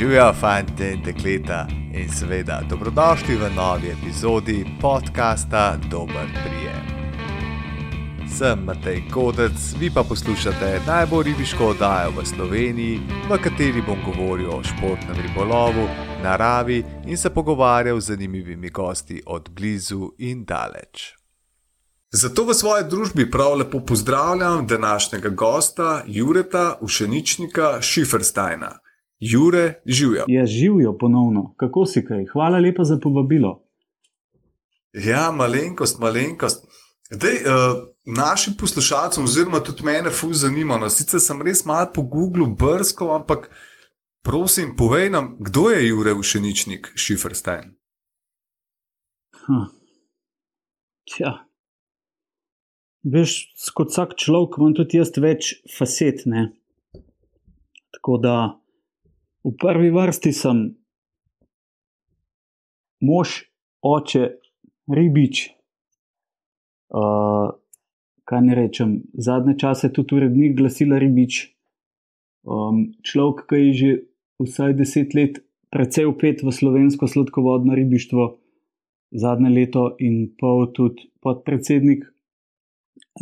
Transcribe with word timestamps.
Živijo, 0.00 0.32
fanti 0.40 0.84
in 0.84 1.02
dekleta, 1.04 1.66
in 1.94 2.08
seveda 2.08 2.62
dobrodošli 2.68 3.36
v 3.36 3.50
novi 3.56 3.90
epizodi 3.90 4.64
podcasta 4.80 5.76
Dober 5.90 6.24
prijem. 6.44 6.84
Sem 8.38 8.64
Matej 8.64 9.02
Kodec, 9.12 9.74
vi 9.80 9.90
pa 9.94 10.02
poslušate 10.02 10.80
najbolj 10.86 11.24
ribiško 11.24 11.66
oddajo 11.66 12.10
v 12.16 12.24
Sloveniji, 12.26 13.00
v 13.28 13.38
kateri 13.44 13.82
bom 13.84 14.00
govoril 14.06 14.48
o 14.48 14.62
športnem 14.64 15.20
ribolovu, 15.20 15.84
naravi 16.22 16.84
in 17.06 17.16
se 17.16 17.30
pogovarjal 17.30 18.00
z 18.00 18.06
zanimivimi 18.06 18.70
gosti 18.70 19.22
od 19.26 19.50
blizu 19.52 20.12
in 20.18 20.44
daleč. 20.44 21.12
Zato 22.12 22.44
v 22.44 22.54
svoji 22.54 22.84
družbi 22.88 23.30
prav 23.30 23.54
lepo 23.54 23.84
pozdravljam 23.84 24.66
današnjega 24.66 25.28
gosta, 25.28 26.02
Jureta 26.06 26.78
Ušeničnika 26.80 27.82
Šifersteina. 27.82 28.78
Jure, 29.20 29.82
živijo. 29.84 30.24
Ja, 30.28 30.46
živijo 30.46 30.98
ponovno. 30.98 31.54
Kako 31.56 31.86
si 31.86 32.04
kaj? 32.04 32.24
Hvala 32.32 32.58
lepa 32.58 32.84
za 32.84 32.98
povabilo. 33.02 33.62
Ja, 34.92 35.30
malenkost, 35.32 35.98
malenkost. 35.98 36.66
Dej, 37.10 37.34
uh, 37.34 37.88
našim 38.06 38.54
poslušalcem, 38.58 39.24
oziroma 39.24 39.60
tudi 39.60 39.84
mene, 39.84 40.10
fu 40.10 40.32
zanima. 40.32 40.78
No, 40.78 40.90
sicer 40.90 41.20
sem 41.20 41.42
res 41.42 41.64
malo 41.64 41.90
po 41.94 42.02
Googlu 42.02 42.46
brskal, 42.46 43.10
ampak 43.14 43.50
prosim, 44.22 44.76
povej 44.76 45.10
nam, 45.10 45.36
kdo 45.40 45.70
je 45.70 45.88
Jure 45.88 46.14
Ušeničnik 46.14 46.92
Šiferstein. 46.94 47.74
Hm. 49.46 49.66
Ja. 51.18 51.34
Veš, 53.02 53.36
kot 53.74 53.90
vsak 53.90 54.14
človek, 54.16 54.58
imam 54.58 54.74
tudi 54.76 55.00
jaz 55.00 55.12
več 55.18 55.54
facet. 55.78 56.24
Ne? 56.26 56.52
Tako 57.96 58.18
da 58.22 58.59
v 59.44 59.52
prvi 59.56 59.90
vrsti 59.90 60.32
sem 60.32 60.58
mož, 63.00 63.44
oče, 63.82 64.36
ribič. 64.90 65.48
Uh, 66.90 67.54
kaj 68.26 68.42
ne 68.42 68.54
rečem, 68.54 68.90
zadnje 69.14 69.56
čase 69.58 69.92
tudi 69.94 70.18
urednik 70.18 70.58
glasila 70.58 70.98
ribič. 70.98 71.54
Um, 72.42 72.92
človek, 73.06 73.46
ki 73.46 73.58
je 73.60 73.72
že 73.74 73.90
vsaj 74.42 74.74
deset 74.74 75.14
let 75.14 75.40
precej 75.70 76.08
upet 76.10 76.42
v 76.42 76.50
slovensko 76.50 77.06
sladkovodno 77.06 77.74
ribištvo, 77.78 78.38
zadnje 79.14 79.50
leto 79.50 79.84
in 79.98 80.34
pol 80.38 80.70
tudi 80.74 81.10
podpredsednik 81.22 82.06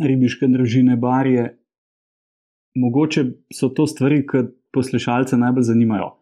ribiške 0.01 0.47
družine 0.47 0.97
Barje. 0.97 1.55
Mogoče 2.77 3.25
so 3.53 3.69
to 3.69 3.85
stvari, 3.89 4.23
ki 4.25 4.49
poslušalce 4.73 5.37
najbolj 5.37 5.63
zanimajo. 5.63 6.13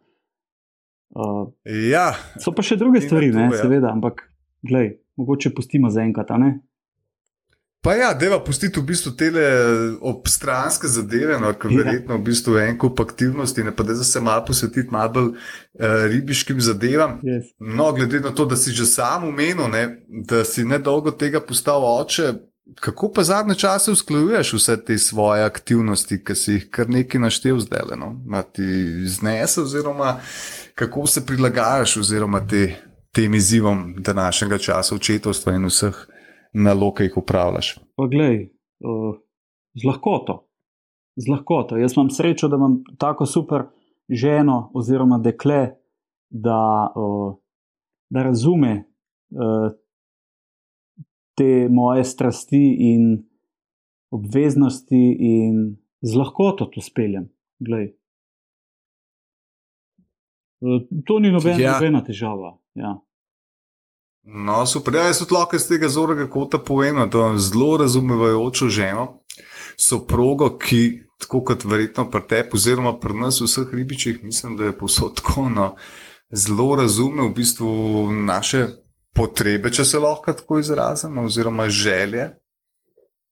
Uh, 1.09 1.47
ja, 1.65 2.11
so 2.39 2.51
pa 2.51 2.63
še 2.65 2.75
druge 2.77 3.01
stvari, 3.01 3.31
to, 3.31 3.39
ne, 3.39 3.49
ja. 3.51 3.61
seveda, 3.63 3.91
ampak 3.95 4.25
glej, 4.67 4.97
mogoče 5.19 5.53
pustimo 5.55 5.89
za 5.89 6.03
enkrat. 6.03 6.33
Pa 7.81 7.93
ja, 7.95 8.09
deva 8.17 8.39
pustiti 8.43 8.81
v 8.81 8.89
bistvu 8.89 9.13
te 9.15 9.29
obstranske 10.03 10.89
zadeve, 10.91 11.37
no, 11.39 11.53
ker 11.55 11.71
ja. 11.71 11.85
verjetno 11.85 12.17
v 12.17 12.25
bistvu 12.25 12.57
en 12.59 12.75
kup 12.77 12.99
aktivnosti, 12.99 13.63
ne 13.63 13.71
pa 13.71 13.85
da 13.87 13.95
se 13.95 14.21
malo 14.21 14.43
posvetiti 14.49 14.91
malo 14.91 15.13
bolj 15.15 15.29
uh, 15.31 16.03
ribiškim 16.11 16.59
zadevam. 16.61 17.21
Yes. 17.23 17.53
No, 17.59 17.93
glede 17.95 18.19
na 18.25 18.33
to, 18.35 18.45
da 18.45 18.59
si 18.59 18.75
že 18.75 18.85
sam 18.89 19.29
umenil, 19.29 19.71
da 20.27 20.43
si 20.43 20.67
nedolgo 20.67 21.15
tega 21.15 21.39
postal 21.39 21.85
oče, 21.87 22.33
Kako 22.75 23.11
pa 23.15 23.23
zadnje 23.23 23.55
čase 23.55 23.91
usklajuješ 23.91 24.53
vse 24.53 24.85
te 24.85 24.97
svoje 24.97 25.43
aktivnosti, 25.43 26.23
ki 26.23 26.35
si 26.35 26.51
jih 26.51 26.67
kar 26.71 26.89
nekaj 26.89 27.21
naštel 27.21 27.59
zdaj? 27.59 27.95
No? 27.97 28.11
Ti 28.51 28.63
znese, 29.05 29.61
oziroma 29.61 30.19
kako 30.75 31.07
se 31.07 31.25
prilagajaš 31.25 31.97
oziroma 31.97 32.47
te, 32.47 32.75
tem 33.15 33.33
izzivom 33.33 33.95
današnjega 33.97 34.57
časa, 34.57 34.95
očetovstva 34.95 35.53
in 35.53 35.65
vseh 35.65 35.95
nalog, 36.53 36.97
ki 36.97 37.03
jih 37.03 37.17
upravljaš? 37.17 37.79
Poglej, 37.95 38.51
uh, 38.79 39.15
z 39.73 39.87
lahkoto. 39.87 40.43
Z 41.15 41.31
lahkoto. 41.31 41.77
Jaz 41.77 41.97
imam 41.97 42.09
srečo, 42.09 42.47
da 42.47 42.55
imam 42.55 42.83
tako 42.99 43.25
super 43.25 43.63
ženo 44.09 44.71
oziroma 44.73 45.17
dekle, 45.17 45.69
da, 46.29 46.91
uh, 46.95 47.35
da 48.09 48.23
razume. 48.23 48.83
Uh, 49.29 49.71
te 51.37 51.67
moje 51.69 52.03
strasti 52.03 52.75
in 52.79 53.27
obveznosti, 54.09 55.17
in 55.19 55.77
z 56.01 56.15
lahkoto 56.15 56.65
to 56.65 56.81
speljem. 56.81 57.29
Glej. 57.59 57.93
E, 60.61 60.79
to 61.05 61.19
ni 61.19 61.31
nobena, 61.31 61.59
ja. 61.61 61.73
nobena 61.77 62.01
težava. 62.05 62.57
Ja. 62.73 62.97
No, 64.27 64.65
super. 64.65 64.95
Ja, 64.95 65.07
jaz 65.07 65.21
tudi 65.21 65.37
lahko 65.37 65.55
iz 65.55 65.67
tega 65.69 65.89
zornega 65.89 66.27
kota 66.29 66.59
povem, 66.59 66.99
da 67.09 67.19
imam 67.19 67.37
zelo 67.39 67.77
razumevajočo 67.77 68.67
ženo, 68.69 69.05
soprogo, 69.79 70.49
ki, 70.59 71.03
tako 71.21 71.43
kot 71.47 71.63
verjetno 71.65 72.09
pri 72.11 72.25
tebi, 72.27 72.57
oziroma 72.57 72.97
pri 72.99 73.15
nas, 73.21 73.39
vseh 73.41 73.71
ribičih, 73.73 74.19
mislim, 74.23 74.57
da 74.57 74.67
je 74.67 74.77
posod 74.77 75.15
tako. 75.21 75.47
No, 75.53 75.69
zelo 76.31 76.75
razume 76.75 77.29
v 77.29 77.33
bistvu 77.37 77.69
naše 78.11 78.67
potrebe, 79.17 79.71
če 79.73 79.85
se 79.85 79.99
lahko 79.99 80.33
tako 80.33 80.59
izrazim, 80.59 81.17
oziroma 81.17 81.69
želje. 81.69 82.29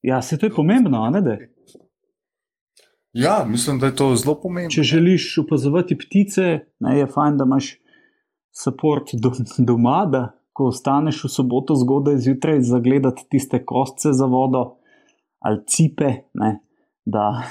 Ja, 0.06 0.22
se 0.22 0.38
to 0.38 0.46
je 0.46 0.54
pomembno, 0.54 1.10
ne 1.10 1.22
da. 1.22 1.38
Ja, 3.14 3.46
mislim, 3.48 3.80
da 3.80 3.90
je 3.90 3.96
to 3.96 4.12
zelo 4.16 4.36
pomembno. 4.42 4.74
Če 4.76 4.84
želiš 4.84 5.38
opazovati 5.46 5.98
ptice, 5.98 6.60
ne, 6.80 6.98
je 7.00 7.08
fajn, 7.08 7.38
da 7.38 7.48
imaš 7.48 7.76
podporo 8.66 9.06
do, 9.14 9.32
doma, 9.58 10.04
da 10.12 10.28
ko 10.56 10.70
ostaneš 10.72 11.26
v 11.26 11.32
soboto 11.32 11.76
zgodaj 11.76 12.18
zjutraj, 12.24 12.62
zagledati 12.64 13.26
tiste 13.30 13.60
kostce 13.66 14.14
za 14.14 14.26
vodo 14.26 14.78
ali 15.46 15.60
cipe, 15.68 16.12
ne, 16.34 16.60
da, 17.06 17.44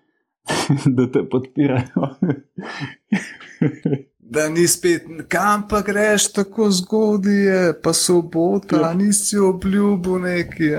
da 0.96 1.10
te 1.12 1.28
podpirajo 1.28 2.08
da 4.30 4.48
ni 4.48 4.68
spet, 4.68 5.02
kam 5.28 5.68
pa 5.68 5.80
greš 5.82 6.32
tako 6.32 6.70
zgodaj, 6.70 7.72
pa 7.82 7.92
sobota, 7.92 8.76
ja. 8.76 8.92
nisi 8.94 9.38
obljubil 9.38 10.18
neki. 10.22 10.70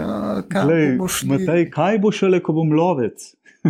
Glej, 0.49 0.97
Matej, 1.27 1.69
kaj 1.73 1.99
bo 1.99 2.11
šele, 2.15 2.39
ko 2.39 2.55
bom 2.55 2.71
lovec? 2.71 3.35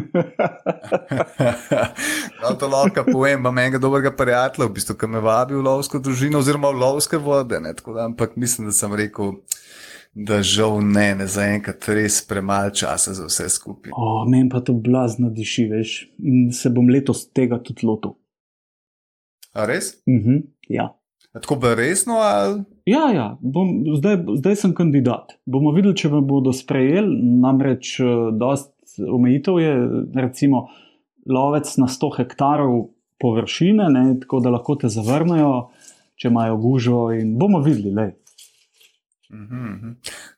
no, 2.41 2.53
to 2.59 2.67
lahko 2.67 3.03
povem, 3.11 3.39
imam 3.39 3.57
enega 3.57 3.81
dobrega 3.81 4.11
prijatelja, 4.15 4.67
v 4.69 4.73
bistvu, 4.77 4.95
ki 5.01 5.07
me 5.11 5.19
vabi 5.19 5.57
v 5.57 5.65
lovsko 5.65 5.99
družino, 5.99 6.39
oziroma 6.39 6.69
v 6.71 6.79
lovske 6.85 7.17
vode. 7.17 7.59
Da, 7.59 7.73
ampak 8.05 8.37
mislim, 8.39 8.69
da 8.69 8.73
sem 8.77 8.93
rekel, 8.95 9.33
da 10.13 10.43
žal 10.45 10.79
ne, 10.85 11.15
ne 11.17 11.27
za 11.27 11.49
enkrat 11.55 11.89
res 11.89 12.21
premalo 12.27 12.69
časa 12.69 13.17
za 13.17 13.25
vse 13.27 13.49
skupaj. 13.49 13.91
Oh, 13.97 14.23
Meni 14.29 14.49
pa 14.53 14.61
to 14.61 14.77
blazno 14.77 15.33
diši, 15.33 15.67
veš, 15.73 15.97
in 16.21 16.51
se 16.55 16.69
bom 16.69 16.89
letos 16.89 17.25
tega 17.33 17.59
tudi 17.63 17.87
lotil. 17.89 18.20
A 19.53 19.65
res? 19.65 19.93
Uh 20.07 20.13
mhm, 20.13 20.29
-huh, 20.29 20.43
ja. 20.69 21.01
Tako 21.33 21.55
bo 21.55 21.75
resno? 21.75 22.13
Ali? 22.13 22.63
Ja, 22.85 23.11
ja. 23.13 23.37
Bom, 23.41 23.83
zdaj, 23.97 24.17
zdaj 24.35 24.55
sem 24.55 24.73
kandidat. 24.75 25.31
Bomo 25.45 25.71
videli, 25.71 25.95
če 25.95 26.09
me 26.09 26.21
bodo 26.21 26.53
sprejeli. 26.53 27.19
Namreč, 27.41 27.99
eh, 27.99 28.05
dost 28.35 28.73
omejitev 28.99 29.59
je, 29.59 29.73
recimo, 30.15 30.67
lovec 31.25 31.77
na 31.77 31.87
100 31.87 32.09
hektarov 32.17 32.89
površine, 33.21 33.89
ne, 33.89 34.19
tako 34.19 34.39
da 34.39 34.49
lahko 34.49 34.75
te 34.75 34.89
zavrnejo, 34.89 35.69
če 36.15 36.27
imajo 36.27 36.57
gužvo. 36.57 37.03
Bomo 37.37 37.61
videli. 37.61 37.93
Lej. 37.95 38.11
Mhm, 39.31 39.55
mhm. 39.55 39.91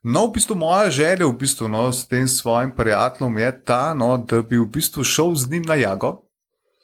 No, 0.04 0.28
v 0.28 0.36
bistvu 0.36 0.56
moja 0.56 0.90
želja 0.94 1.26
v 1.26 1.38
bistvu, 1.40 1.68
no, 1.68 1.88
s 1.92 2.06
tem 2.08 2.28
svojim 2.28 2.72
prijateljem 2.78 3.38
je 3.38 3.52
ta, 3.66 3.94
no, 3.98 4.18
da 4.18 4.42
bi 4.42 4.60
v 4.60 4.68
bistvu 4.70 5.04
šel 5.04 5.34
z 5.36 5.50
njim 5.52 5.66
na 5.68 5.76
jago. 5.76 6.20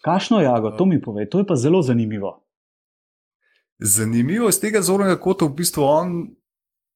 Kašno 0.01 0.41
jago, 0.41 0.71
to 0.71 0.85
mi 0.85 1.01
pove, 1.01 1.29
to 1.29 1.39
je 1.39 1.45
pa 1.47 1.55
zelo 1.55 1.81
zanimivo. 1.81 2.45
Zanimivo 3.79 4.49
iz 4.49 4.59
tega 4.59 4.81
zornega 4.81 5.19
kota, 5.19 5.45
v 5.45 5.55
bistvu 5.55 5.83
on 5.83 6.15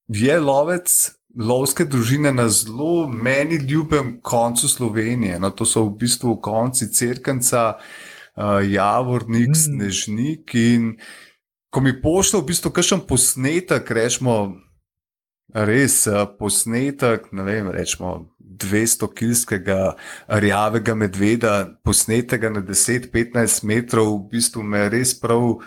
je 0.07 0.39
lovec 0.39 1.11
lovske 1.39 1.85
družine 1.85 2.33
na 2.33 2.49
zelo 2.49 3.07
meni 3.07 3.55
ljubem 3.55 4.19
koncu 4.21 4.67
Slovenije. 4.67 5.39
No, 5.39 5.49
to 5.49 5.65
so 5.65 5.85
v 5.87 5.95
bistvu 6.03 6.35
konci 6.41 6.91
Cerkanca, 6.93 7.77
uh, 8.35 8.59
Javornik, 8.67 9.49
mm. 9.49 9.55
Snežnik. 9.55 10.55
In 10.55 10.93
ko 11.73 11.81
mi 11.81 11.95
pošlje 12.01 12.39
v 12.39 12.45
bistvu 12.51 12.71
kakšen 12.71 13.07
posnetek, 13.07 13.91
rečemo, 13.91 14.53
res 15.53 16.03
uh, 16.09 16.25
posnetek, 16.39 17.31
ne 17.31 17.45
vem, 17.47 17.69
rečemo 17.71 18.29
200-kilskega 18.39 19.93
rjavega 20.27 20.95
medveda, 20.95 21.53
posnetega 21.83 22.51
na 22.53 22.61
10-15 22.65 23.65
metrov, 23.65 24.11
v 24.17 24.35
bistvu 24.35 24.63
me 24.63 24.85
res 24.93 25.13
prav, 25.19 25.61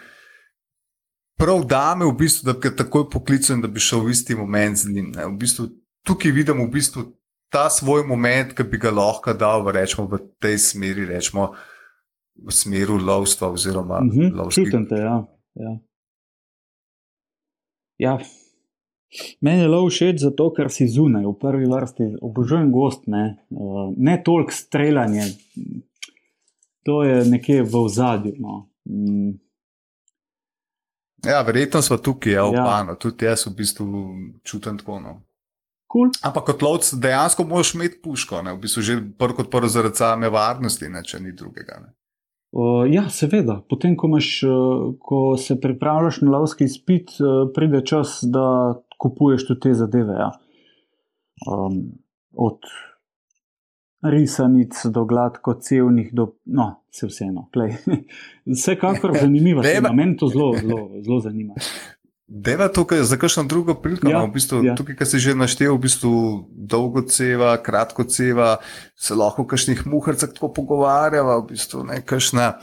prav 1.39 1.65
dame, 1.67 2.07
v 2.07 2.17
bistvu, 2.19 2.51
da 2.51 2.57
ga 2.59 2.75
takoj 2.85 3.09
poklical 3.11 3.57
in 3.57 3.65
da 3.65 3.71
bi 3.71 3.83
šel 3.83 4.05
v 4.07 4.15
isti 4.15 4.39
moment 4.39 4.79
z 4.79 4.93
njim. 4.93 5.13
V 5.15 5.37
bistvu, 5.41 5.71
tukaj 6.07 6.35
vidim 6.35 6.63
v 6.63 6.71
bistvu 6.79 7.07
ta 7.53 7.69
svoj 7.71 8.07
moment, 8.07 8.55
ki 8.55 8.67
bi 8.67 8.79
ga 8.83 8.91
lahko 8.91 9.35
dal 9.35 9.63
v, 9.67 9.75
rečemo, 9.79 10.07
v 10.11 10.23
tej 10.43 10.59
smeri. 10.59 11.07
Rečemo, 11.11 11.55
v 12.37 12.53
smeru 12.53 12.99
lovstva 13.01 13.49
oziroma 13.49 14.01
Mhm, 14.05 14.35
lovskih. 14.37 14.65
Čutim 14.69 14.87
te, 14.89 14.97
ja. 15.01 15.25
ja. 15.55 15.73
ja. 17.99 18.19
Meni 19.41 19.63
je 19.63 19.69
lov 19.71 19.89
všeč 19.89 20.21
zato, 20.21 20.51
ker 20.53 20.71
si 20.71 20.89
zunaj, 20.91 21.25
v 21.25 21.35
prvi 21.41 21.67
vrsti 21.71 22.09
obožujem 22.21 22.73
gost, 22.75 23.07
ne, 23.07 23.39
uh, 23.51 23.93
ne 23.97 24.19
toliko 24.25 24.53
streljanje. 24.53 25.31
To 26.87 27.03
je 27.07 27.25
nekje 27.25 27.63
v 27.63 27.75
ozadju. 27.87 28.35
No. 28.39 28.69
Mm, 28.85 29.39
Ja, 31.27 31.43
verjetno 31.43 31.83
smo 31.83 31.97
tukaj, 31.97 32.33
ja, 32.33 32.43
Ja. 32.43 32.63
opano. 32.63 32.95
Tudi 32.95 33.25
jaz 33.25 33.47
v 33.47 33.55
bistvu 33.57 33.87
čutim 34.45 34.79
tako. 34.79 35.01
No. 35.01 35.23
cool. 35.93 36.11
Ampak 36.23 36.45
kot 36.45 36.63
lovec 36.63 36.95
dejansko 36.95 37.45
moraš 37.45 37.75
imeti 37.75 38.01
puško, 38.03 38.43
ne? 38.43 38.53
v 38.53 38.59
bistvu 38.59 38.83
že 38.83 38.97
prvo 39.19 39.35
kot 39.35 39.51
prvo 39.51 39.69
zaradi 39.69 39.97
same 39.97 40.29
varnosti, 40.29 40.89
ne? 40.89 41.03
če 41.03 41.21
ni 41.21 41.33
drugega. 41.33 41.79
Ne? 41.81 41.93
Uh, 42.53 42.87
ja, 42.91 43.09
seveda. 43.11 43.61
Potem, 43.69 43.97
ko, 43.97 44.07
imaš, 44.07 44.43
uh, 44.43 44.95
ko 44.99 45.37
se 45.37 45.61
pripravljaš 45.61 46.21
na 46.23 46.31
lovski 46.39 46.65
izpit, 46.65 47.11
uh, 47.21 47.51
pride 47.55 47.83
čas, 47.87 48.21
da 48.23 48.75
kupuješ 48.97 49.47
tudi 49.47 49.61
te 49.61 49.75
zadeve. 49.75 50.15
Ja. 50.15 50.31
Um, 51.47 51.83
od 52.33 52.59
risanic 54.03 54.85
do 54.85 55.05
gladko 55.05 55.55
cevnih, 55.55 56.13
do 56.13 56.33
no, 56.45 56.83
se 56.91 57.07
vseeno. 57.07 57.49
Vsekakor 58.47 59.19
zanimivo. 59.21 59.63
Dajva- 59.63 59.93
Meni 59.93 60.17
to 60.17 60.29
zelo, 60.29 60.55
zelo, 60.57 60.91
zelo 61.03 61.21
zanima. 61.21 61.55
Deva 62.29 62.67
tukaj 62.69 63.03
za 63.03 63.17
kakšno 63.17 63.45
drugo 63.45 63.75
priliko. 63.75 64.09
Ja, 64.09 64.13
Ja, 64.13 64.21
no, 64.21 64.27
v 64.27 64.35
bistvu, 64.35 64.63
ja. 64.65 64.75
Tukaj, 64.75 64.97
ki 64.97 65.07
si 65.07 65.19
že 65.19 65.35
naštel, 65.35 65.71
v 65.77 65.79
bistvu 65.79 66.13
dolgo 66.51 67.03
ceva, 67.03 67.55
kratko 67.57 68.03
ceva, 68.05 68.57
se 68.97 69.15
lahko 69.15 69.43
o 69.43 69.47
kakšnih 69.47 69.87
muharcah 69.87 70.29
tako 70.29 70.51
pogovarjava, 70.51 71.39
v 71.39 71.47
bistvu 71.47 71.85
ne 71.85 72.01
kakšna. 72.03 72.57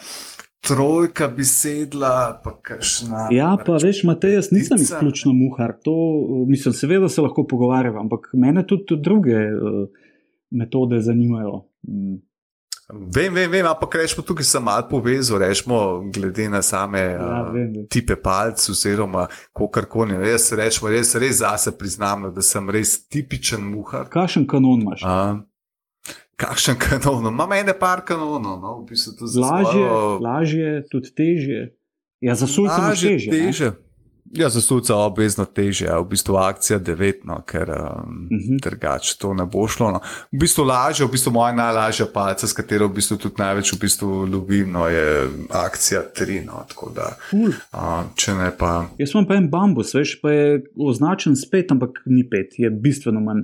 Trojka 0.63 1.27
bi 1.27 1.43
sedla, 1.43 2.39
pa 2.43 2.53
kakšna. 2.61 3.27
Ja, 3.35 3.57
pa 3.65 3.75
veš, 3.83 4.03
Matej, 4.07 4.37
jaz 4.37 4.51
nisem 4.51 4.77
Ptica. 4.77 4.95
izključno 4.95 5.33
muhar. 5.35 5.73
To, 5.83 5.91
uh, 5.91 6.47
mislim, 6.47 6.73
seveda 6.73 7.09
se 7.09 7.21
lahko 7.21 7.43
pogovarjam, 7.47 7.97
ampak 7.99 8.29
mene 8.33 8.63
tudi 8.67 8.95
druge 9.03 9.35
uh, 9.35 9.89
metode 10.51 11.01
zanimajo. 11.01 11.65
Mm. 11.87 12.21
Vem, 13.15 13.33
vem, 13.33 13.51
vem, 13.51 13.65
ampak 13.65 13.95
rečemo 13.95 14.23
tukaj 14.27 14.45
sem 14.45 14.63
malo 14.63 14.87
povezal, 14.89 15.39
rečemo 15.39 16.03
glede 16.13 16.49
na 16.49 16.61
same 16.61 16.99
Ja, 16.99 17.11
ja, 17.11 17.43
vem, 17.53 17.71
vem. 17.73 17.87
tipe 17.89 18.15
palcev, 18.15 18.71
oziroma 18.71 19.27
kako 19.53 20.05
Jaz 20.05 20.51
rečemo, 20.51 20.89
res, 20.89 21.15
res 21.15 21.37
zase 21.39 21.77
priznam, 21.77 22.33
da 22.33 22.41
sem 22.41 22.69
res 22.69 23.07
tipičen 23.07 23.63
muhar. 23.63 24.09
Kakšen 24.09 24.47
kanon 24.47 24.81
imaš? 24.81 25.03
A, 25.03 25.39
kakšen 26.35 26.75
kanon, 26.77 27.27
ima 27.27 27.45
mene 27.45 27.73
par 27.73 28.01
kanonov, 28.01 28.57
no, 28.57 28.79
v 28.79 28.85
bistvu 28.87 29.13
to 29.13 29.27
za 29.27 29.41
Lažje, 29.41 29.65
svojo- 29.79 30.19
lažje, 30.21 30.83
tudi 30.87 31.09
težje. 31.11 31.61
Ja, 32.21 32.35
za 32.35 32.47
sulce 32.47 32.77
Lažje, 32.77 33.09
težje. 33.11 33.31
ne? 33.31 33.37
teže. 33.41 33.71
Ja, 34.31 34.49
za 34.49 34.61
suca 34.61 34.95
obvezno 34.97 35.45
teže, 35.45 35.85
ja, 35.85 35.99
v 35.99 36.07
bistvu 36.07 36.33
akcija 36.35 36.79
9, 36.79 37.21
no, 37.23 37.43
ker 37.43 37.69
um, 37.69 37.77
Mhm. 38.25 38.25
uh 38.31 38.41
-huh. 38.41 38.61
drugače 38.61 39.17
to 39.17 39.33
ne 39.33 39.45
bo 39.45 39.67
šlo. 39.67 39.91
No. 39.91 39.99
V 40.31 40.39
bistvu 40.39 40.63
lažje, 40.63 41.05
v 41.05 41.11
bistvu 41.11 41.31
moja 41.31 41.53
najlažja 41.53 42.05
palca, 42.07 42.47
s 42.47 42.53
katero 42.53 42.87
v 42.87 42.93
bistvu 42.93 43.17
tudi 43.17 43.35
največ 43.37 43.73
v 43.73 43.79
bistvu 43.79 44.07
lovim, 44.25 44.71
no, 44.71 44.87
je 44.87 45.05
akcija 45.51 46.01
3. 46.11 46.45
No, 46.45 46.65
da, 46.95 47.13
Cool. 47.29 47.51
uh, 47.73 48.03
če 48.15 48.33
ne 48.33 48.51
pa. 48.51 48.87
Jaz 48.97 49.11
imam 49.11 49.25
pa 49.27 49.35
en 49.35 49.49
bambus, 49.49 49.93
veš, 49.93 50.21
pa 50.21 50.31
je 50.31 50.63
označen 50.79 51.35
s 51.35 51.45
pet, 51.45 51.71
ampak 51.71 51.89
ni 52.05 52.23
pet, 52.23 52.47
je 52.57 52.69
bistveno 52.71 53.19
manj. 53.19 53.43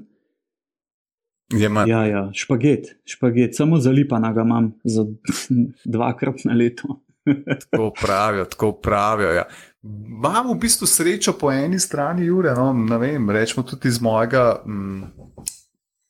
Je 1.54 1.69
manj. 1.69 1.90
Ja, 1.90 2.06
ja, 2.06 2.30
špaget, 2.34 2.88
špaget, 3.06 3.56
samo 3.57 3.78
zalipana 3.78 4.34
ga 4.34 4.42
imam 4.42 4.74
za 4.84 5.06
dvakrat 5.94 6.46
na 6.46 6.54
leto. 6.54 7.01
Tako 7.72 7.92
pravijo, 8.01 8.46
tako 8.46 8.72
pravijo. 8.72 9.31
Ja. 9.31 9.44
Imam 9.84 10.50
v 10.51 10.56
bistvu 10.60 10.88
srečo 10.88 11.34
po 11.34 11.51
eni 11.51 11.80
strani, 11.80 12.25
Jure, 12.25 12.54
no, 12.56 12.74
ne 12.74 12.98
vem, 12.98 13.30
rečemo 13.30 13.63
tudi 13.63 13.88
iz 13.88 14.01
mojega 14.01 14.62
mm, 14.66 15.04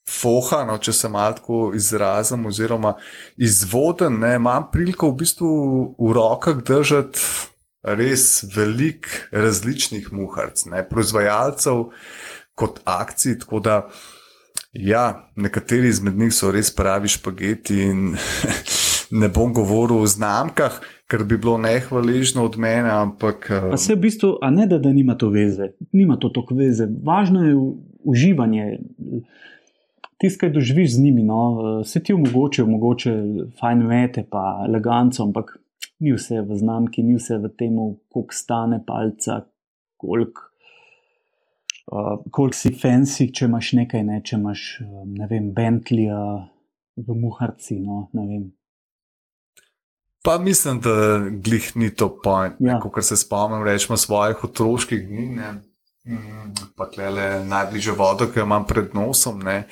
foha, 0.09 0.63
no, 0.65 0.77
če 0.77 0.94
se 0.94 1.09
malo 1.09 1.36
tako 1.38 1.59
izrazim, 1.75 2.45
oziroma 2.45 2.94
izvoden, 3.38 4.19
ne, 4.19 4.35
imam 4.39 4.69
priliko 4.71 5.12
v 5.12 5.19
bistvu 5.24 5.51
v 6.00 6.13
rokah 6.15 6.63
držati 6.65 7.19
res 8.00 8.44
velik 8.56 9.09
različnih 9.31 10.12
muharc, 10.13 10.65
ne, 10.71 10.85
proizvajalcev 10.89 11.89
kot 12.56 12.81
akcij, 12.85 13.39
tako 13.44 13.62
da. 13.63 13.81
Ja, 14.74 15.31
nekateri 15.36 15.89
izmed 15.89 16.18
njih 16.18 16.33
so 16.33 16.51
res 16.54 16.69
pravi 16.75 17.10
špageti 17.10 17.81
in 17.89 18.13
ne 19.21 19.30
bom 19.33 19.54
govoril 19.54 20.04
o 20.04 20.07
znamkah, 20.07 20.77
ker 21.10 21.24
bi 21.25 21.39
bilo 21.42 21.57
nehvaležno 21.57 22.45
od 22.45 22.57
mene, 22.62 22.92
ampak. 22.94 23.50
Pa 23.50 23.77
se 23.77 23.95
v 23.95 24.04
bistvu, 24.06 24.36
a 24.45 24.51
ne 24.54 24.68
da, 24.69 24.77
da 24.77 24.94
nima 24.94 25.18
to 25.18 25.31
veze, 25.33 25.71
nima 25.92 26.19
to 26.21 26.30
toliko 26.30 26.56
veze. 26.56 26.86
Važno 27.04 27.45
je 27.48 27.56
uživanje. 28.06 28.68
Tisto, 30.19 30.44
kaj 30.44 30.51
doživiš 30.54 30.94
z 30.98 31.01
njimi, 31.01 31.24
no, 31.24 31.81
se 31.88 32.04
ti 32.04 32.13
omogoča, 32.13 32.66
mogoče 32.68 33.16
fajn 33.60 33.86
mete, 33.88 34.25
pa 34.30 34.66
eleganco, 34.68 35.24
ampak 35.24 35.56
ni 36.00 36.13
vse 36.13 36.44
v 36.45 36.60
znamki, 36.60 37.04
ni 37.04 37.16
vse 37.18 37.39
v 37.39 37.50
tem, 37.57 37.80
koliko 38.12 38.36
stane 38.36 38.83
palca, 38.86 39.42
koliko. 39.98 40.49
Uh, 41.91 42.19
koliko 42.31 42.53
si 42.56 42.69
fancy, 42.69 43.31
če 43.33 43.45
imaš 43.45 43.71
nekaj, 43.74 44.03
ne, 44.03 44.21
če 44.21 44.36
imaš, 44.36 44.65
uh, 44.83 45.07
ne 45.07 45.25
vem, 45.27 45.47
Bentleya 45.53 46.19
v 46.97 47.15
muharci, 47.18 47.80
no. 47.80 48.09
Pa 50.24 50.38
mislim, 50.38 50.80
da 50.80 50.91
glih 51.31 51.71
ni 51.75 51.89
to 51.95 52.12
point. 52.24 52.56
Ja. 52.59 52.74
Ja. 52.74 52.80
Ko 52.80 53.01
se 53.01 53.18
spomnim, 53.18 53.63
rečemo 53.63 53.97
svojih 53.97 54.44
otroških 54.44 55.07
dni. 55.07 55.25
Ne? 55.36 55.51
Mm, 56.06 56.53
Pa 56.75 56.86
tle 56.86 57.09
najbližje 57.45 57.94
vodo, 57.94 58.27
ki 58.27 58.39
jo 58.39 58.45
imam 58.45 58.65
pred 58.65 58.94
nosom. 58.94 59.39
ne. 59.39 59.68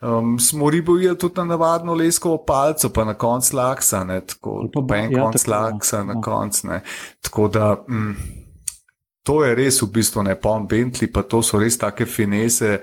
Um, 0.00 0.38
smo 0.38 0.70
ribo 0.70 0.96
jedli 0.96 1.18
tudi 1.18 1.34
na 1.36 1.44
navadno 1.44 1.94
leskovo 1.94 2.44
palco, 2.46 2.88
pa 2.88 3.04
na 3.04 3.14
koncu 3.14 3.56
laksa, 3.56 4.04
ne, 4.04 4.20
tako, 4.20 4.68
pa 4.74 4.80
pa, 4.88 4.96
en 4.96 5.12
ja, 5.12 5.22
konc 5.22 5.38
tako, 5.42 5.50
ja. 5.52 5.60
laksa 5.60 6.04
na 6.04 6.12
Ja. 6.12 6.20
koncu. 6.20 6.66
ne. 6.66 6.80
Tako 7.20 7.48
da 7.48 7.84
mm, 7.88 8.16
to 9.30 9.44
je 9.46 9.54
res 9.54 9.78
v 9.78 9.86
bistvu 9.94 10.24
ne 10.26 10.34
pom 10.34 10.66
Bentley, 10.66 11.06
pa 11.06 11.22
to 11.22 11.38
so 11.46 11.60
res 11.62 11.78
take 11.78 12.06
finese. 12.06 12.80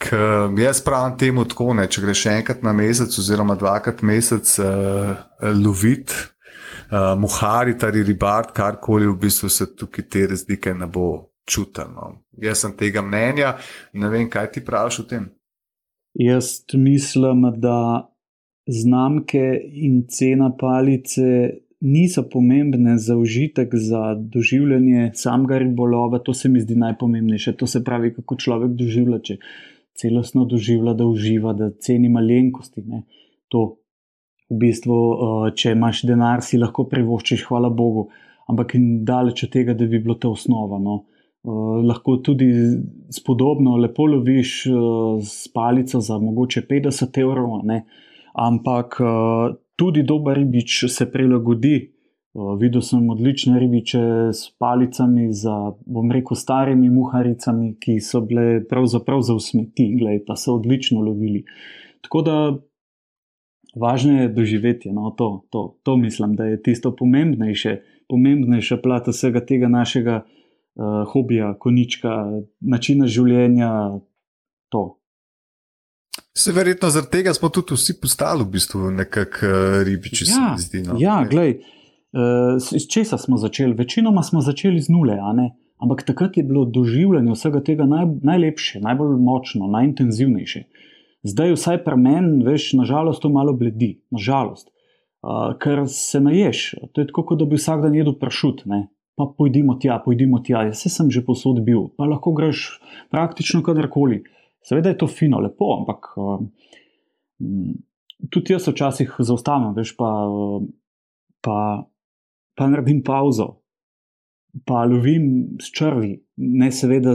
K, 0.00 0.16
jaz 0.60 0.80
pravim 0.84 1.16
temu 1.20 1.46
tako, 1.48 1.72
ne, 1.76 1.86
če 1.88 2.02
greš 2.04 2.26
enkrat 2.34 2.60
na 2.64 2.74
mesec, 2.76 3.16
oziroma 3.20 3.56
dvakrat 3.56 4.02
na 4.04 4.10
mesec 4.12 4.52
uh, 4.60 5.14
loviti, 5.56 6.16
uh, 6.92 7.14
muhariti 7.20 7.88
ali 7.88 8.04
ribart, 8.04 8.52
karkoli, 8.56 9.08
v 9.08 9.16
bistvu 9.24 9.48
se 9.52 9.70
tukaj 9.76 10.08
te 10.12 10.26
razlike 10.34 10.74
ne 10.76 10.88
bo 10.88 11.08
čutilo. 11.48 11.88
No. 11.96 12.12
Jaz 12.40 12.66
sem 12.66 12.76
tega 12.76 13.00
mnenja, 13.04 13.54
ne 13.96 14.12
vem, 14.12 14.28
kaj 14.28 14.52
ti 14.52 14.64
praviš 14.64 15.00
o 15.00 15.08
tem. 15.08 15.30
Jaz 16.12 16.58
mislim, 16.76 17.46
da 17.56 18.04
znamke 18.68 19.46
in 19.64 20.02
cena 20.12 20.52
palice 20.60 21.30
niso 21.80 22.28
pomembne 22.28 22.98
za 22.98 23.16
užitek, 23.16 23.74
za 23.74 24.14
doživljanje 24.14 25.10
samega 25.14 25.58
ribolova. 25.58 26.18
To 26.18 26.34
se 26.34 26.48
mi 26.48 26.60
zdi 26.60 26.76
najpomembnejše. 26.76 27.56
To 27.56 27.66
se 27.66 27.84
pravi, 27.84 28.14
kako 28.14 28.36
človek 28.36 28.76
doživlja, 28.76 29.18
če 29.18 29.36
celostno 29.96 30.44
doživlja, 30.44 30.94
da 30.94 31.06
uživa, 31.06 31.52
da 31.52 31.70
ceni 31.70 32.08
malenkosti. 32.08 32.84
Ne. 32.86 33.02
To 33.48 33.80
v 34.50 34.58
bistvu, 34.64 34.96
eh, 34.96 35.52
če 35.56 35.72
imaš 35.76 36.04
denar, 36.08 36.42
si 36.42 36.58
lahko 36.58 36.84
privoščiš, 36.90 37.46
hvala 37.48 37.70
Bogu. 37.70 38.08
Ampak 38.50 38.74
daleč 39.06 39.44
od 39.46 39.52
tega, 39.54 39.74
da 39.74 39.86
bi 39.86 40.00
bilo 40.02 40.16
to 40.18 40.32
osnova. 40.34 40.78
No. 40.82 41.04
Uh, 41.40 41.78
lahko 41.80 42.18
tudi 42.20 42.50
spodobno, 43.08 43.78
lepo 43.80 44.04
loviš 44.04 44.50
uh, 44.68 45.22
s 45.24 45.48
palico 45.48 46.00
za 46.04 46.18
mogoče 46.20 46.66
50 46.68 47.16
evrov, 47.22 47.62
ne? 47.64 47.78
ampak 48.36 48.98
uh, 49.00 49.54
tudi 49.80 50.02
dober 50.04 50.36
ribič 50.36 50.84
se 50.92 51.06
prilagodi. 51.12 51.92
Uh, 52.30 52.52
videl 52.60 52.82
sem 52.84 53.08
odlične 53.10 53.58
ribiče 53.58 54.00
s 54.32 54.52
palicami, 54.60 55.32
za, 55.34 55.72
bom 55.86 56.12
rekel, 56.12 56.36
starimi 56.38 56.90
muharicami, 56.92 57.72
ki 57.80 57.96
so 58.04 58.20
bile 58.22 58.60
pravzaprav 58.70 59.24
za 59.26 59.34
usmeti, 59.34 59.88
glej, 59.98 60.20
pa 60.26 60.36
so 60.38 60.54
odlično 60.60 61.00
lovili. 61.02 61.42
Tako 62.06 62.22
da 62.22 62.36
važno 63.74 64.20
je 64.20 64.28
doživeti, 64.28 64.92
no, 64.92 65.10
to, 65.18 65.30
to, 65.50 65.64
to 65.82 65.96
mislim, 65.96 66.36
da 66.36 66.46
je 66.52 66.62
tisto 66.62 66.92
pomembnejše, 66.96 67.80
pomembnejša 68.08 68.78
plat 68.84 69.08
vsega 69.08 69.42
tega 69.46 69.72
našega 69.72 70.20
uh, 70.22 71.02
hobija, 71.10 71.54
konička, 71.58 72.14
načina 72.60 73.10
življenja. 73.10 73.72
To. 74.70 74.99
Se 76.38 76.52
verjetno 76.52 76.90
zaradi 76.90 77.10
tega 77.10 77.34
smo 77.34 77.48
tudi 77.48 77.74
vsi 77.74 78.00
postali 78.00 78.44
v 78.44 78.50
bistvu 78.54 78.90
nekakšni 78.90 79.48
uh, 79.48 79.82
ribiči, 79.86 80.24
Ja, 80.30 80.54
zdi. 80.58 80.82
No. 80.86 80.94
ja 80.98 81.24
glej, 81.30 81.56
uh, 81.58 82.56
iz 82.76 82.86
česa 82.86 83.18
smo 83.18 83.36
začeli? 83.36 83.74
Večinoma 83.74 84.22
smo 84.22 84.40
začeli 84.40 84.80
z 84.80 84.88
nule, 84.94 85.18
ampak 85.78 86.02
takrat 86.06 86.36
je 86.36 86.44
bilo 86.44 86.64
doživljanje 86.64 87.32
vsega 87.32 87.62
tega 87.66 87.86
naj, 87.86 88.06
najlepše, 88.22 88.80
najbolj 88.80 89.16
močno, 89.18 89.66
najintenzivnejše. 89.66 90.64
Zdaj, 91.22 91.52
vsaj 91.52 91.82
pri 91.84 91.96
meni, 91.96 92.44
veš, 92.44 92.72
nažalost, 92.72 93.20
to 93.22 93.28
malo 93.28 93.52
bledi, 93.52 94.00
nažalost. 94.10 94.70
uh, 95.22 95.52
ker 95.58 95.84
se 95.88 96.20
naješ. 96.20 96.74
To 96.94 97.00
je 97.00 97.06
tako, 97.06 97.24
kot 97.24 97.38
da 97.38 97.44
bi 97.44 97.58
vsak 97.58 97.82
dan 97.82 97.94
jedel 97.94 98.14
prašut. 98.16 98.62
Ne? 98.66 98.86
Pa 99.16 99.26
pojdimo 99.38 99.74
tja, 99.82 99.98
pojdimo 100.04 100.38
tja. 100.40 100.62
Jaz 100.70 100.86
sem 100.88 101.10
že 101.10 101.20
posod 101.26 101.60
bil, 101.64 101.90
pa 101.98 102.04
lahko 102.08 102.32
greš 102.32 102.80
praktično 103.10 103.60
kadarkoli. 103.62 104.22
Seveda 104.62 104.92
je 104.92 104.98
to 105.00 105.06
fino, 105.08 105.40
lepo, 105.40 105.72
ampak 105.78 106.10
uh, 106.20 106.40
tudi 108.30 108.52
jaz 108.52 108.68
včasih 108.68 109.14
zaustavim, 109.18 109.72
veš, 109.76 109.94
pa, 109.96 110.10
pa, 111.44 111.56
pa 112.56 112.68
naredim 112.68 113.00
pauzo, 113.06 113.48
pa 114.66 114.84
lovim 114.84 115.56
s 115.62 115.70
črvi, 115.72 116.12
ne 116.36 116.70
seveda 116.74 117.14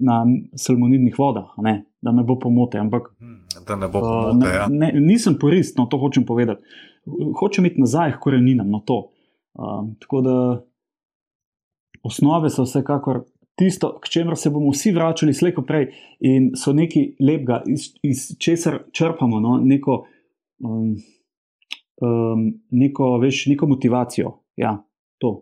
na 0.00 0.22
salmonidnih 0.58 1.18
vodah, 1.18 1.52
ne, 1.62 1.78
da 2.02 2.12
ne 2.12 2.24
bo 2.26 2.38
pomote. 2.40 2.80
Ampak, 2.80 3.12
da 3.66 3.76
ne 3.76 3.88
bo 3.92 4.00
pomote. 4.00 4.48
Uh, 4.48 4.54
ja. 4.54 4.68
ne, 4.70 4.90
nisem 5.00 5.38
porist, 5.38 5.78
no 5.78 5.86
to 5.90 6.00
hočem 6.02 6.26
povedati. 6.26 6.64
Hočem 7.40 7.68
iti 7.68 7.80
nazaj 7.80 8.16
k 8.16 8.22
koreninam 8.24 8.72
na 8.72 8.80
to. 8.82 9.04
Uh, 9.54 9.84
tako 10.02 10.20
da 10.24 10.36
osnove 12.06 12.50
so 12.50 12.66
vsekakor 12.66 13.22
tisto, 13.56 14.00
k 14.00 14.08
čemer 14.08 14.36
se 14.36 14.50
bomo 14.50 14.70
vsi 14.70 14.92
vračali, 14.92 15.34
slejko 15.34 15.62
prej, 15.62 15.88
in 16.20 16.50
so 16.56 16.72
nekaj 16.76 17.08
lepega, 17.20 17.62
iz, 17.66 17.88
iz 18.02 18.28
česar 18.38 18.82
črpamo 18.92 19.40
no, 19.40 19.56
neko, 19.64 20.02
um, 20.64 20.92
um, 22.04 22.44
neko, 22.70 23.16
veš, 23.22 23.46
neko 23.46 23.66
motivacijo. 23.66 24.34
Ja, 24.56 24.76
to. 25.18 25.40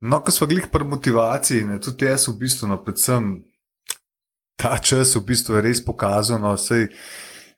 No, 0.00 0.20
ko 0.20 0.32
smo 0.32 0.46
glih 0.46 0.68
pri 0.72 0.84
motivaciji, 0.84 1.64
ne, 1.64 1.80
tudi 1.80 2.08
jaz 2.08 2.28
v 2.28 2.36
bistvu, 2.40 2.68
no, 2.72 2.80
predvsem 2.84 3.36
ta 4.56 4.78
čas 4.80 5.12
v 5.16 5.24
bistvu 5.28 5.58
je 5.58 5.64
res 5.68 5.84
pokazal, 5.84 6.40
no, 6.40 6.56
sej 6.56 6.88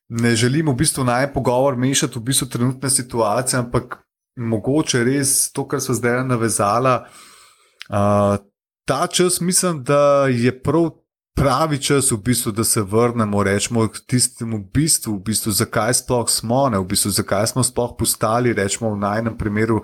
ne 0.08 0.34
želim 0.36 0.70
v 0.72 0.78
bistvu 0.82 1.04
naj 1.06 1.30
pogovor 1.34 1.76
mešati 1.78 2.18
v 2.18 2.26
bistvu 2.30 2.48
trenutne 2.50 2.90
situacije, 2.90 3.62
ampak 3.62 4.00
mogoče 4.38 5.04
res 5.06 5.52
to, 5.52 5.66
kar 5.70 5.82
so 5.82 5.94
zdaj 5.94 6.24
navezala, 6.26 6.94
uh, 7.02 7.27
ta 8.84 9.06
čas 9.06 9.40
mislim, 9.40 9.82
da 9.84 10.26
je 10.26 10.62
prav 10.62 10.90
pravi 11.38 11.78
čas 11.78 12.10
v 12.12 12.18
bistvu, 12.24 12.52
da 12.52 12.64
se 12.64 12.82
vrnemo, 12.82 13.42
rečemo 13.42 13.86
k 13.88 14.00
tistemu 14.06 14.58
bistvu, 14.74 15.14
v 15.14 15.22
bistvu, 15.30 15.52
zakaj 15.52 15.94
sploh 15.94 16.26
smo, 16.30 16.66
ne, 16.72 16.80
v 16.82 16.86
bistvu, 16.90 17.12
zakaj 17.14 17.46
smo 17.52 17.62
sploh 17.62 17.94
postali, 17.98 18.52
rečemo 18.52 18.90
v 18.94 18.98
najnem 19.04 19.38
primeru, 19.38 19.82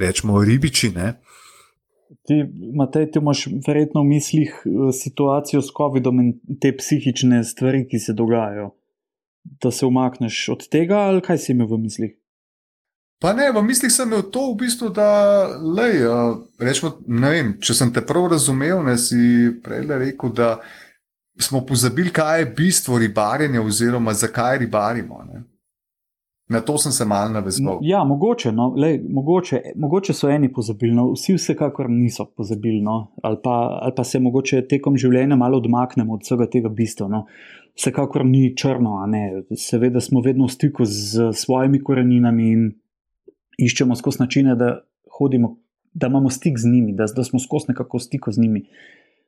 rečemo 0.00 0.40
ribiči, 0.40 0.94
ne. 0.96 1.14
Ti, 2.24 2.40
Matej, 2.76 3.10
ti 3.12 3.20
imaš 3.20 3.46
verjetno 3.66 4.00
v 4.00 4.12
mislih 4.14 4.50
eh, 4.64 4.92
situacijo 4.92 5.60
s 5.62 5.72
COVID-om 5.76 6.20
in 6.20 6.32
te 6.60 6.72
psihične 6.76 7.44
stvari, 7.44 7.84
ki 7.90 7.98
se 7.98 8.16
dogajajo. 8.16 8.70
Da 9.60 9.70
se 9.70 9.86
umakneš 9.86 10.48
od 10.48 10.68
tega, 10.72 11.04
ali 11.10 11.20
kaj 11.20 11.38
si 11.38 11.52
imel 11.52 11.68
v 11.68 11.82
mislih? 11.84 12.14
Pa 13.24 13.32
ne, 13.32 13.46
v 13.48 13.62
mislih 13.64 13.88
sem 13.88 14.10
imel 14.10 14.26
to, 14.28 14.50
v 14.52 14.58
bistvu, 14.60 14.90
da, 14.92 15.08
lej, 15.56 16.02
rečemo, 16.60 16.90
ne 17.08 17.30
vem, 17.32 17.54
če 17.56 17.76
sem 17.78 17.92
te 17.94 18.02
prav 18.04 18.26
razumel, 18.34 18.82
ne 18.84 18.98
si 19.00 19.48
prej 19.64 19.86
rekel, 19.88 20.34
da 20.36 20.58
smo 21.40 21.62
pozabili, 21.64 22.12
kaj 22.12 22.42
je 22.42 22.50
bistvo 22.58 22.98
ribarjenja, 23.00 23.62
oziroma 23.64 24.12
zakaj 24.12 24.60
ribarimo. 24.66 25.22
Ne? 25.24 25.40
Na 26.52 26.60
to 26.60 26.76
sem 26.76 26.92
se 26.92 27.08
malo 27.08 27.32
navezal. 27.32 27.80
Ja, 27.80 28.04
mogoče, 28.04 28.52
no, 28.52 28.68
lej, 28.76 29.00
mogoče, 29.08 29.62
mogoče 29.72 30.12
so 30.12 30.28
eni 30.28 30.52
pozabili, 30.52 30.92
no, 30.92 31.08
vsi 31.16 31.38
vsekakor 31.38 31.88
niso 31.88 32.28
pozabili, 32.36 32.84
no, 32.84 33.14
ali, 33.24 33.40
pa, 33.42 33.56
ali 33.80 33.96
pa 33.96 34.04
se 34.04 34.20
mogoče 34.20 34.66
tekom 34.68 35.00
življenja 35.00 35.40
malo 35.40 35.64
odmaknemo 35.64 36.20
od 36.20 36.28
vsega 36.28 36.50
tega 36.52 36.68
bistva. 36.68 37.08
No. 37.08 37.24
Vsekakor 37.72 38.28
ni 38.28 38.52
črno. 38.52 39.00
Seveda 39.56 40.04
smo 40.04 40.20
vedno 40.20 40.44
v 40.44 40.52
stiku 40.52 40.84
z 40.84 41.32
svojimi 41.32 41.80
koreninami 41.80 42.52
in 42.52 42.72
iščemo 43.58 43.96
skozi 43.96 44.22
načine, 44.22 44.56
da 44.56 44.80
hodimo, 45.18 45.56
da 45.94 46.06
imamo 46.06 46.30
stik 46.30 46.58
z 46.58 46.70
njimi, 46.72 46.92
da, 46.92 47.06
da 47.16 47.24
smo 47.24 47.38
skozi 47.40 47.66
nekako 47.68 47.98
v 47.98 48.06
stiku 48.06 48.32
z 48.32 48.42
njimi, 48.42 48.64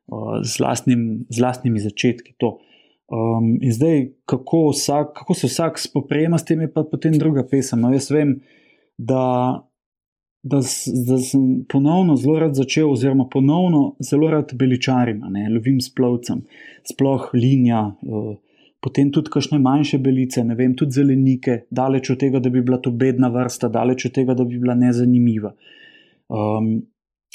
uh, 0.07 0.41
z, 0.43 0.61
lastnim, 0.61 1.27
z 1.31 1.43
lastnimi 1.43 1.81
začetki. 1.81 2.35
To. 2.43 2.59
Um, 3.07 3.59
in 3.63 3.73
zdaj, 3.73 4.09
kako, 4.27 4.69
vsak, 4.75 5.13
kako 5.19 5.35
se 5.35 5.47
vsak 5.47 5.79
spoprijema 5.79 6.39
s 6.39 6.45
tem, 6.45 6.61
je 6.61 6.73
pa 6.73 6.83
potem 6.83 7.19
druga 7.19 7.47
pesem. 7.47 7.81
No, 7.81 7.93
jaz 7.95 8.11
vem, 8.11 8.41
da, 8.99 9.63
da, 10.43 10.63
da 11.07 11.19
sem 11.23 11.45
ponovno 11.69 12.17
zelo 12.17 12.39
rad 12.43 12.59
začel, 12.59 12.91
oziroma 12.91 13.29
ponovno 13.31 13.95
zelo 14.03 14.31
rad 14.31 14.51
beličarim, 14.55 15.23
ne, 15.31 15.47
lovim 15.55 15.79
s 15.81 15.95
plovcem, 15.95 16.43
sploh 16.89 17.31
linija. 17.35 17.93
Uh, 18.03 18.35
Potem 18.87 19.09
tudi 19.11 19.33
kakšne 19.35 19.59
manjše 19.59 19.99
belice, 19.99 20.45
ne 20.47 20.55
vem, 20.55 20.75
tudi 20.79 20.95
zelenike, 20.95 21.65
daleč 21.75 22.13
od 22.13 22.21
tega, 22.21 22.39
da 22.39 22.53
bi 22.55 22.61
bila 22.63 22.79
to 22.79 22.93
bedna 22.95 23.33
vrsta, 23.35 23.67
daleč 23.73 24.05
od 24.07 24.13
tega, 24.15 24.37
da 24.39 24.45
bi 24.47 24.61
bila 24.63 24.77
nezanimiva. 24.79 25.51
Um, 26.31 26.69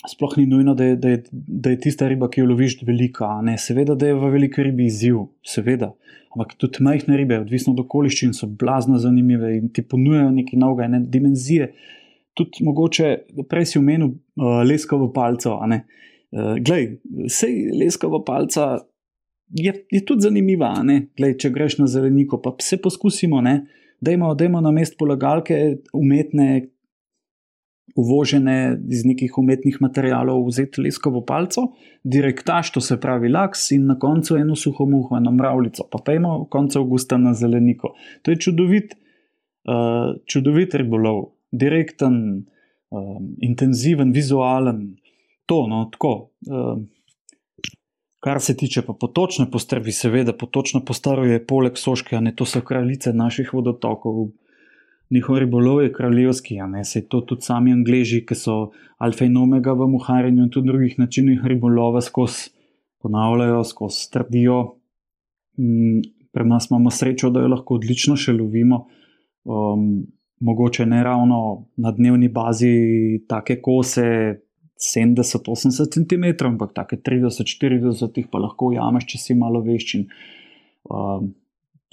sploh 0.08 0.38
ni 0.39 0.46
nujno, 0.48 0.77
da 0.79 0.86
je, 0.88 0.96
da, 0.96 1.10
je, 1.10 1.24
da 1.31 1.74
je 1.74 1.79
tista 1.84 2.08
riba, 2.08 2.29
ki 2.31 2.39
jo 2.39 2.48
loviš, 2.53 2.77
velika. 2.88 3.34
Ne? 3.43 3.58
Seveda, 3.60 3.98
da 4.00 4.08
je 4.08 4.15
v 4.15 4.29
veliki 4.31 4.63
ribi 4.63 4.88
izziv, 4.88 5.25
seveda. 5.43 5.91
Ampak 6.31 6.55
tudi 6.55 6.86
majhne 6.88 7.20
ribe, 7.20 7.41
odvisno 7.43 7.74
od 7.75 7.81
okoliščin, 7.84 8.31
so 8.38 8.48
blazno 8.48 9.01
zanimive 9.03 9.51
in 9.58 9.67
ti 9.75 9.84
ponujajo 9.84 10.29
nekaj 10.31 10.60
novega, 10.60 10.88
ne 10.93 11.01
dimenzije. 11.03 11.74
Tudi 12.39 12.63
mogoče, 12.63 13.10
prej 13.51 13.74
si 13.74 13.81
omenil 13.81 14.13
uh, 14.13 14.62
leskovo 14.63 15.12
palco. 15.12 15.58
Uh, 15.60 16.55
glej, 16.63 16.93
sej 17.27 17.60
leskovo 17.75 18.24
palca 18.24 18.77
je, 19.53 19.74
je 19.91 20.01
tudi 20.05 20.27
zanimiva. 20.27 20.74
Glej, 21.17 21.38
če 21.41 21.51
greš 21.53 21.79
na 21.81 21.88
zeleniko, 21.91 22.41
pa 22.41 22.53
se 22.62 22.77
poskusimo, 22.81 23.41
da 24.01 24.12
imamo 24.12 24.62
na 24.62 24.72
mestu 24.72 24.98
polagalke 25.00 25.58
umetne, 25.93 26.67
uvožene 27.96 28.77
iz 28.88 29.03
nekih 29.05 29.36
umetnih 29.38 29.81
materijalov, 29.84 30.46
vzeti 30.48 30.86
leskovo 30.86 31.25
palco, 31.27 31.74
direktaž, 32.03 32.72
to 32.72 32.81
se 32.81 32.96
pravi 33.01 33.29
laks, 33.29 33.65
in 33.75 33.89
na 33.89 33.98
koncu 34.00 34.38
eno 34.39 34.55
suho 34.55 34.86
muho, 34.88 35.17
eno 35.17 35.34
mravljico, 35.36 35.89
pa 35.91 36.00
pejmo 36.05 36.46
konec 36.51 36.77
avgusta 36.79 37.20
na 37.20 37.34
zeleniko. 37.36 37.91
To 38.24 38.31
je 38.31 38.39
čudovit, 38.48 38.96
uh, 39.67 40.15
čudovit 40.24 40.77
ribolov, 40.79 41.34
direkten, 41.51 42.15
uh, 42.96 43.20
intenziven, 43.43 44.15
vizualen, 44.15 44.86
to, 45.46 45.65
no, 45.67 45.84
tako. 45.91 46.15
Uh, 46.48 46.79
Kar 48.22 48.38
se 48.42 48.54
tiče 48.58 48.84
pa 48.86 48.94
potočne 48.94 49.48
postrvi, 49.51 49.92
seveda 49.92 50.34
potočna 50.38 50.84
postrvi 50.86 51.32
je 51.32 51.46
poleg 51.46 51.78
soške, 51.78 52.20
ne 52.22 52.36
to 52.38 52.46
so 52.46 52.62
kraljice 52.62 53.13
naših 53.18 53.50
vodotokov, 53.54 54.28
njihov 55.10 55.40
ribolov 55.42 55.82
je 55.82 55.94
kraljevski, 55.94 56.60
a 56.62 56.68
ne 56.70 56.84
se 56.86 57.01
to 57.10 57.24
tudi 57.25 57.42
sami 57.42 57.74
angliži, 57.74 58.22
ki 58.25 58.38
so 58.38 58.58
alfa 59.01 59.25
in 59.25 59.38
omega 59.42 59.74
v 59.74 59.90
muharjenju 59.90 60.46
in 60.46 60.54
tudi 60.54 60.70
drugih 60.70 61.00
načinih 61.00 61.42
ribolova 61.50 62.01
skozi 62.01 62.51
ponavljajo, 63.01 63.63
skozi 63.63 64.12
trdijo. 64.13 64.60
Mm, 65.58 66.06
pri 66.32 66.46
nas 66.48 66.70
imamo 66.70 66.92
srečo, 66.94 67.30
da 67.30 67.42
jo 67.42 67.50
lahko 67.56 67.80
odlično 67.82 68.16
še 68.16 68.38
lovimo. 68.38 68.86
Um, 69.44 70.06
mogoče 70.40 70.86
ne 70.86 71.04
ravno 71.04 71.42
na 71.78 71.92
dnevni 71.92 72.30
bazi 72.30 72.75
take 73.28 73.58
kose 73.62 74.06
70-80 74.82 75.94
cm, 75.94 76.26
ampak 76.48 76.74
take 76.74 76.98
30-40 76.98 78.18
jih 78.18 78.30
pa 78.32 78.42
lahko 78.42 78.72
ujameš, 78.72 79.06
če 79.14 79.22
si 79.22 79.38
malo 79.38 79.62
veščin. 79.66 80.08
Um, 80.90 81.34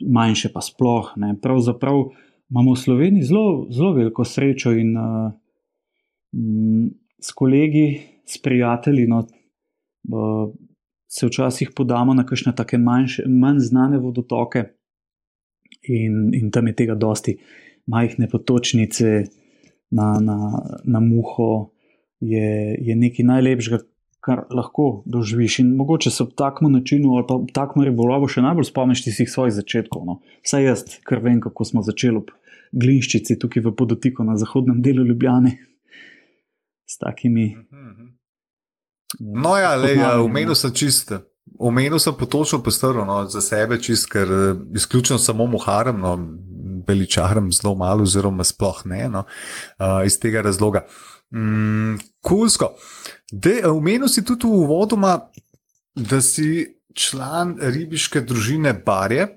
manjše 0.00 0.52
pa 0.54 0.62
sploh. 0.64 1.12
Ne. 1.20 1.34
Pravzaprav 1.42 2.06
imamo 2.48 2.72
v 2.72 2.80
Sloveniji 2.80 3.28
zelo, 3.28 3.66
zelo 3.74 3.92
veliko 3.98 4.24
srečo 4.24 4.72
in 4.72 4.96
uh, 4.96 5.28
m, 6.32 6.88
s 7.20 7.34
kolegi, 7.36 8.00
s 8.24 8.40
prijatelji. 8.40 9.04
No, 9.10 9.20
uh, 9.26 10.48
se 11.08 11.28
včasih 11.28 11.76
podamo 11.76 12.16
na 12.16 12.24
kakšne 12.28 12.54
tako 12.56 12.80
manj 12.80 13.60
znane 13.64 14.00
vodotoke, 14.00 14.64
in, 15.88 16.34
in 16.34 16.50
tam 16.50 16.66
je 16.66 16.74
tega 16.74 16.94
dosti, 16.94 17.36
majhne 17.86 18.28
potočnice 18.28 19.24
na, 19.90 20.08
na, 20.20 20.38
na 20.84 21.00
muho, 21.00 21.70
je, 22.20 22.76
je 22.78 22.96
nekaj 22.96 23.32
najlepšega. 23.34 23.84
Kar 24.28 24.42
lahko 24.50 25.04
doživiš, 25.06 25.60
in 25.62 25.68
mogoče 25.78 26.10
se 26.10 26.24
ob 26.24 26.32
takem 26.36 26.72
načinu 26.72 27.14
ali 27.16 27.24
pa 27.28 27.36
ob 27.38 27.52
takem 27.54 27.84
ribolovu 27.86 28.26
še 28.28 28.42
najbolj 28.42 28.66
spomniš 28.66 29.04
tistih 29.06 29.30
svojih 29.30 29.54
začetkov. 29.54 30.02
No. 30.04 30.16
Vsaj 30.44 30.66
jaz, 30.66 30.82
ker 31.06 31.22
vem, 31.22 31.38
kako 31.40 31.64
smo 31.64 31.84
začeli 31.86 32.18
ob 32.18 32.32
Glinščici, 32.74 33.38
tukaj 33.38 33.62
v 33.64 33.72
Podotiku 33.78 34.26
na 34.26 34.34
zahodnem 34.36 34.82
delu 34.84 35.06
Ljubljana, 35.06 35.54
s 36.88 36.98
takimi. 36.98 37.54
No, 39.20 39.54
ja, 39.56 39.72
le, 39.78 39.94
ja, 39.96 40.12
umenil 40.20 40.58
sem 40.58 40.74
čisto. 40.74 41.22
Omenil 41.58 41.96
sem 42.02 42.12
potočno 42.18 42.58
postrlo 42.62 43.06
no, 43.08 43.22
za 43.30 43.40
sebe, 43.40 43.78
čist, 43.80 44.10
ker 44.12 44.28
izključno 44.76 45.16
samo 45.18 45.46
muharem, 45.48 46.02
no, 46.02 46.16
beličarem 46.86 47.52
zelo 47.52 47.74
malo, 47.78 48.04
oziroma 48.04 48.44
sploh 48.44 48.82
ne, 48.88 49.06
no, 49.12 49.24
uh, 49.24 50.02
iz 50.06 50.18
tega 50.20 50.42
razloga. 50.44 50.84
Mm, 51.34 51.98
kulsko. 52.24 52.72
Omenil 53.68 54.08
si 54.08 54.24
tudi 54.24 54.46
v 54.46 54.62
uvodoma, 54.64 55.18
da 55.94 56.20
si 56.24 56.64
član 56.94 57.58
ribiške 57.60 58.22
družine 58.24 58.72
Barje 58.86 59.28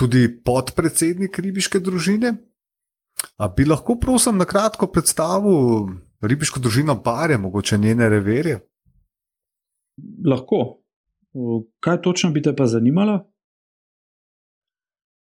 tudi 0.00 0.28
podpredsednik 0.44 1.38
ribiške 1.38 1.80
družine. 1.84 2.34
A 3.36 3.48
bi 3.52 3.66
lahko, 3.68 3.98
prosim, 4.00 4.38
na 4.40 4.46
kratko 4.48 4.88
predstavil 4.88 5.90
ribiško 6.24 6.60
družino 6.60 6.96
Bare, 7.04 7.36
mogoče 7.38 7.78
njene 7.78 8.08
reverje? 8.08 8.60
Lahko. 10.24 10.80
Kaj 11.84 12.00
točno 12.02 12.30
bi 12.30 12.42
te 12.42 12.54
pa 12.56 12.66
zanimalo? 12.66 13.29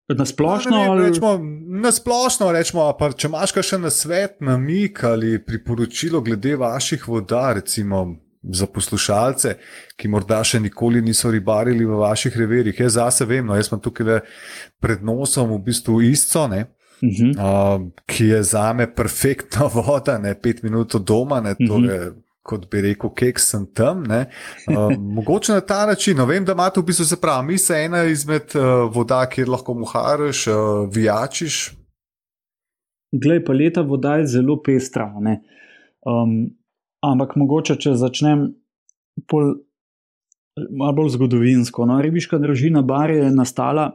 Na 0.09 0.25
splošno, 0.25 0.77
ali... 0.77 1.09
rečemo, 1.09 1.41
na 1.83 1.91
splošno 1.93 2.53
rečemo, 2.53 2.85
pa 2.99 3.11
če 3.11 3.27
imaš 3.27 3.57
še 3.67 3.79
na 3.83 3.91
svet, 3.91 4.37
na 4.41 4.55
mik 4.59 5.03
ali 5.05 5.41
priporočilo 5.43 6.21
glede 6.23 6.55
vaših 6.57 7.09
voda, 7.09 7.53
recimo 7.59 8.07
za 8.47 8.69
poslušalce, 8.71 9.57
ki 9.99 10.09
morda 10.09 10.39
še 10.47 10.61
nikoli 10.63 11.03
niso 11.03 11.31
ribarili 11.35 11.85
v 11.85 11.99
vaših 11.99 12.37
reverjih. 12.39 12.79
Jaz 12.87 13.01
zase 13.01 13.27
vem, 13.27 13.47
no, 13.47 13.57
jaz 13.59 13.73
sem 13.73 13.83
tukaj 13.83 14.21
pred 14.79 15.03
nosom 15.03 15.51
v 15.57 15.63
bistvu 15.67 15.99
isto. 16.07 16.47
Ne? 16.47 16.69
Uh 17.03 17.11
-huh. 17.11 17.33
uh, 17.37 17.91
ki 18.07 18.25
je 18.25 18.43
za 18.43 18.73
me 18.73 18.87
perfektna 18.95 19.67
voda, 19.75 20.19
ne 20.19 20.35
pet 20.35 20.63
minut 20.63 20.95
od 20.95 21.03
doma, 21.03 21.41
ne, 21.41 21.51
uh 21.51 21.57
-huh. 21.57 22.15
Kot 22.47 22.69
bi 22.71 22.83
rekel, 22.85 23.11
kek 23.19 23.41
sem 23.43 23.67
tam. 23.75 24.05
Uh, 24.07 24.95
mogoče 25.19 25.59
na 25.59 25.65
ta 25.67 25.85
način. 25.87 26.17
No, 26.17 26.27
vem, 26.27 26.45
da 26.45 26.55
imate 26.57 26.81
v 26.81 26.87
bistvu 26.91 27.09
se 27.09 27.21
pravi, 27.21 27.47
mi 27.53 27.59
se 27.59 27.81
ena 27.87 28.05
izmed 28.07 28.55
uh, 28.55 28.87
voda, 28.95 29.25
kjer 29.31 29.51
lahko 29.51 29.75
muhariš, 29.75 30.47
uh, 30.53 30.57
vijačiš. 30.93 31.61
Glej, 33.17 33.45
pa 33.45 33.53
leta 33.53 33.83
voda 33.87 34.17
je 34.21 34.27
zelo 34.37 34.59
pestra. 34.63 35.09
Um, 36.07 36.39
ampak 37.05 37.37
mogoče, 37.37 37.79
če 37.81 37.95
začnem 37.99 38.49
pol, 39.31 39.55
malo 40.71 40.97
bolj 41.01 41.15
zgodovinsko. 41.17 41.87
No, 41.89 42.01
ribiška 42.03 42.39
družina 42.43 42.83
Bar 42.87 43.13
je 43.15 43.31
nastala 43.31 43.91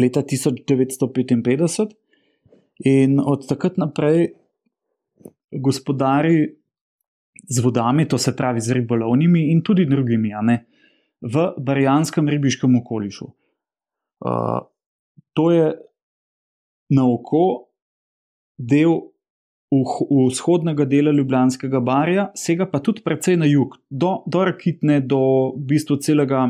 leta 0.00 0.22
1955. 0.22 1.94
In 2.90 3.20
od 3.22 3.46
takrat 3.48 3.78
naprej 3.78 4.32
gospodari 5.54 6.56
z 7.48 7.60
vodami, 7.60 8.08
to 8.08 8.18
se 8.18 8.36
pravi 8.36 8.60
z 8.60 8.70
ribolovnimi 8.78 9.50
in 9.52 9.62
tudi 9.62 9.86
drugimi, 9.86 10.32
ne, 10.42 10.64
v 11.20 11.48
Barjanskem 11.58 12.28
ribiškem 12.28 12.76
okolišu. 12.76 13.26
Uh, 14.24 14.60
to 15.32 15.50
je 15.50 15.72
na 16.90 17.04
oko 17.08 17.68
del 18.58 19.00
vzhodnega 19.74 20.84
dela 20.84 21.10
Ljubljanskega 21.10 21.80
barja, 21.80 22.28
sega 22.38 22.66
pa 22.70 22.78
tudi 22.78 23.02
precej 23.02 23.36
na 23.40 23.48
jug, 23.48 23.74
do, 23.90 24.22
do 24.26 24.44
Rakitne, 24.44 25.00
do 25.00 25.20
v 25.56 25.64
bistvu 25.74 25.98
celega, 25.98 26.46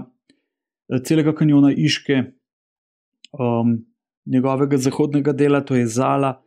celega 1.06 1.32
kanjona 1.32 1.72
Iške. 1.72 2.20
Um, 3.32 3.78
njegovega 4.26 4.76
zahodnega 4.78 5.32
dela, 5.32 5.60
to 5.60 5.74
je 5.74 5.86
Zala, 5.86 6.43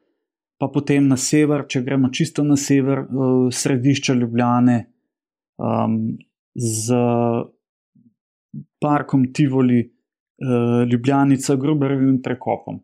pa 0.57 0.67
potem 0.73 1.07
na 1.07 1.17
sever, 1.17 1.65
če 1.69 1.83
gremo 1.85 2.09
čisto 2.13 2.43
na 2.43 2.57
sever, 2.57 3.03
uh, 3.05 3.49
središče 3.53 4.15
Ljubljane 4.17 4.77
um, 5.57 6.17
z 6.55 6.97
parkom 8.81 9.27
Tivoli, 9.33 9.83
uh, 9.83 10.83
Ljubljanica, 10.89 11.55
Gruberovim 11.55 12.21
prekopom. 12.23 12.81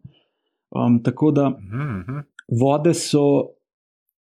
Um, 0.74 1.02
tako 1.04 1.32
da 1.32 1.50
mhm. 1.50 2.24
vode 2.62 2.94
so. 2.94 3.26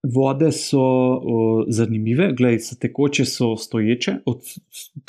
Vode 0.07 0.51
so 0.53 0.79
o, 0.79 1.37
zanimive, 1.73 2.29
gledaj, 2.37 2.59
so 2.63 2.75
tekoče, 2.79 3.25
so 3.25 3.47
stoječe. 3.59 4.13
Od 4.29 4.45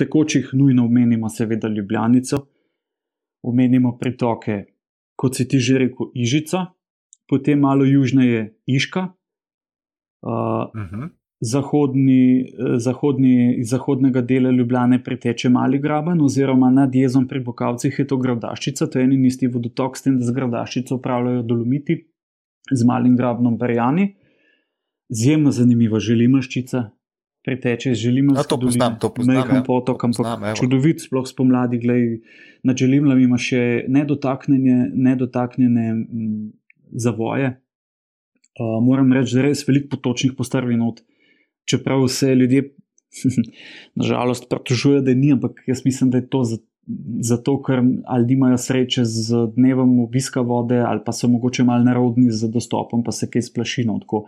tekočih 0.00 0.48
nujno 0.56 0.86
omenimo, 0.88 1.28
seveda, 1.28 1.68
Ljubljanico, 1.68 2.40
omenimo 3.42 3.92
pritoke 4.00 4.56
kot 5.18 5.34
si 5.34 5.48
ti 5.50 5.58
že 5.58 5.82
rekel, 5.82 6.14
Ižica, 6.14 6.77
potem 7.28 7.60
malo 7.60 7.84
južneje 7.84 8.54
Iška, 8.66 9.00
uh, 9.00 10.30
uh 10.30 10.74
-huh. 10.74 11.08
zahodni, 11.40 12.46
zahodni, 12.76 13.54
iz 13.60 13.68
zahodnega 13.70 14.20
dela 14.20 14.50
Ljubljane 14.50 15.04
priteče 15.04 15.48
Mali 15.48 15.78
Graben, 15.78 16.20
oziroma 16.20 16.70
nad 16.70 16.94
jezom 16.94 17.28
pri 17.28 17.40
Bokavcih 17.40 17.98
je 17.98 18.06
to 18.06 18.16
Gradaščica, 18.16 18.86
to 18.86 18.98
je 18.98 19.04
en 19.04 19.12
in 19.12 19.24
isti 19.24 19.46
vodotok, 19.46 19.96
s 19.96 20.02
tem, 20.02 20.18
da 20.18 20.24
z 20.24 20.32
Gradaščico 20.32 20.94
upravljajo 20.94 21.42
dolomiti 21.42 22.04
z 22.72 22.84
Malim 22.84 23.16
Grabnom 23.16 23.58
Berjani. 23.58 24.14
Izjemno 25.08 25.50
zanimiva 25.50 26.00
želimaščica, 26.00 26.90
preteče, 27.44 27.94
želimo 27.94 28.36
se. 28.36 28.48
To 28.48 28.60
poznam, 28.60 28.98
to 29.00 29.14
poznam. 29.14 29.36
Mehko 29.36 29.56
ja. 29.56 29.62
potok, 29.62 30.04
ampak 30.04 30.58
čudovit, 30.60 31.00
sploh 31.00 31.24
spomladi, 31.28 31.78
gledaj, 31.80 32.18
na 32.62 32.74
želimlam 32.76 33.20
ima 33.22 33.38
še 33.40 33.84
nedotaknjene, 33.88 34.90
nedotaknjene 34.92 35.86
m, 35.94 36.02
zavoje. 36.92 37.55
Uh, 38.59 38.79
moram 38.85 39.12
reči, 39.12 39.37
da 39.37 39.42
je 39.42 39.48
res 39.51 39.62
veliko 39.68 39.94
potočnih 39.96 40.35
postrvin, 40.38 40.83
čeprav 41.68 42.07
se 42.09 42.35
ljudje, 42.35 42.72
nažalost, 44.01 44.48
pritožujejo, 44.51 45.05
da 45.07 45.14
ni, 45.14 45.33
ampak 45.33 45.62
jaz 45.66 45.85
mislim, 45.85 46.11
da 46.11 46.18
je 46.18 46.29
to 46.29 46.42
zato, 47.20 47.59
ker 47.62 47.83
ali 48.07 48.27
nimajo 48.27 48.59
sreče 48.59 49.05
z 49.05 49.46
dnevom 49.57 49.98
obiska 50.01 50.40
vode, 50.40 50.81
ali 50.81 51.01
pa 51.07 51.12
so 51.12 51.29
mogoče 51.29 51.64
malo 51.64 51.85
nerodni 51.85 52.31
z 52.31 52.48
dostopom, 52.53 53.05
pa 53.05 53.12
se 53.12 53.31
kaj 53.31 53.42
splašino. 53.51 53.98
Tako 54.05 54.24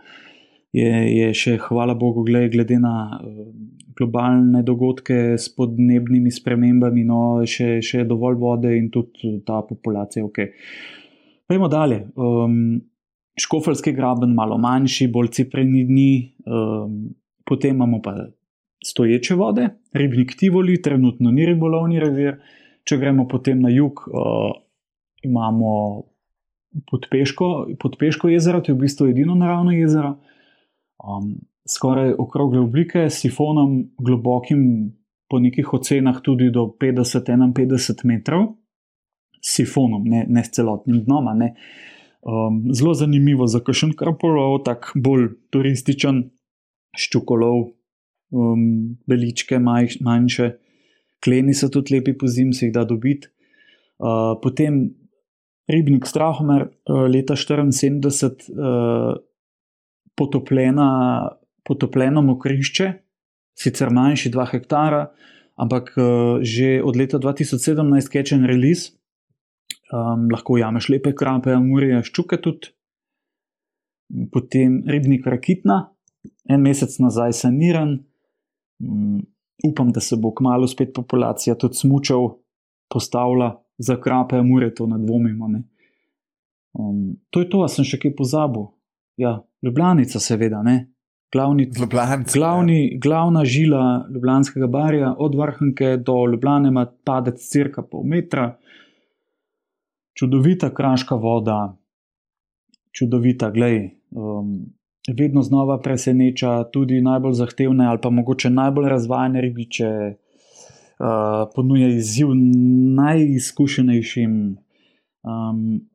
je, 0.73 0.91
je 1.17 1.33
še, 1.33 1.57
hvala 1.67 1.95
Bogu, 1.97 2.23
glede, 2.23 2.51
glede 2.55 2.79
na 2.79 3.19
uh, 3.19 3.51
globalne 3.97 4.63
dogodke 4.63 5.37
s 5.37 5.49
podnebnimi 5.55 6.31
spremembami, 6.31 7.03
no, 7.07 7.21
še, 7.45 7.79
še 7.85 8.05
dovolj 8.07 8.39
vode 8.39 8.73
in 8.77 8.89
tudi 8.93 9.39
ta 9.45 9.61
populacija. 9.67 10.25
Okay. 10.25 10.53
Pejmo 11.51 11.67
dalje. 11.67 12.07
Um, 12.15 12.81
Škofelski 13.39 13.91
graben, 13.91 14.31
malo 14.33 14.55
manjši, 14.57 15.09
bolj 15.11 15.27
cipreni 15.35 15.83
dni, 15.83 16.11
um, 16.47 17.09
potem 17.45 17.75
imamo 17.75 17.99
pa 18.01 18.13
stoječe 18.85 19.35
vode, 19.35 19.65
ribnik 19.93 20.31
Tivoli, 20.39 20.81
trenutno 20.81 21.31
ni 21.31 21.45
ribolovni 21.45 21.99
revir. 21.99 22.37
Če 22.87 22.97
gremo 22.97 23.27
potem 23.27 23.59
na 23.61 23.69
jug, 23.69 23.99
uh, 24.07 24.53
imamo 25.27 25.73
podpeško, 26.87 27.51
podpeško 27.79 28.31
jezero, 28.31 28.61
to 28.63 28.71
je 28.71 28.77
v 28.77 28.85
bistvu 28.85 29.09
edino 29.11 29.35
naravno 29.35 29.75
jezero 29.75 30.13
um, 31.03 31.33
skoraj 31.67 32.13
okrogle 32.15 32.63
oblike, 32.63 33.09
s 33.09 33.25
sifonom 33.25 33.75
globokim, 33.99 34.63
po 35.27 35.39
nekih 35.39 35.73
ocenah 35.73 36.23
tudi 36.23 36.47
do 36.51 36.69
50-51 36.79 38.07
metrov, 38.07 38.53
sifonom, 39.41 40.05
ne, 40.05 40.25
ne 40.29 40.43
s 40.43 40.53
celotnim 40.55 41.03
dnom. 41.05 41.29
Um, 42.21 42.61
zelo 42.73 42.93
zanimivo 42.93 43.47
za 43.49 43.59
kakšen 43.59 43.95
krpolov, 43.97 44.61
tako 44.67 45.01
bolj 45.01 45.27
turističen, 45.53 46.23
ščukolov, 46.97 47.71
um, 48.35 48.63
beličke, 49.09 49.59
maj, 49.59 49.97
manjše, 50.05 50.51
kleni 51.23 51.55
so 51.57 51.71
tudi 51.73 51.97
lepi 51.97 52.13
po 52.17 52.29
zim, 52.29 52.53
se 52.53 52.67
jih 52.67 52.75
da 52.75 52.85
dobiti. 52.85 53.31
Uh, 54.01 54.37
potem 54.41 54.83
ribnik 55.69 56.07
Strahomer, 56.09 56.69
uh, 56.89 57.05
leta 57.09 57.37
1974. 57.37 58.49
Uh, 58.53 59.19
potopljena, 60.21 61.29
potopljeno 61.63 62.21
mokrišče, 62.21 62.91
sicer 63.57 63.89
manjši 63.93 64.31
2 64.31 64.47
hektara, 64.51 65.05
ampak 65.55 65.93
uh, 65.97 66.41
že 66.41 66.81
od 66.83 66.97
leta 66.99 67.19
2017 67.19 68.11
catch 68.11 68.33
and 68.35 68.45
release, 68.45 68.91
um, 69.91 70.27
lahko 70.31 70.57
jameš 70.57 70.89
lepe 70.89 71.13
krape, 71.15 71.53
amurije, 71.55 72.01
ščuke 72.07 72.39
tudi. 72.41 72.71
Potem 74.31 74.81
ribnik 74.91 75.27
Rakitna, 75.27 75.77
en 76.51 76.63
mesec 76.63 76.97
nazaj 76.99 77.35
saniran, 77.43 77.95
um, 78.83 79.19
upam, 79.67 79.91
da 79.95 80.03
se 80.03 80.17
bo 80.19 80.33
kmalo 80.35 80.67
spet 80.67 80.93
populacija 80.95 81.55
tudi 81.55 81.79
smučal, 81.79 82.27
postavila 82.91 83.53
za 83.77 83.95
krape, 84.01 84.41
amurije, 84.41 84.75
to 84.75 84.87
ne 84.87 84.99
dvomimo. 84.99 85.47
Ne. 85.47 85.63
Um, 86.73 87.17
to 87.29 87.43
je 87.43 87.49
to, 87.49 87.63
sem 87.71 87.87
še 87.87 87.99
kaj 88.01 88.15
pozabil. 88.17 88.67
Ja, 89.19 89.39
Ljubljana, 89.61 90.03
seveda, 90.05 90.63
ne. 90.65 90.87
Glavni, 91.31 91.69
Ljubljanc, 91.79 92.33
glavni, 92.33 92.79
ja. 92.89 92.99
Glavna 92.99 93.45
žila 93.47 94.07
Ljubljanskega 94.11 94.67
barja, 94.67 95.13
od 95.17 95.35
vrhunke 95.39 95.95
do 95.97 96.17
Ljubljana, 96.27 96.67
ima 96.67 96.85
padec 97.05 97.39
cirka 97.39 97.83
pol 97.87 98.03
metra, 98.03 98.49
čudovita 100.13 100.73
kraška 100.73 101.15
voda, 101.15 101.77
čudovita, 102.91 103.51
glej. 103.51 103.89
Um, 104.11 104.73
vedno 105.17 105.41
znova 105.41 105.79
preseneča 105.81 106.63
tudi 106.63 107.01
najbolj 107.01 107.33
zahtevne 107.33 107.85
ali 107.87 107.99
pa 108.01 108.09
mogoče 108.09 108.49
najbolj 108.49 108.89
razvajene 108.89 109.41
ribiče, 109.41 109.89
uh, 109.89 111.49
ponuja 111.55 111.87
izziv 111.87 112.27
najizkušenejšim. 112.95 114.57
Um, 115.23 115.91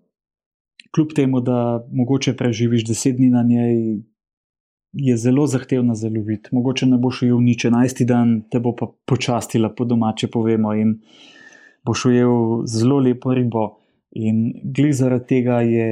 kljub 0.94 1.08
temu, 1.16 1.40
da 1.40 1.86
mogoče 1.92 2.36
preživiš 2.36 2.86
deset 2.86 3.16
dni 3.16 3.30
na 3.30 3.42
njej, 3.42 4.02
je 4.92 5.16
zelo 5.16 5.46
zahtevna 5.46 5.94
za 5.94 6.08
loviti. 6.08 6.48
Mogoče 6.52 6.86
ne 6.86 6.98
boš 6.98 7.22
ujel 7.22 7.40
nič, 7.40 7.64
enajsti 7.64 8.04
dan 8.04 8.42
te 8.50 8.60
bo 8.60 8.72
pa 8.76 8.86
počastila, 9.04 9.68
po 9.68 9.84
domače 9.84 10.30
povemo, 10.32 10.72
in 10.74 11.00
boš 11.84 12.04
ujel 12.04 12.64
zelo 12.66 12.98
lepo 12.98 13.34
ribo. 13.34 13.66
In 14.16 14.46
gli 14.72 14.92
zaradi 14.96 15.26
tega 15.28 15.60
je 15.60 15.88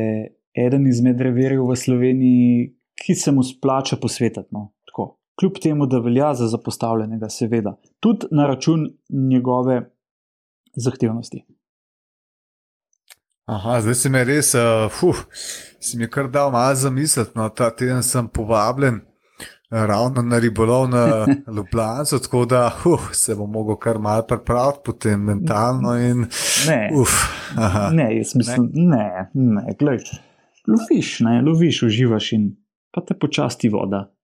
eden 0.54 0.86
izmed 0.88 1.20
reverjev 1.20 1.66
v 1.68 1.76
Sloveniji, 1.76 2.70
ki 3.04 3.14
se 3.18 3.32
mu 3.34 3.42
splača 3.44 3.98
posvetiti. 4.00 4.48
No, 4.54 4.70
Kljub 5.34 5.58
temu, 5.62 5.86
da 5.86 5.98
velja 5.98 6.34
za 6.34 6.46
zapostavljenega, 6.46 7.28
seveda, 7.28 7.76
tudi 8.00 8.26
na 8.30 8.46
račun 8.46 8.86
njegove 9.10 9.90
zahtevnosti. 10.74 11.44
Aha, 13.44 13.80
zdaj 13.80 13.94
si 13.94 14.10
mi 14.10 14.22
res, 14.24 14.54
uh, 14.54 15.02
uf, 15.08 15.24
si 15.80 15.98
mi 15.98 16.08
kar 16.10 16.30
dal 16.30 16.52
malo 16.54 16.74
za 16.74 16.90
misel. 16.90 17.26
No, 17.34 17.48
ta 17.48 17.70
teden 17.76 18.02
sem 18.02 18.28
povabljen 18.28 19.00
ravno 19.74 20.22
na 20.22 20.38
ribolov 20.38 20.88
na 20.88 21.26
Ljubljano, 21.56 22.18
tako 22.22 22.44
da 22.44 22.72
uf, 22.84 23.00
se 23.12 23.34
bom 23.34 23.50
mogel 23.50 23.76
kar 23.76 23.98
malo 23.98 24.22
pripraviti, 24.22 24.78
potem 24.84 25.20
mentalno. 25.20 25.96
In, 25.98 26.26
ne, 26.68 26.90
uf, 26.94 27.10
ne, 27.92 28.16
jaz 28.16 28.34
mislim, 28.34 28.70
ne, 28.74 29.30
ne, 29.34 29.62
ne 29.62 29.76
gledaj. 29.78 30.18
Loviš, 30.68 31.20
ne, 31.20 31.42
loviš, 31.42 31.82
uživaš 31.82 32.32
in 32.32 32.50
pa 32.94 33.00
te 33.00 33.14
počasti 33.18 33.68
voda. 33.68 34.14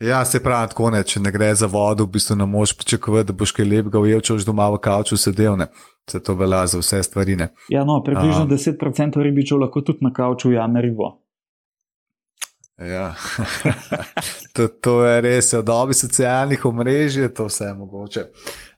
Ja, 0.00 0.24
se 0.24 0.42
pravi, 0.42 0.68
tako 0.68 0.90
ne, 0.94 1.00
če 1.02 1.20
ne 1.20 1.30
gre 1.34 1.48
za 1.58 1.66
vodo, 1.66 2.04
v 2.06 2.14
bistvu 2.14 2.36
ne 2.38 2.46
moš 2.46 2.76
pričakovati, 2.78 3.26
da 3.32 3.34
boš 3.34 3.52
kaj 3.56 3.66
lepega 3.66 3.98
ujel, 3.98 4.20
če 4.22 4.36
boš 4.36 4.44
doma 4.46 4.68
v 4.70 4.78
kavču 4.84 5.18
sedel. 5.18 5.56
Ne. 5.58 5.66
Se 6.10 6.20
to 6.22 6.36
velja 6.38 6.60
za 6.70 6.78
vse 6.78 7.02
stvari. 7.02 7.34
Ne. 7.36 7.48
Ja, 7.68 7.82
no, 7.84 7.98
približno 8.06 8.44
um, 8.44 8.52
10% 8.52 9.22
ribičev 9.26 9.58
lahko 9.58 9.82
tudi 9.82 10.06
na 10.06 10.12
kavču 10.14 10.52
ujame 10.52 10.82
ribo. 10.86 11.16
Ja, 12.78 13.14
to, 14.54 14.68
to 14.68 15.02
je 15.02 15.20
res, 15.20 15.50
v 15.52 15.64
dobi 15.66 15.94
socialnih 15.98 16.64
omrežij 16.64 17.26
je 17.26 17.34
to 17.34 17.48
vse 17.48 17.72
mogoče, 17.74 18.28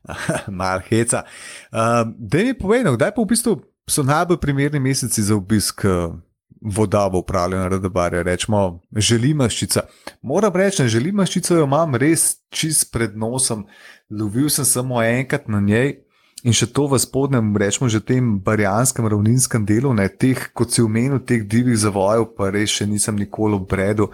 malo 0.60 0.80
heca. 0.88 1.24
Um, 1.68 2.14
da 2.16 2.38
mi 2.38 2.56
povej, 2.56 2.86
kdaj 2.96 3.12
pa 3.12 3.20
v 3.20 3.28
bistvu 3.28 3.58
so 3.84 4.02
najbolj 4.06 4.40
primerni 4.40 4.80
meseci 4.80 5.22
za 5.22 5.36
obisk 5.36 5.84
uh, 5.84 6.16
voda 6.60 7.06
v 7.12 7.20
upravljanju 7.20 7.68
Radabarja, 7.68 8.22
rečemo, 8.22 8.80
želimaščica. 8.96 9.84
Moram 10.22 10.56
reči, 10.56 10.88
želimaščico 10.88 11.60
jo 11.60 11.68
imam 11.68 11.96
res 12.00 12.38
čist 12.48 12.88
pred 12.92 13.16
nosom, 13.16 13.66
lovil 14.10 14.48
sem 14.48 14.64
samo 14.64 15.02
enkrat 15.04 15.48
na 15.48 15.60
njej. 15.60 15.98
In 16.40 16.56
še 16.56 16.70
to 16.72 16.86
v 16.88 16.96
spodnjem, 16.96 17.52
rečemo, 17.60 17.90
že 17.92 18.00
tem 18.00 18.38
barjanskem 18.40 19.04
ravninskem 19.04 19.66
delu, 19.68 19.92
ne 19.92 20.08
teh, 20.08 20.48
kot 20.56 20.72
si 20.72 20.80
omenil, 20.80 21.20
teh 21.20 21.44
divjih 21.44 21.76
zavojev, 21.76 22.30
pa 22.32 22.48
res 22.54 22.72
še 22.78 22.86
nisem 22.88 23.18
nikoli 23.20 23.58
obredil, 23.60 24.08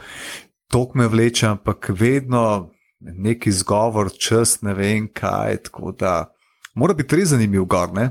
tok 0.73 0.97
me 0.99 1.07
vleče, 1.07 1.53
ampak 1.55 1.93
vedno 1.95 2.75
neki 3.01 3.53
izgovor, 3.53 4.11
čas, 4.11 4.59
ne 4.67 4.75
vem 4.75 5.07
kaj. 5.07 5.71
Tako 5.71 5.95
da 5.95 6.33
mora 6.75 6.97
biti 6.99 7.15
res 7.15 7.31
zanimiv 7.31 7.69
gor. 7.71 7.95
Ne? 7.95 8.11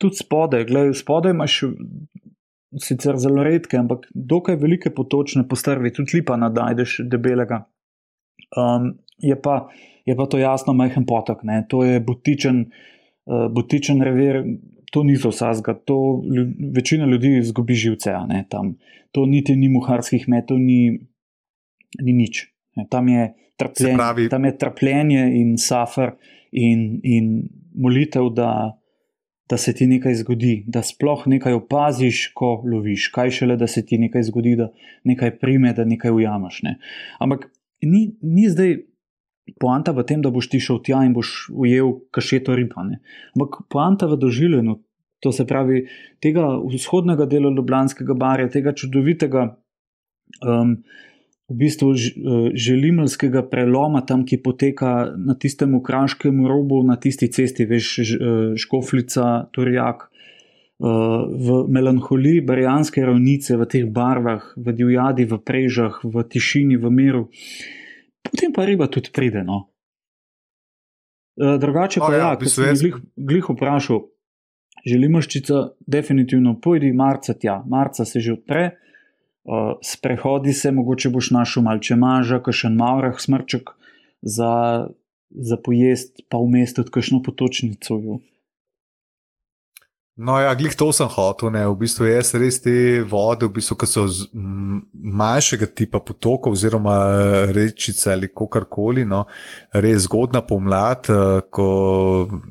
Tudi 0.00 0.22
spodaj, 0.22 0.64
gledaj, 0.70 0.96
spodaj 1.04 1.36
imaš 1.36 1.60
sicer 2.80 3.20
zelo 3.20 3.44
redke, 3.46 3.76
ampak 3.78 4.08
dokaj 4.14 4.56
velike 4.58 4.90
potočne 4.94 5.44
postrvi, 5.48 5.92
tudi 5.94 6.18
lipa 6.18 6.38
nadajdeš 6.40 7.02
debelega. 7.10 7.66
Um, 8.56 8.94
je, 9.18 9.36
pa, 9.40 9.68
je 10.08 10.16
pa 10.16 10.26
to 10.30 10.40
jasno 10.40 10.74
majhen 10.74 11.06
potok, 11.06 11.44
ne? 11.46 11.62
to 11.68 11.84
je 11.84 12.00
butičen 12.00 12.64
uh, 13.26 13.46
butičen 13.52 14.02
revir, 14.02 14.42
to 14.92 15.02
ni 15.02 15.16
za 15.16 15.28
vsega, 15.28 15.74
to 15.74 16.22
večina 16.74 17.06
ljudi 17.06 17.38
izgubi 17.38 17.74
živce. 17.74 18.14
To 19.12 19.26
niti 19.26 19.56
ni 19.56 19.68
muharskih 19.68 20.28
metov, 20.28 20.58
ni, 20.58 21.00
ni 22.02 22.12
nič. 22.12 22.46
Ne? 22.76 22.86
Tam, 22.90 23.08
je 23.08 23.32
trpljen, 23.56 23.96
pravi... 23.96 24.28
tam 24.28 24.44
je 24.44 24.58
trpljenje 24.58 25.26
in 25.40 25.56
safar 25.58 26.16
in, 26.52 27.00
in 27.02 27.48
molitev, 27.74 28.30
da, 28.34 28.78
da 29.50 29.58
se 29.58 29.74
ti 29.74 29.86
nekaj 29.86 30.14
zgodi, 30.22 30.54
da 30.66 30.82
sploh 30.82 31.26
nekaj 31.26 31.58
opaziš, 31.58 32.28
ko 32.34 32.56
loviš, 32.62 33.08
kaj 33.14 33.30
šele, 33.38 33.56
da 33.56 33.66
se 33.66 33.84
ti 33.86 33.98
nekaj 33.98 34.22
zgodi, 34.30 34.56
da 34.62 34.70
nekaj 35.04 35.38
prime, 35.38 35.74
da 35.74 35.84
nekaj 35.84 36.14
ujamaš. 36.14 36.62
Ne? 36.62 36.78
Ampak 37.18 37.50
ni, 37.82 38.12
ni 38.22 38.48
zdaj 38.50 38.78
poanta 39.60 39.92
v 39.92 40.04
tem, 40.08 40.22
da 40.24 40.30
boš 40.34 40.48
ti 40.52 40.60
šel 40.60 40.82
tja 40.84 41.04
in 41.04 41.14
boš 41.14 41.48
ujel 41.52 42.00
kašeto 42.14 42.56
ribane. 42.56 43.00
Ampak 43.36 43.64
poanta 43.68 44.06
v 44.10 44.18
doživljenju, 44.20 44.76
to 45.20 45.32
se 45.32 45.46
pravi 45.46 45.86
tega 46.20 46.46
vzhodnega 46.64 47.26
dela 47.26 47.52
Ljubljanskega 47.52 48.14
barja, 48.14 48.48
tega 48.52 48.72
čudovitega. 48.72 49.56
Um, 50.44 50.84
V 51.44 51.58
bistvu 51.60 51.90
uh, 51.92 52.46
želimelskega 52.56 53.42
preloma, 53.52 54.00
tam, 54.08 54.22
ki 54.24 54.38
poteka 54.40 55.12
na 55.12 55.34
tistem 55.36 55.74
ukrajinskem 55.76 56.38
robu, 56.48 56.78
na 56.88 56.96
tisti 56.96 57.28
cesti, 57.28 57.66
veš, 57.68 57.88
uh, 58.00 58.54
Škoflica, 58.56 59.52
Turjak, 59.52 60.06
uh, 60.08 60.88
v 61.28 61.58
melanholiji, 61.68 62.40
barjanske 62.48 63.04
ravnice, 63.04 63.58
v 63.60 63.68
teh 63.68 63.84
barvah, 63.84 64.56
v 64.56 64.72
divjadi, 64.72 65.28
v 65.28 65.36
prežah, 65.36 66.00
v 66.00 66.24
tišini, 66.24 66.80
v 66.80 66.88
miru. 66.88 67.28
Potem 68.24 68.52
pa 68.52 68.64
riba 68.64 68.88
tudi 68.88 69.12
pride. 69.14 69.44
No. 69.44 69.68
E, 71.36 71.56
drugače 71.60 72.00
pa, 72.00 72.10
ja, 72.14 72.32
ja 72.40 72.48
sem 72.50 72.88
jih 72.88 72.98
glih 73.16 73.50
vprašal, 73.50 74.04
želimaščica, 74.86 75.60
definitivno 75.86 76.56
pojdi 76.62 76.92
marca 76.96 77.34
tja, 77.34 77.60
marca 77.70 78.04
se 78.08 78.20
že 78.20 78.34
odpre, 78.36 78.64
uh, 79.44 79.74
sprehodi 79.84 80.52
se, 80.52 80.72
mogoče 80.74 81.10
boš 81.14 81.30
našel 81.36 81.64
malce 81.66 81.96
maža, 81.96 82.40
kakšen 82.44 82.76
mavrah 82.76 83.18
smrček 83.20 83.72
za, 84.22 84.52
za 85.30 85.58
pojest, 85.64 86.24
pa 86.28 86.40
vmes 86.42 86.74
tudi 86.76 86.92
kakšno 86.94 87.22
potočnico. 87.24 87.98
Jo. 88.02 88.20
No, 90.16 90.36
ja, 90.38 90.52
glih 90.54 90.76
to 90.78 90.92
sem 90.94 91.08
hotel. 91.10 91.50
Ne. 91.50 91.64
V 91.66 91.74
bistvu 91.80 92.06
jaz 92.06 92.30
res 92.38 92.60
te 92.62 93.02
vode, 93.10 93.48
v 93.48 93.56
bistvu, 93.56 93.76
ki 93.82 93.88
so 93.90 94.04
manjšega 94.34 95.66
tipa 95.74 95.98
potokov, 95.98 96.54
oziroma 96.54 96.94
rečice 97.50 98.12
ali 98.12 98.28
kakorkoli, 98.30 99.02
no, 99.10 99.24
res 99.74 100.04
zgodna 100.06 100.44
pomlad, 100.46 101.10
eh, 101.10 101.40
ko 101.50 101.66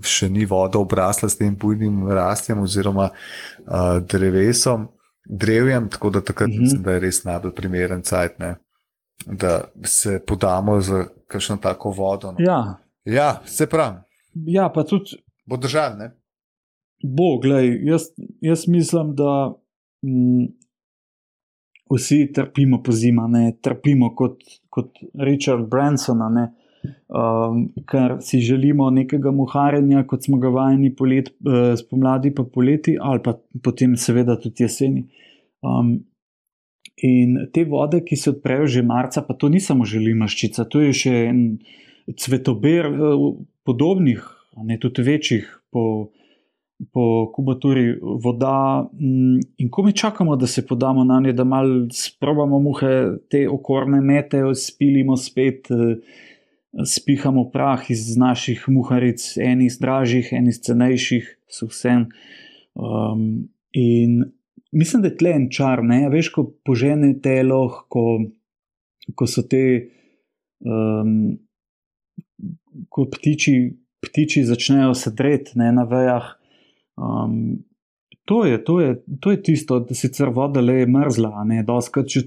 še 0.04 0.28
ni 0.34 0.44
voda 0.50 0.82
obrasla 0.84 1.30
s 1.32 1.40
tem 1.40 1.56
bujnim 1.56 2.04
rastjem 2.12 2.60
oziroma 2.60 3.08
uh, 3.14 4.00
drevesom, 4.12 4.90
drevjem, 5.24 5.88
tako 5.90 6.10
da 6.10 6.22
takrat 6.22 6.50
-hmm. 6.50 6.60
mislim, 6.60 6.82
da 6.84 6.98
je 6.98 7.00
res 7.00 7.24
najbolj 7.24 7.54
primeren 7.56 8.04
cajt, 8.04 8.40
ne, 8.40 8.56
da 9.26 9.62
se 9.84 10.20
podamo 10.20 10.82
za 10.82 11.06
kakšno 11.28 11.58
tako 11.64 11.92
vodo. 11.92 12.32
No. 12.32 12.38
Ja. 12.40 12.80
ja, 13.06 13.42
se 13.46 13.70
pravi. 13.70 14.04
Ja, 14.34 14.70
pa 14.70 14.84
tudi. 14.84 15.24
Bo 15.46 15.58
držal, 15.58 15.98
ne? 15.98 16.12
Bo, 17.04 17.38
gledaj, 17.44 17.80
jaz, 17.84 18.04
jaz 18.42 18.68
mislim, 18.68 19.16
da 19.16 19.54
m, 20.04 20.12
mm, 20.12 20.48
vsi 21.92 22.32
trpimo 22.34 22.84
po 22.84 22.92
zima, 22.92 23.28
ne 23.28 23.58
trpimo 23.62 24.14
kot, 24.16 24.40
kot 24.70 25.02
Richard 25.14 25.68
Branson, 25.70 26.24
ne, 26.34 26.46
um, 27.12 27.66
ker 27.88 28.18
si 28.22 28.40
želimo 28.40 28.90
nekega 28.90 29.32
muharjenja, 29.32 30.06
kot 30.08 30.24
smo 30.24 30.40
ga 30.40 30.50
vajeni 30.50 30.94
polet, 30.96 31.30
uh, 31.44 31.74
spomladi, 31.80 32.32
pa 32.36 32.48
poleti, 32.48 32.96
ali 33.02 33.22
pa 33.24 33.36
potem, 33.64 33.98
seveda, 34.00 34.40
tudi 34.40 34.64
jeseni. 34.64 35.06
Um, 35.62 35.98
in 37.04 37.36
te 37.54 37.68
vode, 37.68 38.00
ki 38.08 38.16
se 38.16 38.32
odprejo 38.32 38.68
že 38.78 38.88
marca, 38.88 39.22
pa 39.28 39.36
to 39.36 39.52
ni 39.52 39.60
samo 39.60 39.84
želimaščica, 39.84 40.70
to 40.72 40.88
je 40.88 40.96
še 41.04 41.16
en 41.28 41.46
cvetober 42.20 42.90
uh, 42.90 43.30
podobnih, 43.68 44.24
ne 44.64 44.80
tudi 44.80 45.04
večjih. 45.04 45.50
Po, 45.74 46.14
po 46.92 47.32
kubaturi 47.36 48.00
voda, 48.02 48.90
mm, 48.94 49.40
in 49.58 49.70
ko 49.70 49.84
mi 49.84 49.94
čakamo, 49.94 50.36
da 50.36 50.48
se 50.48 50.66
podamo 50.68 51.04
na 51.04 51.20
nje, 51.20 51.34
da 51.34 51.44
malo 51.44 51.88
sprobamo 51.92 52.60
muhe, 52.60 53.18
te 53.30 53.50
okorne 53.50 54.02
mete, 54.02 54.42
spilimo 54.56 55.18
spet, 55.18 55.72
eh, 55.72 55.96
spihamo 56.86 57.50
prah 57.54 57.92
iz 57.92 58.18
naših 58.18 58.66
muharic, 58.68 59.38
eni 59.38 59.66
iz 59.66 59.80
dražjih, 59.80 60.30
eni 60.32 60.50
iz 60.50 60.62
cenejših, 60.62 61.38
so 61.48 61.70
vse. 61.70 62.06
Um, 62.74 63.50
in 63.72 64.24
mislim, 64.72 65.02
da 65.02 65.08
je 65.08 65.18
tle 65.18 65.36
en 65.38 65.50
čar, 65.50 65.84
ne 65.84 66.10
veš, 66.10 66.32
ko 66.34 66.48
požene 66.66 67.14
telo, 67.22 67.68
ko, 67.90 68.24
ko 69.16 69.28
so 69.28 69.46
te. 69.48 69.90
Um, 70.66 71.40
Ko 72.90 73.04
ptiči, 73.06 73.54
ptiči 74.02 74.42
začnejo 74.50 74.96
sedreti 74.98 75.54
na 75.56 75.84
vejah, 75.86 76.32
Um, 76.98 77.64
to, 78.26 78.46
je, 78.46 78.64
to, 78.64 78.80
je, 78.80 79.04
to 79.20 79.32
je 79.32 79.42
tisto, 79.44 79.80
da 79.80 79.96
sicer 79.96 80.30
voda 80.30 80.62
le 80.62 80.74
je 80.74 80.88
mrzla, 80.88 81.44
ne 81.50 81.64
da 81.64 81.80
je 81.80 82.24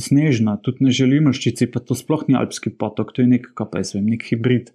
snežna, 0.00 0.56
tudi 0.62 0.84
ne 0.88 0.94
želimo 0.94 1.32
ščici, 1.32 1.70
pa 1.70 1.80
to 1.80 1.94
sploh 1.94 2.24
ni 2.28 2.38
alpski 2.38 2.72
potok, 2.74 3.12
to 3.14 3.22
je 3.22 3.30
nek, 3.34 3.52
kaj 3.54 3.70
pa 3.70 3.82
jaz 3.84 3.94
vem, 3.94 4.08
nek 4.10 4.24
hibrid. 4.26 4.72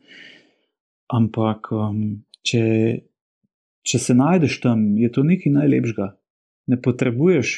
Ampak, 1.14 1.68
um, 1.76 2.24
če, 2.48 2.64
če 3.84 4.00
se 4.00 4.16
najdeš 4.16 4.62
tam, 4.64 4.86
je 4.98 5.12
to 5.12 5.26
nekaj 5.28 5.58
najlepšega. 5.58 6.14
Ne 6.72 6.80
potrebuješ, 6.80 7.58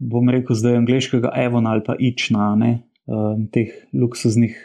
bom 0.00 0.32
rekel, 0.32 0.56
zdaj 0.56 0.80
angliškega 0.80 1.34
Evona 1.44 1.76
ali 1.76 1.84
pa 1.84 1.96
Ična, 2.00 2.54
ne, 2.56 2.72
um, 3.04 3.44
teh 3.52 3.74
luksuznih 3.92 4.56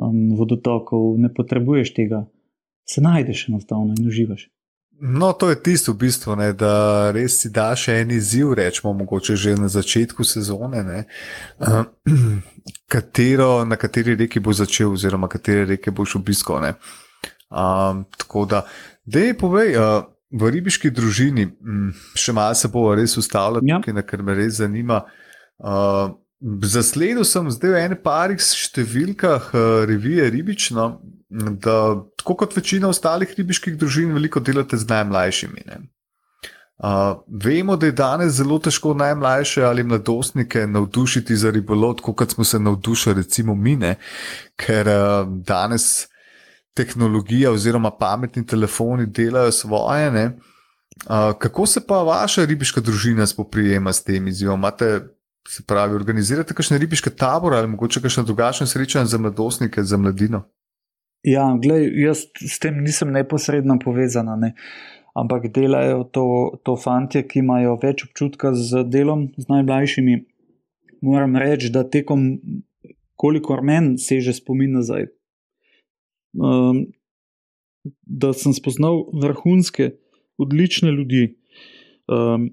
um, 0.00 0.32
vodotokov, 0.38 1.18
ne 1.20 1.28
potrebuješ 1.28 1.92
tega, 2.00 2.24
se 2.88 3.04
najdeš 3.04 3.48
enostavno 3.50 3.92
in 3.92 4.08
uživaš. 4.08 4.48
No, 5.00 5.32
to 5.32 5.50
je 5.50 5.56
tisto, 5.62 5.92
v 5.92 6.06
bistvu, 6.06 6.36
ne, 6.38 6.52
da 6.54 7.10
res 7.12 7.40
si 7.42 7.50
daš 7.50 7.88
en 7.88 8.10
izziv, 8.14 8.52
rečemo, 8.54 8.92
mogoče 8.94 9.36
že 9.36 9.56
na 9.58 9.68
začetku 9.68 10.24
sezone, 10.24 10.84
ne, 10.84 11.04
uh, 11.58 11.82
katero, 12.92 13.64
na 13.64 13.76
kateri 13.76 14.14
reki 14.14 14.40
bo 14.40 14.52
začel, 14.52 14.92
oziroma 14.94 15.28
katere 15.28 15.66
reke 15.74 15.90
boš 15.90 16.16
obiskal. 16.16 16.62
Um, 17.50 18.04
tako 18.16 18.46
da, 18.46 18.66
je 19.06 19.38
povej. 19.38 19.76
Uh, 19.76 20.02
V 20.34 20.48
ribiški 20.50 20.90
družini, 20.90 21.44
še 22.18 22.32
malo 22.34 22.56
se 22.58 22.66
bo 22.66 22.88
res 22.98 23.12
ustavljal, 23.20 23.62
ja. 23.62 23.76
ker 24.02 24.22
me 24.26 24.34
res 24.34 24.56
zanima. 24.58 25.04
Uh, 25.62 26.10
Zasledil 26.42 27.22
sem 27.24 27.46
zdaj 27.54 27.70
v 27.70 27.82
enem 27.86 28.00
parih 28.02 28.42
številkah 28.42 29.46
uh, 29.54 29.84
revije 29.86 30.26
Ribično, 30.34 30.88
da 31.62 31.76
tako 32.24 32.34
kot 32.40 32.56
večina 32.56 32.88
ostalih 32.88 33.34
ribiških 33.36 33.76
družin, 33.76 34.14
veliko 34.16 34.40
delate 34.40 34.78
z 34.80 34.88
najmlajšimi. 34.88 35.64
Uh, 36.74 37.20
vemo, 37.28 37.76
da 37.76 37.86
je 37.86 37.92
danes 37.92 38.32
zelo 38.38 38.56
težko 38.58 38.94
najmlajše 38.96 39.62
ali 39.62 39.84
mladostnike 39.84 40.64
navdušiti 40.66 41.36
za 41.36 41.50
ribolov, 41.50 42.00
kot 42.00 42.32
smo 42.32 42.44
se 42.44 42.58
navdušili, 42.58 43.14
recimo, 43.20 43.54
mine, 43.54 43.98
ker 44.56 44.88
uh, 44.88 45.28
danes 45.28 46.08
tehnologija 46.74 47.52
oziroma 47.52 47.92
pametni 47.92 48.46
telefoni 48.46 49.06
delajo 49.06 49.52
svoje. 49.52 50.26
Uh, 51.04 51.36
kako 51.38 51.66
se 51.66 51.86
pa 51.86 52.02
vaša 52.02 52.44
ribiška 52.44 52.80
družina 52.80 53.26
spoprijema 53.26 53.92
s 53.92 54.02
tem 54.02 54.26
izzivom? 54.28 54.58
Imate, 54.58 55.00
se 55.48 55.62
pravi, 55.62 55.94
organizirate 55.94 56.54
kakšne 56.54 56.78
ribiške 56.78 57.10
tabore 57.10 57.60
ali 57.60 57.68
mogoče 57.68 58.00
kakšne 58.00 58.24
drugačne 58.24 58.66
srečanja 58.66 59.12
za 59.12 59.18
mladostnike, 59.18 59.82
za 59.84 59.96
mladino? 59.96 60.46
Ja, 61.24 61.46
gled, 61.56 61.94
jaz 61.96 62.26
s 62.36 62.58
tem 62.60 62.82
nisem 62.84 63.12
neposredno 63.12 63.78
povezana, 63.80 64.36
ne. 64.36 64.52
ampak 65.14 65.46
delajo 65.54 66.02
to, 66.10 66.24
to 66.66 66.74
fantje, 66.76 67.22
ki 67.22 67.38
imajo 67.40 67.76
več 67.82 68.02
občutka 68.04 68.50
z 68.58 68.82
delom 68.90 69.28
z 69.38 69.46
najmlajšimi. 69.48 70.16
Moram 71.06 71.38
reči, 71.38 71.70
da 71.70 71.84
tekom, 71.86 72.26
kolikor 73.16 73.62
meni 73.62 73.94
seže 74.02 74.34
spomin 74.34 74.74
nazaj, 74.74 75.06
um, 76.34 76.82
da 78.02 78.32
sem 78.34 78.56
spoznal 78.56 79.04
vrhunske, 79.22 79.92
odlične 80.40 80.90
ljudi, 80.90 81.28
um, 82.10 82.50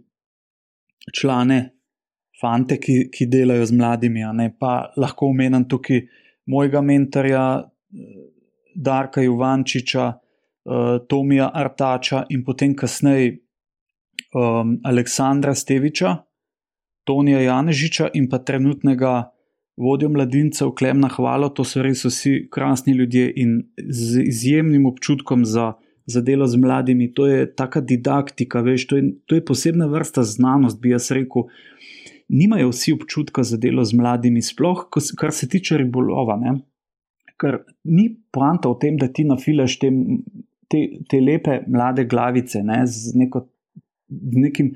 člane, 1.18 1.60
fante, 2.40 2.78
ki, 2.78 3.08
ki 3.12 3.28
delajo 3.28 3.66
z 3.68 3.78
mladimi. 3.82 4.28
Pa 4.62 4.94
lahko 5.02 5.32
omenim 5.34 5.66
tukaj 5.66 6.06
mojega 6.46 6.86
mentorja, 6.86 7.46
Darka 8.76 9.22
Juvančiča, 9.22 10.08
uh, 10.14 10.98
Tomija 11.08 11.52
Artača 11.54 12.26
in 12.30 12.44
potem 12.46 12.76
kasneje 12.76 13.38
um, 14.34 14.80
Aleksandra 14.84 15.56
Steviča, 15.56 16.18
Tonija 17.04 17.42
Janežiča 17.42 18.12
in 18.14 18.30
pa 18.30 18.40
trenutnega 18.40 19.32
vodjo 19.78 20.10
mladincev, 20.10 20.74
Klemna 20.78 21.10
Hvala, 21.10 21.50
to 21.50 21.64
so 21.66 21.82
res 21.82 22.06
vsi 22.06 22.48
krasni 22.52 22.94
ljudje 22.94 23.32
in 23.36 23.62
z 23.90 24.22
izjemnim 24.28 24.86
občutkom 24.86 25.46
za, 25.46 25.74
za 26.06 26.22
delo 26.22 26.48
z 26.48 26.60
mladimi. 26.62 27.14
To 27.14 27.28
je 27.28 27.48
taka 27.56 27.82
didaktika, 27.82 28.62
veš, 28.62 28.88
to 28.88 28.98
je, 28.98 29.04
to 29.26 29.36
je 29.36 29.46
posebna 29.46 29.88
vrsta 29.90 30.24
znanost, 30.24 30.82
bi 30.82 30.94
jaz 30.94 31.12
rekel. 31.12 31.50
Nimajo 32.30 32.70
vsi 32.70 32.94
občutka 32.94 33.44
za 33.44 33.58
delo 33.58 33.84
z 33.84 33.98
mladimi, 33.98 34.42
sploh 34.42 34.86
kar 35.18 35.34
se 35.36 35.50
tiče 35.50 35.78
ribolova. 35.82 36.38
Ne? 36.40 36.60
Ker 37.42 37.64
ni 37.90 38.08
poanta 38.34 38.70
v 38.70 38.80
tem, 38.82 38.98
da 39.02 39.10
ti 39.10 39.26
nafilaš 39.26 39.80
te, 39.82 39.90
te, 40.70 40.82
te 41.10 41.22
lepe 41.22 41.62
mlade 41.68 42.06
glavice 42.06 42.62
ne? 42.64 42.84
z, 42.86 43.16
neko, 43.18 43.46
z, 44.08 44.44
nekim, 44.46 44.76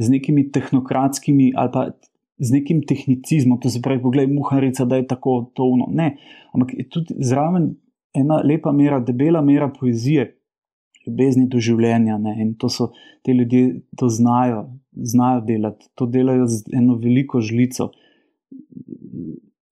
z 0.00 0.14
nekimi 0.14 0.48
tehnokratskimi 0.54 1.52
ali 1.56 1.74
pa 1.74 1.88
z 2.38 2.54
nekim 2.54 2.82
tehnicizmom, 2.86 3.58
to 3.60 3.70
se 3.70 3.82
pravi, 3.82 4.02
poglej, 4.02 4.26
muharica, 4.30 4.84
da 4.84 4.96
je 4.96 5.06
tako 5.06 5.50
tovno. 5.54 5.88
Ne, 5.90 6.16
ampak 6.54 6.74
je 6.78 6.88
tudi 6.88 7.14
zraven 7.18 7.72
ena 8.14 8.40
lepa 8.44 8.72
mera, 8.72 9.00
debela 9.00 9.42
mera 9.42 9.68
poezije, 9.74 10.28
ljubezni 11.06 11.48
do 11.50 11.60
življenja. 11.62 12.18
Ne, 12.22 12.36
in 12.42 12.54
to 12.60 12.70
so 12.70 12.92
ti 13.26 13.34
ljudje, 13.34 13.80
to 13.98 14.08
znajo, 14.08 14.68
znajo 14.92 15.42
delati, 15.48 15.90
to 15.98 16.06
delajo 16.06 16.46
z 16.46 16.78
eno 16.78 16.98
veliko 17.02 17.42
žlico. 17.42 17.90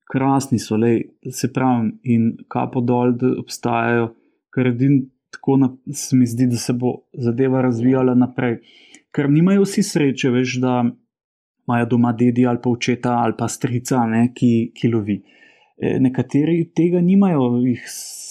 Krasni 0.07 0.59
so, 0.62 0.77
le, 0.79 1.01
se 1.35 1.51
pravi, 1.53 1.90
in 2.14 2.31
kapo 2.53 2.81
dol, 2.81 3.16
da 3.19 3.33
obstajajo, 3.40 4.12
ker 4.55 4.71
edin 4.71 5.01
tako 5.35 5.57
na, 5.61 5.71
se 5.92 6.16
mi 6.16 6.27
zdi, 6.27 6.47
da 6.47 6.57
se 6.57 6.73
bo 6.73 6.95
zadeva 7.12 7.62
razvijala 7.62 8.14
naprej. 8.14 8.61
Ker 9.14 9.31
nimajo 9.31 9.64
vsi 9.64 9.83
sreče, 9.83 10.31
veš, 10.31 10.59
da 10.62 10.85
imajo 11.66 11.87
doma 11.90 12.12
dedi 12.12 12.47
ali 12.47 12.59
pa 12.62 12.71
očeta 12.71 13.16
ali 13.19 13.35
pa 13.38 13.49
strica, 13.49 14.05
ne, 14.07 14.29
ki, 14.35 14.71
ki 14.75 14.92
lovi. 14.92 15.21
E, 15.77 15.99
nekateri 16.01 16.71
tega 16.77 17.01
nimajo, 17.01 17.49
jih 17.66 17.83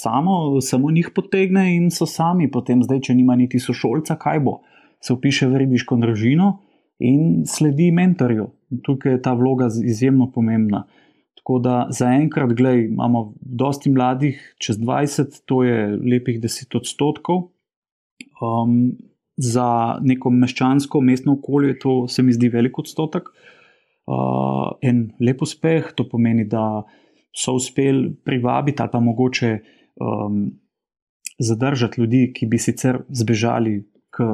samo, 0.05 0.61
samo 0.61 0.91
njih 0.91 1.11
potegne 1.15 1.75
in 1.75 1.89
so 1.91 2.05
sami 2.05 2.49
potem, 2.51 2.83
zdaj, 2.83 3.01
če 3.09 3.15
nima 3.15 3.35
niti 3.35 3.59
sošolca, 3.59 4.17
kaj 4.21 4.39
bo. 4.45 4.59
Se 5.03 5.13
upiše 5.13 5.47
v 5.51 5.65
ribiško 5.65 5.97
družino 6.01 6.51
in 6.99 7.43
sledi 7.45 7.91
mentorju. 7.91 8.47
Tukaj 8.85 9.17
je 9.17 9.21
ta 9.21 9.33
vloga 9.37 9.67
izjemno 9.67 10.31
pomembna. 10.33 10.85
Tako 11.45 11.59
da 11.61 11.87
zaenkrat, 11.93 12.55
gledaj, 12.57 12.87
imamo 12.87 13.35
dosti 13.37 13.91
mladih, 13.93 14.39
čez 14.57 14.79
20, 14.81 15.43
to 15.45 15.59
je 15.63 15.91
lepih 15.93 16.39
10 16.41 16.73
odstotkov. 16.79 17.51
Um, 18.41 18.95
za 19.37 19.99
neko 20.01 20.31
meščansko 20.33 21.03
mestno 21.05 21.35
okolje, 21.37 21.75
to 21.83 22.07
se 22.07 22.25
mi 22.25 22.33
zdi 22.33 22.49
velik 22.49 22.79
odstotek. 22.81 23.29
Uh, 24.09 24.73
en 24.81 25.11
lep 25.21 25.45
uspeh, 25.45 25.91
to 25.93 26.07
pomeni, 26.09 26.47
da 26.49 26.81
so 27.29 27.53
uspeli 27.59 28.15
privabiti 28.25 28.81
ali 28.81 28.91
pa 28.91 28.99
mogoče 29.05 29.53
um, 30.01 30.47
zadržati 31.37 32.01
ljudi, 32.01 32.23
ki 32.33 32.49
bi 32.49 32.57
sicer 32.57 33.03
zbežali 33.09 33.83
k 34.09 34.31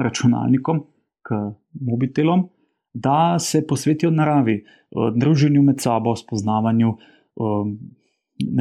računalnikom, 0.00 0.80
k 1.28 1.44
mobitelom, 1.92 2.48
da 2.94 3.38
se 3.38 3.64
posvetijo 3.66 4.10
naravi, 4.10 4.60
uh, 4.90 5.10
druženju 5.16 5.62
med 5.62 5.80
sabo, 5.80 6.16
spoznavanju 6.16 6.96
um, 7.34 7.78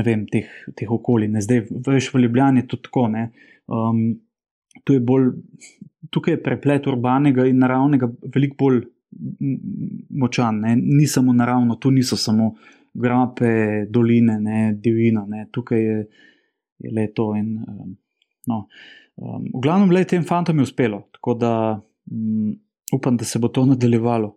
vem, 0.06 0.26
teh, 0.32 0.50
teh 0.76 0.91
okolij. 0.91 1.30
Ne, 1.32 1.41
zdaj, 1.41 1.65
veš, 1.88 2.12
v 2.13 2.26
Ljubljani 2.26 2.63
je 2.63 2.67
to 2.67 2.78
tako. 2.78 3.08
Um, 3.67 4.04
tu 4.84 4.93
je 4.93 5.00
bolj, 5.00 5.32
tukaj 6.10 6.34
je 6.34 6.43
preplet 6.43 6.88
urbanega 6.88 7.46
in 7.50 7.62
naravnega 7.62 8.10
veliko 8.34 8.58
bolj 8.60 8.82
močan. 10.10 10.62
Ne? 10.65 10.76
Ni 10.76 11.08
samo 11.08 11.34
naravno, 11.34 11.76
tu 11.76 11.91
niso 11.91 12.17
samo 12.17 12.54
grape, 12.93 13.86
doline, 13.89 14.39
ne? 14.41 14.74
divina, 14.74 15.26
ne? 15.30 15.48
tukaj 15.52 15.82
je, 15.82 15.98
je 16.80 16.91
le 16.93 17.08
to. 17.13 17.34
In, 17.36 17.58
um, 17.67 17.96
no. 18.48 18.67
um, 19.15 19.48
v 19.54 19.62
glavnem, 19.62 19.91
le 19.91 20.06
tem 20.06 20.26
fantom 20.26 20.58
je 20.58 20.69
uspelo, 20.69 21.04
tako 21.17 21.38
da 21.39 21.54
um, 22.12 22.54
upam, 22.94 23.18
da 23.18 23.26
se 23.26 23.40
bo 23.40 23.48
to 23.48 23.66
nadaljevalo. 23.66 24.36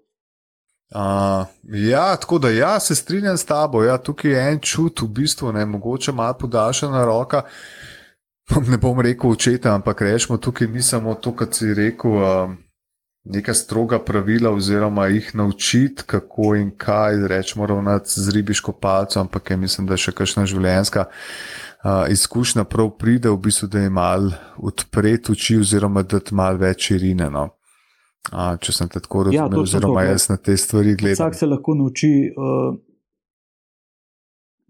Uh, 0.95 1.47
ja, 1.63 2.17
tako 2.17 2.39
da 2.39 2.51
ja, 2.51 2.81
se 2.81 2.95
strinjam 2.95 3.37
s 3.37 3.45
tabo. 3.45 3.83
Ja, 3.83 3.99
tukaj 3.99 4.31
je 4.31 4.43
en 4.53 4.61
čut, 4.61 5.03
v 5.03 5.09
bistvu, 5.09 5.53
ne 5.53 5.67
mogoče 5.67 6.13
malo 6.13 6.39
podaljšana 6.39 7.05
roka. 7.05 7.43
Ne 8.71 8.79
bom 8.79 9.01
rekel 9.01 9.31
očeta, 9.31 9.75
ampak 9.75 10.01
rečemo 10.07 10.39
tukaj 10.39 10.69
ni 10.69 10.83
samo 10.83 11.15
to, 11.15 11.33
kar 11.35 11.49
si 11.51 11.75
rekel, 11.75 12.13
um, 12.15 12.53
neka 13.25 13.55
stroga 13.55 13.99
pravila, 13.99 14.53
oziroma 14.55 15.07
jih 15.07 15.35
naučiti, 15.35 16.03
kako 16.07 16.55
in 16.55 16.71
kaj, 16.79 17.27
rečemo, 17.27 17.67
ravnati 17.67 18.21
z 18.21 18.31
ribiško 18.31 18.73
palco, 18.73 19.21
ampak 19.21 19.51
je, 19.51 19.57
mislim, 19.57 19.87
da 19.87 19.99
še 19.99 20.15
kakšna 20.15 20.47
življenjska. 20.47 21.09
Uh, 21.83 22.07
izkušnja 22.11 22.65
prav 22.71 22.93
pride 22.99 23.35
v 23.35 23.43
bistvu, 23.49 23.69
da 23.69 23.83
je 23.83 23.91
mal 23.91 24.31
odpreti 24.57 25.35
oči, 25.35 25.59
oziroma 25.67 26.07
da 26.07 26.23
ti 26.23 26.35
mal 26.35 26.63
več 26.63 26.93
širine. 26.93 27.27
No. 27.31 27.49
Uh, 28.33 28.57
če 28.59 28.73
sem 28.75 28.89
te 28.91 29.01
tako 29.03 29.27
ja, 29.31 29.45
razumel, 29.47 29.59
ja, 29.59 29.63
oziroma 29.63 30.03
jaz 30.03 30.29
na 30.33 30.37
te 30.37 30.57
stvari 30.59 30.97
gledam. 30.99 31.21
Vsak 31.21 31.39
se 31.39 31.47
lahko 31.47 31.77
nauči, 31.79 32.13
uh, 32.35 32.75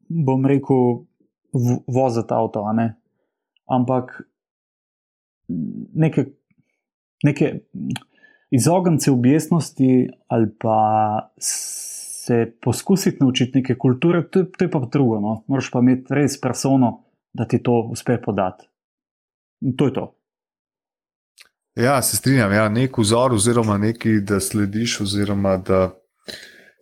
bom 0.09 0.45
rekel, 0.47 1.07
voziti 1.89 2.35
avto, 2.37 2.65
ampak 3.73 4.13
neke, 5.95 6.27
neke 7.25 7.53
izogniti 8.51 9.11
objestnosti 9.11 10.09
ali 10.29 10.51
pa 10.59 11.31
se 11.39 12.53
poskusiti 12.63 13.17
naučiti 13.21 13.59
neke 13.59 13.79
kulture, 13.79 14.29
to, 14.31 14.45
to 14.45 14.65
je 14.65 14.71
pa 14.71 14.81
drugo. 14.93 15.21
No? 15.21 15.45
Moraš 15.47 15.71
pa 15.71 15.79
imeti 15.79 16.15
res 16.15 16.41
persono, 16.41 17.05
da 17.33 17.47
ti 17.47 17.63
to 17.63 17.89
uspe 17.91 18.19
podati. 18.23 18.67
In 19.61 19.77
to 19.77 19.87
je 19.87 19.93
to. 19.93 20.16
Ja, 21.77 22.03
se 22.03 22.17
strinjam, 22.17 22.53
ja, 22.53 22.69
nek 22.73 22.99
vzor, 22.99 23.35
oziroma 23.37 23.77
nekaj, 23.79 24.21
da 24.25 24.41
slediš, 24.41 25.01
oziroma 25.01 25.57
da 25.57 25.91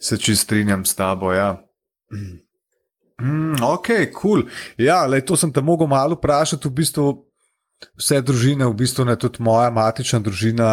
se 0.00 0.18
čist 0.18 0.42
strinjam 0.42 0.84
s 0.84 0.94
tabo. 0.94 1.32
Ja. 1.32 1.64
Mm, 3.22 3.62
ok, 3.62 3.86
kul. 3.86 4.12
Cool. 4.20 4.42
Ja, 4.78 5.02
lej, 5.06 5.24
to 5.26 5.36
sem 5.36 5.52
te 5.52 5.62
mogel 5.62 5.90
malo 5.90 6.14
vprašati, 6.14 6.70
v 6.70 6.78
bistvu, 6.78 7.06
vse 7.98 8.20
družine, 8.22 8.68
v 8.70 8.76
bistvu 8.78 9.06
ne 9.08 9.16
tudi 9.18 9.42
moja 9.42 9.72
matična 9.74 10.20
družina, 10.22 10.68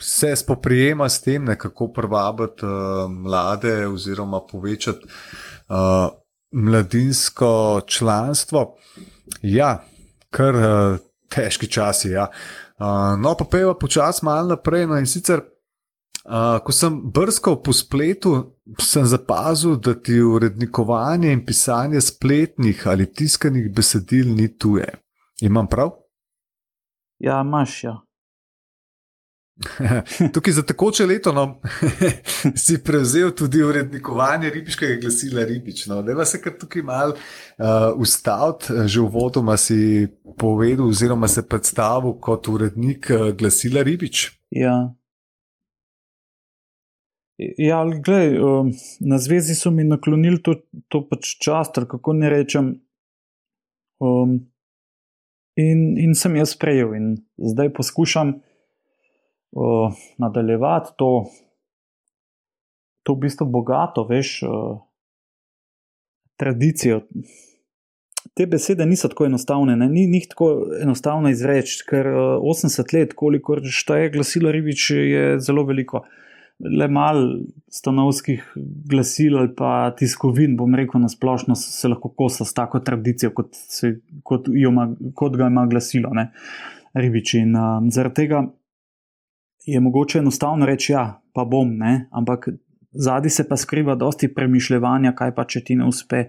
se 0.00 0.34
spoprijema 0.36 1.08
s 1.08 1.22
tem, 1.24 1.44
ne, 1.48 1.56
kako 1.56 1.88
privabiti 1.96 2.68
uh, 2.68 3.08
mlade 3.08 3.86
oziroma 3.88 4.42
povečati 4.44 5.08
uh, 5.08 6.12
mladinsko 6.52 7.80
članstvo. 7.86 8.74
Ja, 9.40 9.78
kar 10.30 10.60
uh, 10.60 11.00
težki 11.32 11.66
časi. 11.66 12.12
Ja. 12.12 12.28
Uh, 12.28 12.63
no, 12.78 13.34
pa 13.38 13.44
peva 13.44 13.74
počasi 13.74 14.24
malo 14.24 14.48
naprej. 14.48 14.86
No, 14.86 14.98
in 14.98 15.06
sicer, 15.06 15.42
uh, 16.26 16.58
ko 16.64 16.72
sem 16.72 16.96
brskal 17.12 17.60
po 17.62 17.72
spletu, 17.72 18.56
sem 18.80 19.06
zapazil, 19.06 19.76
da 19.76 19.94
ti 19.94 20.18
urednikovanje 20.20 21.32
in 21.32 21.44
pisanje 21.46 22.00
spletnih 22.00 22.86
ali 22.86 23.06
tiskanih 23.12 23.70
besedil 23.74 24.34
ni 24.34 24.48
tuje. 24.58 24.88
Imam 25.42 25.66
prav? 25.66 25.90
Ja, 27.18 27.40
imaš 27.40 27.84
ja. 27.84 28.00
Tukaj 30.34 30.52
za 30.52 30.62
tekoče 30.62 31.06
leto 31.06 31.32
no, 31.32 31.60
si 32.64 32.78
prevzel 32.84 33.30
tudi 33.30 33.62
urednikovanje 33.62 34.50
ribiškega 34.50 35.00
glasila 35.00 35.44
Ribič. 35.44 35.86
No. 35.86 36.02
Da 36.02 36.24
se 36.24 36.40
kar 36.42 36.52
tukaj 36.58 36.82
malo 36.82 37.14
uh, 37.14 38.00
ustaviti, 38.00 38.72
že 38.86 39.00
v 39.00 39.10
vodoma 39.12 39.56
si 39.56 40.08
povedal, 40.38 40.88
oziroma 40.88 41.28
se 41.28 41.46
predstavil 41.48 42.18
kot 42.20 42.48
urednik 42.48 43.10
uh, 43.10 43.30
glasila 43.30 43.82
Ribič. 43.82 44.30
Ja. 44.50 44.94
Ja, 47.58 47.82
gledaj, 47.84 48.38
um, 48.38 48.70
na 49.00 49.18
zvezi 49.18 49.54
so 49.54 49.70
mi 49.70 49.84
naklonili 49.84 50.38
to, 50.42 50.54
to 50.88 51.02
pač 51.08 51.34
čast, 51.42 51.78
kako 51.90 52.12
ne 52.14 52.30
rečem. 52.30 52.68
Um, 54.02 54.36
in, 55.58 55.94
in 55.98 56.14
sem 56.14 56.36
jaz 56.38 56.54
sprejel, 56.54 56.94
in 56.94 57.08
zdaj 57.38 57.72
poskušam 57.74 58.36
uh, 58.36 58.53
nadaljevati 60.18 60.90
to, 60.96 61.24
to 63.02 63.14
v 63.14 63.26
bistvu 63.26 63.46
bogato, 63.46 64.06
veš, 64.08 64.42
uh, 64.42 64.78
tradicijo. 66.36 67.00
Te 68.34 68.46
besede 68.50 68.86
niso 68.86 69.08
tako 69.08 69.28
enostavne, 69.28 69.76
ne? 69.76 69.88
ni 69.88 70.06
jih 70.16 70.28
tako 70.30 70.50
enostavno 70.82 71.30
izreči, 71.30 71.82
ker 71.88 72.08
uh, 72.10 72.42
80 72.42 72.94
let, 72.96 73.14
koliko 73.14 73.60
šteje 73.62 74.10
glasilo 74.16 74.52
ribič, 74.52 74.90
je 74.90 75.38
zelo 75.40 75.66
veliko. 75.68 76.04
Le 76.64 76.86
malo 76.88 77.40
stanovskih 77.68 78.44
glasil 78.88 79.36
ali 79.40 79.50
pa 79.58 79.90
tiskovin, 79.98 80.54
bom 80.56 80.74
rekel, 80.78 81.02
na 81.02 81.10
splošno 81.10 81.56
se 81.58 81.88
lahko 81.90 82.12
kosa 82.14 82.46
s 82.46 82.54
tako 82.54 82.78
tradicijo, 82.80 83.32
kot, 83.34 83.50
se, 83.52 83.96
kot, 84.22 84.48
ima, 84.48 84.86
kot 85.14 85.36
ga 85.36 85.50
ima 85.50 85.66
glasilo, 85.70 86.14
ne? 86.14 86.30
ribiči. 86.94 87.42
In 87.42 87.56
uh, 87.58 87.82
zaradi 87.92 88.22
tega 88.22 88.44
je 89.66 89.80
mogoče 89.80 90.18
enostavno 90.18 90.66
reči, 90.66 90.92
ja, 90.92 91.20
pa 91.32 91.44
bom, 91.44 91.76
ne? 91.78 92.08
ampak 92.10 92.48
zadnji 92.94 93.30
se 93.30 93.48
pa 93.48 93.56
skriva 93.56 93.94
dosti 93.94 94.28
premišljanja, 94.34 95.12
kaj 95.18 95.34
pa 95.34 95.44
če 95.44 95.64
ti 95.64 95.76
ne 95.76 95.88
uspe, 95.88 96.28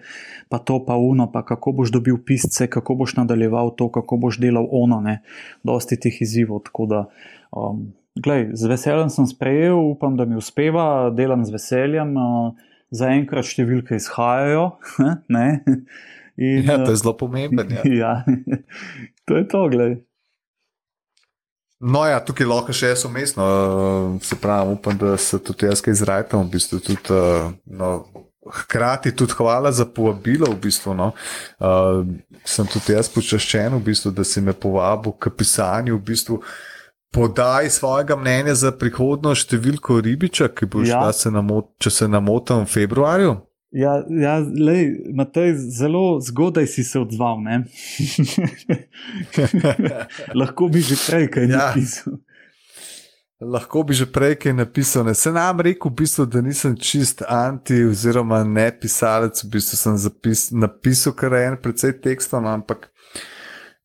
pa 0.50 0.58
to, 0.58 0.80
pa 0.86 0.96
uno, 0.98 1.28
pa 1.32 1.44
kako 1.46 1.72
boš 1.72 1.92
dobil 1.94 2.18
pisce, 2.26 2.68
kako 2.68 2.96
boš 2.96 3.16
nadaljeval 3.20 3.76
to, 3.78 3.90
kako 3.92 4.18
boš 4.18 4.40
delal 4.42 4.68
ono, 4.72 5.02
ne? 5.02 5.20
dosti 5.64 6.00
teh 6.00 6.22
izzivov. 6.22 6.64
Tako 6.66 6.86
da, 6.90 7.04
um, 7.52 7.92
glej, 8.16 8.50
z 8.54 8.72
veseljem 8.72 9.12
sem 9.14 9.28
sprejel, 9.30 9.78
upam, 9.78 10.18
da 10.18 10.26
mi 10.26 10.40
uspeva, 10.40 11.12
delam 11.14 11.46
z 11.46 11.60
veseljem. 11.60 12.16
Uh, 12.18 12.72
Zaenkrat 12.96 13.48
številke 13.50 13.98
izhajajo. 13.98 14.76
In, 16.36 16.68
ja, 16.68 16.78
to 16.84 16.92
je 16.92 17.00
zelo 17.00 17.16
pomembno. 17.18 17.64
Ja. 17.64 17.84
ja, 18.02 18.12
to 19.26 19.40
je 19.40 19.48
to, 19.52 19.66
gledaj. 19.72 19.98
No, 21.80 22.06
ja, 22.08 22.22
tukaj 22.24 22.48
lahko 22.48 22.74
še 22.74 22.94
jaz 22.94 23.04
umestno, 23.06 23.46
se 24.24 24.38
pravi, 24.40 24.78
upam, 24.78 24.96
da 24.98 25.18
se 25.20 25.40
tudi 25.44 25.68
jaz 25.68 25.82
kaj 25.84 25.98
izrajtam. 25.98 26.46
V 26.46 26.56
bistvu 26.56 26.80
tudi, 26.80 27.18
no, 27.66 27.90
hkrati 28.48 29.12
tudi 29.16 29.36
hvala 29.38 29.72
za 29.76 29.86
povabilo. 29.86 30.48
V 30.54 30.62
bistvu, 30.68 30.96
no. 30.96 31.12
uh, 31.60 32.06
sem 32.48 32.70
tudi 32.72 32.96
jaz 32.96 33.10
počaščen, 33.12 33.76
v 33.76 33.84
bistvu, 33.90 34.14
da 34.16 34.24
si 34.24 34.42
me 34.42 34.54
povabil 34.54 35.18
k 35.20 35.34
pisanju. 35.36 35.98
V 36.00 36.06
bistvu, 36.14 36.40
podaj 37.16 37.70
svojega 37.70 38.16
mnenja 38.20 38.56
za 38.56 38.72
prihodno 38.76 39.36
številko 39.36 40.00
ribiča, 40.04 40.50
ki 40.56 40.68
bo 40.72 40.84
šla, 40.84 41.12
ja. 41.12 41.16
se 41.16 41.32
namot, 41.32 41.74
če 41.80 41.92
se 41.92 42.08
namotam, 42.12 42.64
v 42.64 42.72
februarju. 42.72 43.36
Ja, 43.76 44.04
ja 44.10 44.40
lej, 44.40 45.04
Matej, 45.14 45.54
zelo 45.56 46.22
zgodaj 46.22 46.68
si 46.68 46.84
se 46.84 47.00
odzval. 47.00 47.38
Lahko 50.40 50.68
bi 50.68 50.80
že 50.80 50.96
prej 51.08 51.28
kaj 51.28 51.44
ja. 51.44 51.58
napisal. 51.58 52.14
Lahko 53.42 53.84
bi 53.84 53.94
že 53.94 54.08
prej 54.08 54.38
kaj 54.40 54.54
napisal. 54.54 55.04
Ne. 55.04 55.14
Se 55.14 55.32
nam 55.32 55.60
rekel, 55.60 55.92
v 55.92 55.96
bistvu, 55.96 56.26
da 56.26 56.42
nisem 56.42 56.78
čist 56.80 57.20
anti, 57.28 57.84
oziroma 57.84 58.46
ne 58.48 58.72
pisalec. 58.80 59.44
V 59.44 59.52
bistvu 59.58 59.78
sem 59.78 59.98
zapis, 60.00 60.48
napisal 60.56 61.12
kar 61.12 61.36
en 61.36 61.60
precej 61.60 62.00
tekstov, 62.00 62.48
no, 62.48 62.56
ampak 62.56 62.88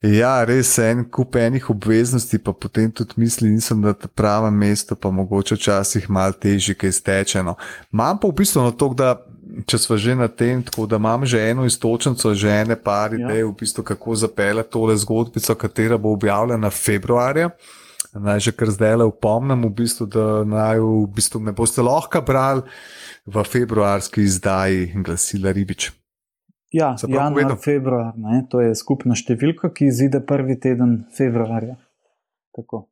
ja, 0.07 0.39
res 0.47 0.71
je 0.79 0.87
en 0.87 1.03
kup 1.03 1.35
enih 1.37 1.67
obveznosti, 1.71 2.39
pa 2.39 2.55
potem 2.55 2.95
tudi 2.95 3.19
mislim, 3.19 3.59
nisem 3.59 3.83
na 3.83 3.93
pravem 3.93 4.55
mestu, 4.55 4.97
pa 4.97 5.11
mogoče 5.11 5.59
včasih 5.59 6.07
malo 6.11 6.33
težje, 6.33 6.79
kaj 6.79 6.93
stečeno. 6.93 7.59
Imam 7.93 8.23
pa 8.23 8.31
v 8.31 8.39
bistvu 8.39 8.65
na 8.65 8.71
to, 8.71 8.95
da 8.95 9.19
če 9.67 9.79
smo 9.79 9.97
že 9.97 10.15
na 10.15 10.29
tem, 10.29 10.63
tako 10.63 10.87
da 10.87 10.97
imam 10.97 11.27
že 11.27 11.41
eno 11.51 11.65
istočnico, 11.65 12.35
že 12.35 12.51
ene 12.63 12.77
par 12.77 13.15
ja. 13.15 13.21
idej, 13.27 13.45
v 13.45 13.55
bistvu, 13.61 13.85
kako 13.85 14.15
zapeljati 14.15 14.71
tole 14.71 14.97
zgodbico, 14.97 15.55
katera 15.55 15.99
bo 15.99 16.13
objavljena 16.13 16.71
februarja. 16.71 17.51
Naj 18.11 18.41
že 18.43 18.53
kar 18.53 18.71
zdaj 18.75 18.97
le 18.97 19.07
upomnim, 19.07 19.63
v 19.69 19.71
bistvu, 19.83 20.07
da 20.11 20.43
naj 20.45 20.83
v 20.83 21.07
bistvu 21.15 21.41
ne 21.47 21.55
boste 21.55 21.83
lahko 21.83 22.23
brali 22.27 22.63
v 23.27 23.45
februarski 23.45 24.25
izdaji 24.27 24.93
glasila 25.05 25.53
Ribič. 25.53 25.91
Ja, 26.73 26.95
januar, 27.09 27.57
februar, 27.59 28.13
ne? 28.17 28.45
to 28.51 28.61
je 28.63 28.75
skupna 28.79 29.17
številka, 29.19 29.73
ki 29.75 29.89
izide 29.91 30.21
prvi 30.23 30.55
teden 30.63 31.01
februarja. 31.17 31.75
Tako. 32.55 32.87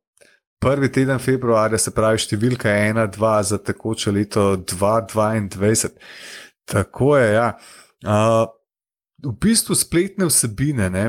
Prvi 0.59 0.89
teden 0.91 1.21
februarja, 1.23 1.79
se 1.79 1.93
pravi 1.95 2.19
številka 2.19 2.67
1, 2.75 2.99
2 3.15 3.29
za 3.47 3.59
tekoče 3.63 4.11
leto 4.11 4.43
2022. 4.67 5.93
Tako 6.71 7.17
je. 7.17 7.33
Ja. 7.33 7.57
Uh, 8.05 8.45
v 9.23 9.33
bistvu 9.41 9.75
spletne 9.75 10.25
vsebine. 10.29 10.89
Ne? 10.89 11.05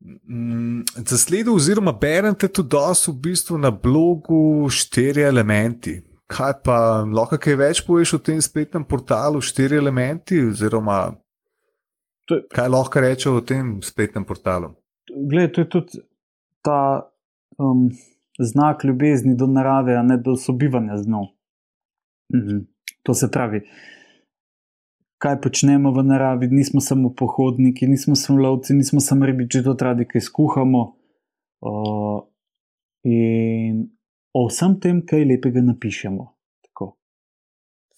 Mm, 0.00 0.82
Zasledil, 1.06 1.54
oziroma 1.54 1.92
berete 1.92 2.48
tudi 2.48 2.68
dosti 2.68 3.10
v 3.10 3.20
bistvu 3.20 3.58
na 3.58 3.70
blogu 3.70 4.68
štiri 4.70 5.22
elementi. 5.22 6.00
Kaj 6.30 6.52
pa 6.64 7.02
lahko 7.02 7.40
kaj 7.42 7.56
več 7.58 7.82
poveš 7.86 8.14
o 8.16 8.22
tem 8.22 8.38
spletnem 8.42 8.84
portalu 8.86 9.42
štiri 9.42 9.76
elementi, 9.76 10.38
oziroma 10.46 11.10
je, 12.30 12.38
kaj 12.54 12.68
lahko 12.70 13.02
rečeš 13.02 13.32
o 13.34 13.42
tem 13.42 13.80
spletnem 13.82 14.24
portalu? 14.24 14.70
Glede, 15.10 15.52
to 15.52 15.60
je 15.60 15.68
tudi 15.68 16.02
ta 16.62 17.02
um, 17.58 17.88
znak 18.38 18.84
ljubezni 18.86 19.34
do 19.36 19.48
narave, 19.50 19.96
a 19.98 20.04
ne 20.06 20.20
do 20.22 20.36
sobivanja 20.36 21.00
z 21.02 21.10
njo. 21.10 21.24
Mhm. 22.34 22.62
To 23.02 23.14
se 23.14 23.30
pravi 23.32 23.64
kaj 25.20 25.40
počnemo 25.44 25.92
v 25.92 26.04
naravi, 26.08 26.48
nismo 26.48 26.80
samo 26.80 27.12
pohodniki, 27.16 27.86
nismo 27.86 28.16
samo 28.16 28.40
lovci, 28.40 28.74
nismo 28.74 29.00
samo 29.00 29.28
ribiči, 29.28 29.62
to 29.64 29.76
radi 29.80 30.08
kaj 30.08 30.24
skuhamo. 30.26 30.84
Uh, 31.60 32.22
in 33.04 33.84
o 34.32 34.46
vsem 34.48 34.78
tem, 34.80 35.02
kaj 35.06 35.26
lepega 35.28 35.60
napišemo. 35.60 36.24
Tako. 36.64 36.94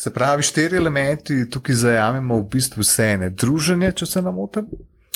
Se 0.03 0.11
pravi, 0.15 0.43
štiri 0.43 0.81
elementi 0.83 1.45
tukaj 1.51 1.79
zajamemo 1.85 2.41
v 2.41 2.49
bistvu 2.57 2.83
vse 2.83 3.13
ene. 3.15 3.31
Druženje, 3.31 3.93
če 4.03 4.09
se 4.17 4.23
nam 4.23 4.41
motim, 4.43 4.67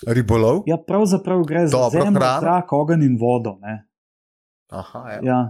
ribolov. 0.07 0.63
Ja, 0.71 0.79
pravzaprav 0.79 1.43
gre 1.49 1.67
za 1.67 1.89
zemljo, 1.91 2.23
zrak, 2.23 2.73
ogenj 2.73 3.03
in 3.09 3.19
vodo. 3.19 3.59
Ne? 3.67 3.81
Aha, 4.71 5.09
ja. 5.17 5.21
ja. 5.27 5.41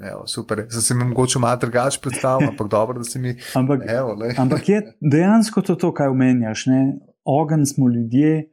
Evo, 0.00 0.26
super, 0.26 0.66
zdaj 0.68 0.82
se 0.82 0.94
mogoče 0.94 1.38
malo 1.38 1.56
drugače 1.56 1.98
predstavljam, 2.02 2.50
ampak 2.50 2.68
dobro, 2.68 2.98
da 2.98 3.04
se 3.04 3.18
mi. 3.18 3.36
Ampak, 3.54 3.80
evo, 3.88 4.16
ampak 4.38 4.68
je 4.68 4.96
dejansko 5.00 5.62
to, 5.62 5.74
to 5.74 5.94
kaj 5.94 6.08
omenjaš. 6.08 6.64
Ogen 7.24 7.66
smo 7.66 7.88
ljudje, 7.88 8.50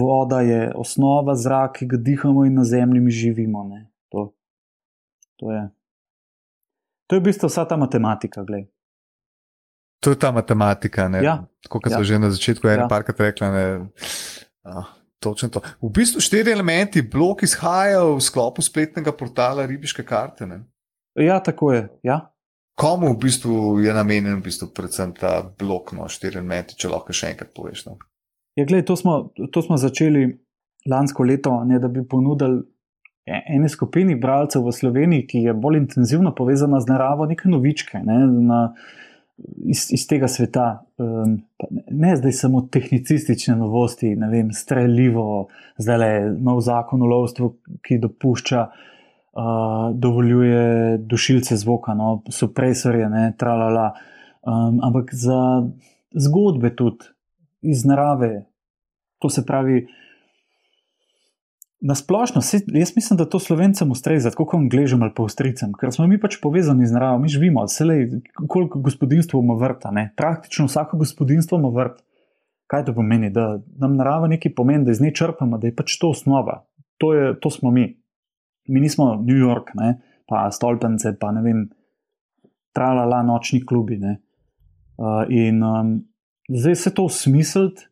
voda 0.00 0.40
je 0.40 0.72
osnova, 0.76 1.34
zrak, 1.34 1.76
ki 1.78 1.86
ga 1.86 1.96
dihamo 1.96 2.44
in 2.44 2.54
na 2.54 2.64
zemlji 2.64 3.00
mi 3.00 3.10
živimo. 3.10 3.64
To, 4.08 4.34
to, 5.36 5.52
je. 5.52 5.70
to 7.06 7.16
je 7.16 7.20
v 7.20 7.24
bistvu 7.24 7.48
vsa 7.48 7.64
ta 7.64 7.76
matematika. 7.76 8.44
Glej. 8.44 8.66
To 10.00 10.10
je 10.10 10.18
ta 10.18 10.32
matematika, 10.32 11.10
ja. 11.22 11.44
kot 11.68 11.86
ja. 11.86 11.96
smo 11.96 12.04
že 12.04 12.18
na 12.18 12.30
začetku, 12.30 12.68
ena 12.68 12.82
ja. 12.82 12.88
parka 12.88 13.14
rekla. 13.18 13.48
Ah. 14.64 15.01
Točno 15.22 15.48
to. 15.54 15.60
V 15.78 15.90
bistvu 15.94 16.20
štiri 16.20 16.50
elementi, 16.50 17.04
blok 17.06 17.44
izhajajo 17.46 18.16
v 18.16 18.22
sklopu 18.26 18.62
spletnega 18.62 19.12
portala 19.14 19.66
Ribiške 19.66 20.02
karte. 20.02 20.48
Ne? 20.50 20.64
Ja, 21.14 21.38
tako 21.38 21.72
je. 21.72 21.86
Ja. 22.02 22.32
Komu 22.74 23.12
v 23.12 23.18
bistvu 23.22 23.78
je 23.84 23.94
namenjen, 23.94 24.40
v 24.40 24.48
bistvu, 24.48 24.72
predvsem 24.74 25.12
ta 25.14 25.42
blok, 25.44 25.92
no, 25.94 26.08
štiri 26.10 26.40
elementi, 26.40 26.74
če 26.74 26.90
lahko 26.90 27.14
še 27.14 27.30
enkrat 27.34 27.52
poveš? 27.54 27.84
No? 27.86 27.98
Ja, 28.58 28.64
gledaj, 28.64 28.86
to, 28.88 28.96
smo, 28.98 29.14
to 29.52 29.62
smo 29.62 29.78
začeli 29.78 30.24
lansko 30.90 31.26
leto, 31.28 31.54
ne, 31.68 31.78
da 31.78 31.88
bi 31.92 32.02
ponudili 32.08 32.64
e, 33.28 33.38
eni 33.54 33.70
skupini 33.70 34.16
bralcev 34.18 34.66
v 34.66 34.74
Sloveniji, 34.74 35.28
ki 35.28 35.44
je 35.46 35.54
bolj 35.54 35.84
intenzivno 35.84 36.34
povezana 36.34 36.80
z 36.82 36.90
naravo, 36.90 37.28
neke 37.30 37.52
novičke 37.52 38.02
ne, 38.02 38.18
na, 38.48 38.60
iz, 39.64 39.86
iz 39.90 40.06
tega 40.08 40.28
sveta. 40.28 40.84
Um, 40.98 41.38
ne, 41.90 42.16
zdaj 42.16 42.32
samo 42.32 42.62
tehnicistične 42.72 43.56
novosti, 43.56 44.14
ne 44.16 44.28
vem, 44.30 44.52
streljivo, 44.52 45.48
zdaj 45.78 45.98
le 45.98 46.12
nov 46.38 46.60
zakon 46.60 47.02
o 47.02 47.10
lovstvu, 47.10 47.52
ki 47.82 48.00
dopušča. 48.02 48.66
Uh, 49.32 49.94
dovoljuje 49.96 50.98
dušilce 51.08 51.56
zvoka, 51.56 51.94
no, 51.96 52.18
supresorje, 52.28 53.06
ne, 53.08 53.30
tralala, 53.38 53.94
um, 54.44 54.76
ampak 54.84 55.14
za 55.16 55.62
zgodbe 56.12 56.74
tudi 56.76 57.08
iz 57.62 57.86
narave. 57.88 58.44
To 59.18 59.30
se 59.30 59.46
pravi, 59.46 59.86
Na 61.84 61.94
splošno, 61.94 62.40
jaz 62.66 62.92
mislim, 62.96 63.16
da 63.18 63.24
to 63.26 63.38
slovencem 63.42 63.90
ustreza, 63.90 64.30
tako 64.30 64.44
kot 64.46 64.60
angležem 64.60 65.02
ali 65.02 65.10
pa 65.16 65.24
avstricem, 65.26 65.72
ker 65.74 65.90
smo 65.90 66.06
mi 66.06 66.18
pač 66.20 66.36
povezani 66.38 66.86
z 66.86 66.94
naravo, 66.94 67.18
mi 67.18 67.28
živimo, 67.28 67.64
vse 67.66 67.84
koliko 68.48 68.78
gospodinstvo 68.78 69.40
ima 69.42 69.56
vrta, 69.58 69.90
ne? 69.90 70.12
praktično 70.16 70.68
vsako 70.68 71.00
gospodinstvo 71.02 71.58
ima 71.58 71.72
vrt. 71.74 71.98
Kaj 72.70 72.84
to 72.84 72.94
pomeni, 72.94 73.32
da 73.34 73.58
nam 73.82 73.96
narava 73.98 74.30
nekaj 74.30 74.54
pomeni, 74.54 74.86
da 74.86 74.94
iz 74.94 75.02
nje 75.02 75.10
črpamo, 75.14 75.58
da 75.58 75.66
je 75.66 75.74
pač 75.76 75.98
to 75.98 76.12
osnova, 76.14 76.62
to, 77.02 77.12
je, 77.14 77.34
to 77.40 77.50
smo 77.50 77.70
mi. 77.70 77.88
Mi 78.68 78.80
nismo 78.80 79.16
New 79.26 79.36
York, 79.36 79.74
ne? 79.74 79.98
pa 80.28 80.46
stolpence, 80.54 81.16
pa 81.20 81.32
ne 81.34 81.42
vem, 81.42 81.66
tralala 82.72 83.24
nočni 83.26 83.64
klubi. 83.66 83.98
Uh, 83.98 85.26
in 85.28 85.58
um, 85.66 85.96
zdaj 86.48 86.76
se 86.76 86.94
to 86.94 87.08
smisliti. 87.08 87.90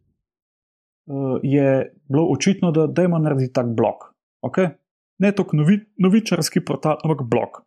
Je 1.42 1.92
bilo 2.08 2.26
očitno, 2.30 2.70
da 2.70 2.86
dajmo 2.86 3.18
narediti 3.18 3.52
tak 3.52 3.66
blok. 3.76 4.10
Okay? 4.42 4.68
Ne 5.18 5.32
toliko 5.32 5.56
novi, 5.56 5.80
novičarski 5.98 6.64
portal, 6.64 6.98
ampak 7.04 7.26
blok. 7.28 7.62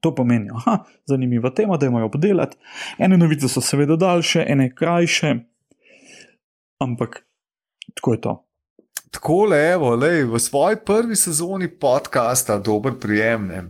To 0.00 0.14
pomeni, 0.14 0.48
da 0.64 0.72
je 0.72 0.78
zanimiva 1.06 1.50
tema, 1.50 1.76
da 1.76 1.86
jo 1.86 2.04
obdelati. 2.04 2.56
Ene 2.98 3.16
novice 3.16 3.48
so 3.48 3.60
seveda 3.60 3.96
daljše, 3.96 4.44
ene 4.48 4.74
krajše, 4.74 5.34
ampak 6.82 7.26
tako 7.94 8.12
je 8.12 8.20
to. 8.20 8.42
Tako 9.10 9.44
le, 9.44 9.60
evo, 9.72 9.94
lej, 9.96 10.24
v 10.24 10.38
svoji 10.38 10.76
prvi 10.86 11.16
sezoni 11.16 11.68
podcasta, 11.68 12.58
dober 12.58 12.92
prijemne, 13.00 13.62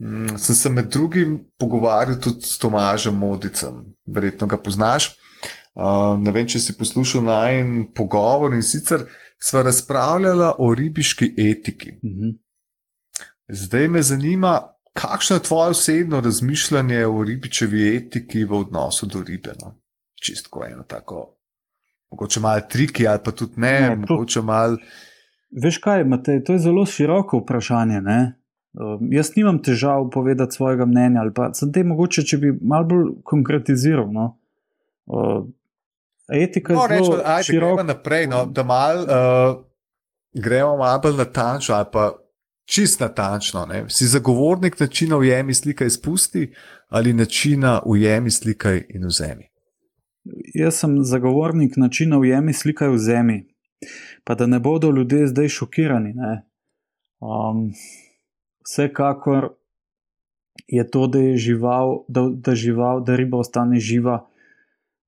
mm, 0.00 0.36
sem 0.38 0.54
se 0.54 0.70
med 0.70 0.90
drugim 0.92 1.38
pogovarjal 1.58 2.20
tudi 2.20 2.42
s 2.42 2.58
Tomažem 2.58 3.16
Modicem, 3.16 3.94
verjetno 4.06 4.46
ga 4.46 4.58
poznaš. 4.58 5.14
Uh, 5.74 6.18
ne 6.18 6.32
vem, 6.34 6.48
če 6.50 6.58
si 6.58 6.74
poslušal 6.78 7.22
najen 7.24 7.92
pogovor 7.94 8.54
in 8.54 8.62
sicer 8.66 9.06
sva 9.40 9.62
razpravljala 9.62 10.54
o 10.58 10.74
ribiški 10.74 11.34
etiki. 11.38 11.98
Uh 12.02 12.10
mhm. 12.10 12.30
-huh. 12.30 12.38
Zdaj 13.48 13.88
me 13.88 14.02
zanima, 14.02 14.60
kakšno 14.92 15.36
je 15.36 15.42
tvoje 15.42 15.70
osebno 15.70 16.20
razmišljanje 16.20 17.06
o 17.06 17.24
ribičevi 17.24 17.96
etiki 17.96 18.44
v 18.44 18.52
odnosu 18.54 19.06
do 19.06 19.22
ribe. 19.22 19.52
No? 19.62 19.74
Čistko 20.22 20.64
eno 20.64 20.82
tako, 20.82 21.36
mogoče 22.10 22.40
malo 22.40 22.60
triki 22.70 23.08
ali 23.08 23.18
pa 23.24 23.30
tudi 23.30 23.52
ne, 23.56 23.80
ne 23.80 23.96
mogoče 23.96 24.42
malo. 24.42 24.76
Veš 25.62 25.78
kaj, 25.78 26.04
Matej, 26.04 26.44
to 26.44 26.52
je 26.52 26.58
zelo 26.58 26.86
široko 26.86 27.38
vprašanje. 27.38 27.98
Uh, 27.98 29.00
jaz 29.10 29.32
nimam 29.36 29.62
težav 29.62 30.10
povedati 30.10 30.54
svojega 30.54 30.86
mnenja, 30.86 31.20
ali 31.20 31.32
pa 31.34 31.50
sem 31.54 31.72
te 31.72 31.84
mogoče, 31.84 32.22
če 32.22 32.38
bi 32.38 32.52
malo 32.62 32.84
bolj 32.84 33.08
konkretiziral. 33.24 34.12
No? 34.12 34.36
Uh, 35.06 35.48
etika 36.32 36.72
no, 36.72 36.86
je 36.90 37.04
zelo 37.04 37.42
široka. 37.42 37.82
Naprej, 37.82 38.26
no, 38.26 38.44
da 38.46 38.62
mal, 38.62 39.02
uh, 39.02 39.64
gremo 40.34 40.76
malo 40.76 41.00
bolj 41.00 41.16
natančno, 41.16 41.74
ali 41.74 41.86
pa 41.92 42.12
čist 42.64 43.00
natančno. 43.00 43.66
Ne? 43.66 43.84
Si 43.88 44.06
zagovornik 44.06 44.80
načina 44.80 45.16
ujemi 45.16 45.54
slika 45.54 45.84
izpusti 45.84 46.52
ali 46.88 47.12
načina 47.12 47.80
ujemi 47.86 48.30
slika 48.30 48.72
in 48.72 49.06
vzemi? 49.06 49.50
Jaz 50.54 50.74
sem 50.74 51.04
zagovornik 51.04 51.76
načina 51.76 52.18
ujemi 52.18 52.52
slika 52.52 52.86
in 52.86 52.94
vzemi. 52.94 53.46
Pa 54.24 54.34
da 54.34 54.46
ne 54.46 54.58
bodo 54.58 54.90
ljudje 54.90 55.26
zdaj 55.26 55.48
šokirani. 55.48 56.14
Um, 57.20 57.72
vsekakor 58.64 59.48
je 60.66 60.90
to, 60.90 61.06
da 61.06 61.18
je 61.18 61.36
žival, 61.36 62.04
da, 62.08 62.28
da, 62.32 62.54
žival, 62.54 63.04
da 63.04 63.16
riba 63.16 63.38
ostane 63.38 63.80
živa, 63.80 64.26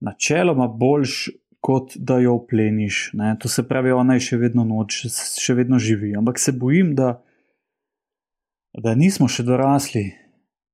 načeloma 0.02 0.66
boljš, 0.68 1.28
kot 1.62 1.94
da 1.96 2.18
jo 2.18 2.34
opleniš. 2.34 3.10
Ne? 3.14 3.36
To 3.40 3.48
se 3.48 3.62
pravi, 3.68 3.92
ona 3.94 4.16
je 4.18 4.26
še 4.26 4.38
vedno 4.40 4.64
noč, 4.66 5.04
še 5.38 5.54
vedno 5.54 5.78
živi. 5.78 6.10
Ampak 6.18 6.40
se 6.42 6.52
bojim, 6.58 6.96
da, 6.98 7.20
da 8.74 8.96
nismo 8.98 9.28
še 9.30 9.46
dorasli 9.46 10.08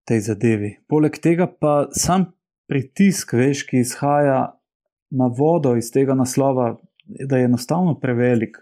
tej 0.08 0.22
zadevi. 0.30 0.78
Poleg 0.88 1.20
tega 1.20 1.44
pa 1.44 1.90
sam 1.92 2.30
pritisk, 2.68 3.36
veš, 3.36 3.66
ki 3.68 3.82
izhaja 3.84 4.40
na 5.12 5.28
vodo 5.28 5.74
iz 5.76 5.92
tega 5.92 6.16
naslova, 6.16 6.78
da 7.04 7.36
je 7.36 7.48
enostavno 7.48 7.94
prevelik. 8.00 8.56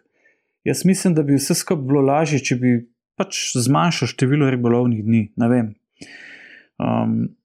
Jaz 0.67 0.83
mislim, 0.87 1.15
da 1.15 1.23
bi 1.23 1.39
vse 1.39 1.55
skupaj 1.55 1.87
bilo 1.87 2.03
lažje, 2.03 2.43
če 2.43 2.59
bi 2.59 2.77
pač 3.19 3.55
zmanjšal 3.55 4.11
število 4.11 4.51
ribolovnih 4.51 5.07
dni. 5.07 5.23
Um, 6.83 7.36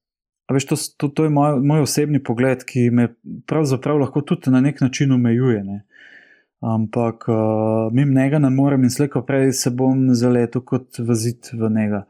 Veš, 0.52 0.66
to, 0.66 0.76
to, 0.96 1.08
to 1.08 1.24
je 1.24 1.30
moj, 1.30 1.60
moj 1.60 1.84
osebni 1.86 2.22
pogled, 2.22 2.64
ki 2.68 2.90
me 2.90 3.08
pravzaprav 3.46 3.98
lahko 4.00 4.22
tudi 4.26 4.50
na 4.50 4.60
nek 4.60 4.80
način 4.80 5.12
omejuje. 5.12 5.64
Ne? 5.64 5.82
Ampak 6.60 7.24
uh, 7.28 7.92
mim 7.92 8.14
njega 8.14 8.38
ne 8.38 8.50
morem 8.50 8.84
in 8.84 8.90
slejko 8.90 9.24
prej 9.26 9.52
se 9.52 9.70
bom 9.70 10.14
zaletel 10.14 10.62
kot 10.62 10.98
vazit 10.98 11.50
v 11.52 11.70
njega. 11.70 12.04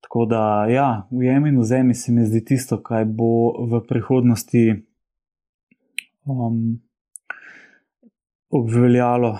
Tako 0.00 0.26
da, 0.26 0.66
ja, 0.68 1.06
v 1.10 1.24
jemi 1.24 1.48
in 1.48 1.58
v 1.60 1.64
zemlji 1.64 1.94
se 1.94 2.12
mi 2.12 2.26
zdi 2.26 2.44
tisto, 2.44 2.80
kaj 2.82 3.04
bo 3.04 3.30
v 3.70 3.80
prihodnosti 3.88 4.64
um, 6.26 6.80
obveljalo 8.50 9.36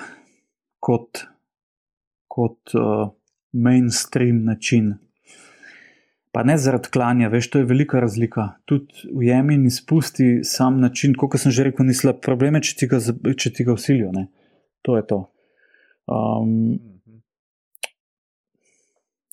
kot, 0.79 1.25
kot 2.29 2.75
uh, 2.79 3.11
mainstream 3.53 4.45
način 4.45 4.95
pa 6.33 6.43
ne 6.47 6.57
zaradi 6.59 6.91
klanja, 6.95 7.29
veš, 7.29 7.51
to 7.51 7.63
je 7.63 7.67
velika 7.67 8.01
razlika. 8.01 8.47
Tudi 8.71 9.11
v 9.15 9.27
jemi 9.27 9.57
in 9.59 9.67
izpusti 9.67 10.45
sam 10.47 10.81
način, 10.81 11.17
kot 11.19 11.39
sem 11.41 11.53
že 11.53 11.67
rekel, 11.71 11.87
ni 11.87 11.95
slab. 11.95 12.21
Problem 12.23 12.59
je, 12.59 12.69
če 12.71 12.77
ti 12.79 12.91
ga, 12.91 13.01
če 13.37 13.53
ti 13.57 13.67
ga 13.67 13.75
usilijo. 13.75 14.13
Ne? 14.15 14.29
To 14.87 14.97
je 14.97 15.07
to. 15.11 15.21
Um, 16.11 16.79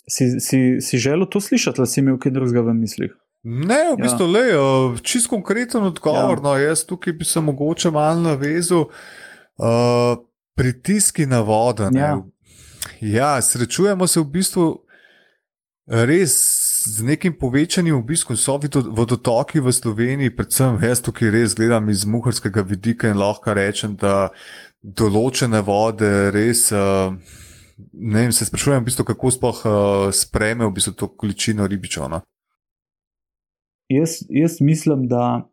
si, 0.10 0.40
si, 0.40 0.82
si 0.82 0.98
želel 0.98 1.30
to 1.30 1.42
slišati, 1.42 1.82
ali 1.82 1.88
si 1.88 2.02
imel 2.02 2.18
kaj 2.22 2.34
drugega 2.34 2.66
v 2.66 2.78
mislih? 2.78 3.14
Ne, 3.48 3.94
v 3.94 4.02
bistvu 4.02 4.26
ja. 4.26 4.32
le, 4.34 4.46
čist 5.06 5.30
konkreten 5.32 5.86
odgovor. 5.88 6.42
Ja. 6.42 6.44
No, 6.44 6.56
jaz 6.60 6.82
tukaj 6.88 7.14
bi 7.14 7.26
se 7.26 7.42
mogoče 7.42 7.92
malo 7.94 8.26
navezal. 8.26 8.90
Uh, 9.58 10.18
pritiski 10.58 11.26
na 11.26 11.40
vodo. 11.46 11.90
Ja. 11.94 12.18
ja, 13.02 13.42
srečujemo 13.42 14.08
se 14.08 14.20
v 14.20 14.26
bistvu 14.26 14.66
res 15.88 16.36
z 16.88 17.04
nekim 17.04 17.34
povečanim 17.40 17.96
obiskom, 17.96 18.38
so 18.38 18.60
vodotoki 18.60 19.60
v 19.60 19.72
Sloveniji, 19.72 20.36
predvsem 20.36 20.80
jaz 20.84 21.02
tukaj 21.04 21.32
res 21.32 21.56
gledam 21.56 21.90
iz 21.90 22.06
muharskega 22.06 22.62
vidika 22.62 23.12
in 23.12 23.20
lahko 23.20 23.56
rečem, 23.56 23.96
da 23.96 24.30
določene 24.84 25.64
vode 25.64 26.32
res. 26.36 26.70
Uh, 26.72 27.16
Ne 27.94 28.24
vem, 28.24 28.32
se 28.32 28.46
sprašujem, 28.46 28.82
v 28.82 28.90
bistvu, 28.90 29.04
kako 29.06 29.30
sploh 29.30 29.58
uh, 29.66 29.74
sprejme 30.10 30.66
v 30.66 30.74
bistvu 30.74 30.96
to 30.98 31.08
količino 31.14 31.68
ribičov. 31.70 32.10
No? 32.10 32.24
Jaz, 33.90 34.24
jaz 34.30 34.58
mislim, 34.66 35.06
da 35.08 35.46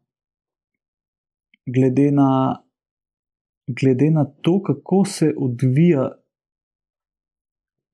glede 1.68 2.08
na, 2.16 2.64
glede 3.68 4.08
na 4.10 4.24
to, 4.24 4.62
kako 4.62 5.04
se 5.04 5.34
odvija 5.36 6.12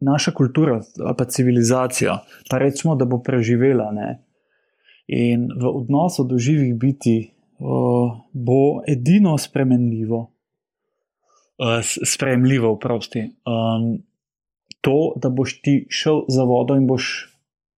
naša 0.01 0.33
kultura 0.33 0.81
ali 0.99 1.15
pa 1.19 1.25
civilizacija, 1.25 2.19
pa 2.51 2.59
recimo, 2.59 2.97
da 2.97 3.05
bo 3.05 3.23
preživela. 3.23 3.91
Ne? 3.93 4.23
In 5.07 5.49
v 5.61 5.69
odnosu 5.69 6.25
do 6.25 6.39
živih 6.39 6.75
biti 6.75 7.31
uh, 7.59 8.21
bo 8.33 8.83
edino 8.89 9.39
spremenljivo, 9.39 10.21
uh, 11.59 11.81
sprejemljivo, 12.05 12.77
prosti. 12.79 13.21
Um, 13.21 14.03
to, 14.81 15.13
da 15.17 15.29
boš 15.29 15.61
ti 15.63 15.87
šel 15.91 16.25
za 16.29 16.45
vodo 16.45 16.77
in 16.77 16.87
boš 16.87 17.27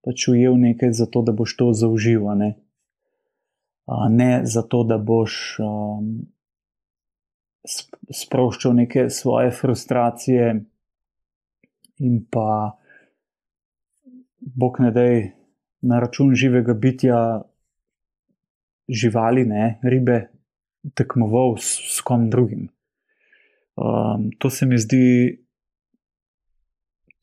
pač 0.05 0.29
ujel 0.29 0.59
nekaj 0.59 0.93
za 0.93 1.07
to, 1.07 1.23
da 1.23 1.33
boš 1.33 1.57
to 1.57 1.73
zaužival. 1.73 2.39
Ne? 2.39 2.55
Uh, 3.87 4.07
ne 4.11 4.43
zato, 4.45 4.85
da 4.85 4.99
boš 4.99 5.57
um, 5.59 6.13
sproščal 8.11 8.75
neke 8.75 9.11
svoje 9.11 9.51
frustracije, 9.51 10.65
in 12.03 12.21
pa 12.31 12.75
Bog 14.43 14.81
ne 14.83 14.91
da 14.91 15.07
na 15.83 16.01
račun 16.03 16.35
živega 16.35 16.75
bitja, 16.75 17.19
živali, 18.89 19.45
ne, 19.47 19.79
ribe, 19.83 20.19
tekmoval 20.99 21.57
s, 21.59 21.79
s 21.97 22.03
kom 22.03 22.29
drugim. 22.31 22.69
Um, 23.79 24.31
to 24.39 24.51
se 24.51 24.67
mi 24.67 24.79
zdi 24.79 25.39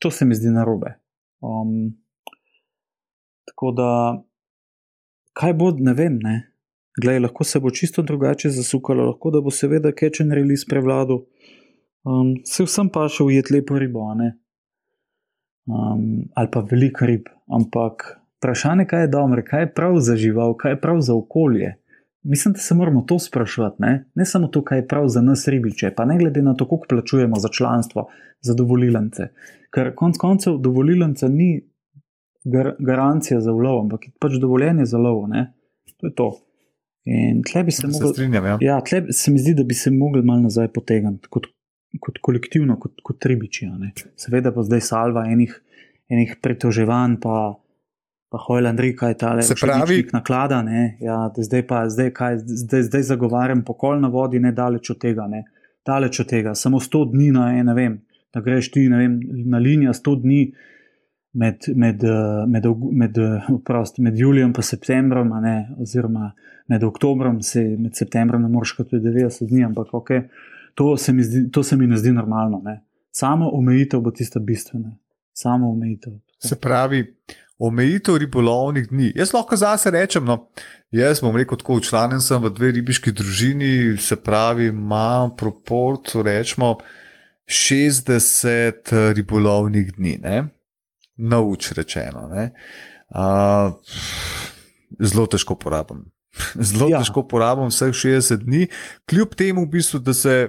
to 0.00 0.10
se 0.10 0.24
mi 0.24 0.34
zdi 0.34 0.48
narobe. 0.48 0.94
Um, 1.40 1.92
tako 3.46 3.72
da, 3.72 3.90
kaj 5.32 5.54
bo, 5.54 5.70
ne 5.76 5.94
vem. 5.94 6.18
Ne? 6.22 6.36
Glej, 7.02 7.20
lahko 7.26 7.44
se 7.44 7.60
bo 7.60 7.70
čisto 7.70 8.02
drugače 8.02 8.50
zasukalo, 8.50 9.04
lahko 9.12 9.30
da 9.30 9.40
bo 9.40 9.52
seveda 9.52 9.92
catch 9.92 10.24
and 10.24 10.32
release 10.32 10.66
prevladal. 10.68 11.24
Um, 12.04 12.34
se 12.48 12.64
vsem 12.64 12.88
pa 12.88 13.06
še 13.12 13.26
ujet 13.28 13.52
lepo 13.52 13.78
ribo, 13.78 14.08
um, 15.66 16.22
ali 16.34 16.48
pa 16.52 16.60
veliko 16.70 17.06
rib. 17.06 17.28
Ampak 17.46 18.20
vprašanje, 18.38 18.84
kaj 18.84 19.00
je 19.00 19.08
dobro, 19.08 19.42
kaj 19.46 19.62
je 19.62 19.74
prav 19.74 19.98
za 20.00 20.16
žival, 20.16 20.56
kaj 20.56 20.72
je 20.72 20.80
prav 20.80 21.00
za 21.00 21.14
okolje. 21.14 21.76
Mislim, 22.22 22.52
da 22.52 22.60
se 22.60 22.74
moramo 22.74 23.02
to 23.02 23.18
sprašovati, 23.18 23.76
ne? 23.78 24.04
ne 24.14 24.24
samo 24.24 24.48
to, 24.48 24.64
kaj 24.64 24.78
je 24.78 24.88
prav 24.88 25.08
za 25.08 25.22
nas 25.22 25.48
ribiče, 25.48 25.92
pa 25.96 26.04
ne 26.04 26.18
glede 26.18 26.42
na 26.42 26.54
to, 26.54 26.68
koliko 26.68 26.86
plačujemo 26.88 27.36
za 27.36 27.48
članstvo, 27.48 28.08
za 28.40 28.54
dovolilence. 28.54 29.28
Ker 29.74 29.94
konec 29.94 30.18
koncev 30.18 30.58
dovolilence 30.58 31.28
ni 31.28 31.70
gar 32.44 32.74
garancija 32.78 33.40
za 33.40 33.52
ulov, 33.52 33.80
ampak 33.80 34.06
je 34.06 34.12
pač 34.20 34.36
dovoljenje 34.40 34.84
za 34.84 34.98
lov. 34.98 35.28
Ne? 35.28 35.52
To 35.96 36.06
je 36.06 36.14
to. 36.14 36.30
In 37.04 37.42
tle 37.42 37.64
bi 37.64 37.72
se, 37.72 37.80
se 37.80 37.86
mogli. 37.86 38.36
Ja. 38.36 38.58
Ja, 38.60 38.80
tle 38.80 39.12
se 39.12 39.30
mi 39.30 39.38
zdi, 39.38 39.54
da 39.54 39.64
bi 39.64 39.74
se 39.74 39.90
mogli 39.90 40.22
malo 40.22 40.40
nazaj 40.40 40.68
potegniti, 40.68 41.28
kot, 41.28 41.46
kot 41.98 42.20
kolektivno, 42.22 42.76
kot, 42.78 43.00
kot 43.02 43.26
ribiči. 43.26 43.66
Seveda 44.20 44.52
pa 44.54 44.62
zdaj 44.62 44.84
salva 44.86 45.24
enih, 45.32 45.56
enih 46.12 46.36
pritoževanj, 46.42 47.18
pa 47.22 47.40
pa 48.30 48.38
hojl 48.38 48.68
Andrej, 48.70 48.94
kaj 48.96 49.16
ta 49.18 49.32
le. 49.34 49.44
Pravi, 49.58 50.04
naklada, 50.14 50.60
ja, 51.02 51.18
zdaj 51.36 51.64
pa 51.66 51.82
zdaj, 51.90 52.12
kaj, 52.14 52.36
zdaj, 52.62 52.84
zdaj 52.86 53.02
zagovarjam 53.08 53.64
pokol 53.66 53.98
na 54.00 54.08
vodi, 54.08 54.38
ne 54.38 54.52
daleč 54.54 54.92
od 54.94 55.00
tega. 55.02 55.26
Ne, 55.26 55.44
daleč 55.86 56.20
od 56.22 56.28
tega, 56.30 56.54
samo 56.54 56.78
100 56.80 57.08
dni 57.10 57.30
na 57.34 57.48
ene, 57.58 57.74
vem, 57.74 57.96
da 58.34 58.42
greš 58.44 58.70
ti 58.76 58.86
vem, 58.88 59.18
na 59.50 59.58
linijo 59.58 59.94
100 59.96 60.20
dni. 60.22 60.42
Med, 61.32 61.62
med, 61.78 62.02
med, 62.50 62.64
med, 62.98 63.18
prost, 63.62 64.00
med 64.02 64.16
Julijem 64.18 64.50
in 64.50 64.64
Septembrom, 64.66 65.28
ne, 65.42 65.52
oziroma 65.78 66.32
med 66.66 66.84
Oktobrom, 66.84 67.36
se, 67.46 67.62
med 67.78 67.94
Septembrom, 67.94 68.42
ne 68.42 68.50
moreš 68.50 68.72
kot 68.80 68.90
90 68.90 69.46
dni, 69.46 69.62
ampak 69.68 69.92
okay, 69.94 70.24
to, 70.74 70.96
se 70.96 71.12
zdi, 71.18 71.50
to 71.50 71.62
se 71.62 71.76
mi 71.76 71.86
ne 71.86 71.96
zdi 71.96 72.12
normalno. 72.12 72.60
Ne. 72.64 72.80
Samo 73.10 73.50
omejitev 73.52 74.00
bo 74.00 74.10
tista 74.10 74.40
bistvena. 74.40 74.96
Samo 75.32 75.70
omejitev. 75.70 76.12
Se 76.38 76.56
pravi, 76.56 77.04
omejitev 77.58 78.16
ribolovnih 78.16 78.88
dni. 78.88 79.12
Jaz 79.16 79.32
lahko 79.34 79.56
zase 79.56 79.90
rečem, 79.90 80.24
no, 80.24 80.48
jaz 80.90 81.20
bom 81.20 81.36
rekel, 81.36 81.58
tako 81.60 81.80
učlanjen 81.80 82.22
sem 82.24 82.42
v 82.42 82.52
dve 82.56 82.70
ribiški 82.78 83.12
družini, 83.12 83.98
se 84.00 84.16
pravi, 84.16 84.70
imam 84.72 85.34
proporcijo, 85.36 86.22
rečemo, 86.22 86.78
60 87.50 88.94
ribolovnih 89.16 89.92
dni, 89.98 90.16
ne? 90.22 90.48
nauč 91.20 91.72
rečeno. 91.76 92.30
Uh, 93.10 93.74
zelo 95.00 95.26
težko 95.26 95.54
porabim. 95.54 96.06
Zelo 96.70 96.88
ja. 96.88 97.02
težko 97.02 97.26
porabim 97.28 97.68
vseh 97.68 97.92
60 97.92 98.46
dni, 98.46 98.68
kljub 99.10 99.34
temu, 99.36 99.66
v 99.66 99.74
bistvu, 99.76 100.00
da 100.00 100.14
se 100.14 100.48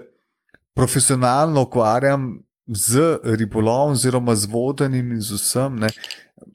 profesionalno 0.73 1.61
ukvarjam 1.61 2.43
z 2.67 3.19
ribolovom, 3.23 3.91
oziroma 3.91 4.35
z 4.35 4.45
vodenjem 4.45 5.11
in 5.11 5.21
z 5.21 5.33
vsem. 5.33 5.79
Ne. 5.79 5.89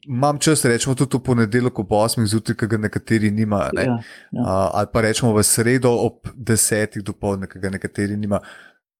Imam 0.07 0.39
čas, 0.39 0.65
rečemo 0.65 0.95
tudi 0.95 1.17
v 1.17 1.23
ponedeljek 1.23 1.79
ob 1.79 1.91
8. 1.91 2.25
zjutraj, 2.25 2.57
ki 2.57 2.67
ga 2.67 2.77
nekateri 2.77 3.31
nimajo. 3.31 3.69
Ne. 3.75 3.83
Ja, 3.83 3.99
ja. 4.31 4.41
uh, 4.41 4.69
ali 4.73 4.87
pa 4.93 5.01
rečemo 5.01 5.33
v 5.33 5.43
sredo 5.43 5.91
ob 5.91 6.27
10. 6.35 7.01
dopoledne, 7.01 7.47
ki 7.47 7.59
ga 7.59 7.69
nekateri 7.69 8.17
nimajo. 8.17 8.41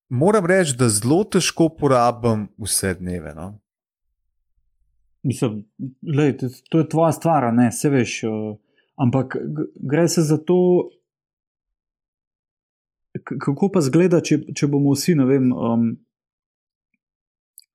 Moram 0.10 0.46
reči, 0.46 0.76
da 0.78 0.90
zelo 0.90 1.24
težko 1.24 1.70
porabim 1.70 2.48
vse 2.58 2.94
dneve. 3.00 3.34
No. 3.36 3.58
Mislim, 5.24 5.66
lej, 6.16 6.38
to 6.70 6.80
je 6.80 6.90
tvoja 6.90 7.12
stvar, 7.12 7.50
ne 7.54 7.72
se 7.72 7.90
veš. 7.90 8.24
Uh, 8.24 8.56
ampak 8.96 9.36
gre 9.76 10.08
se 10.08 10.22
za 10.22 10.38
to, 10.38 10.90
kako 13.24 13.70
pa 13.74 13.82
zgleda, 13.82 14.22
če, 14.22 14.42
če 14.56 14.68
bomo 14.68 14.94
vsi, 14.96 15.16
ne 15.20 15.26
vem. 15.30 15.52
Um, 15.54 15.88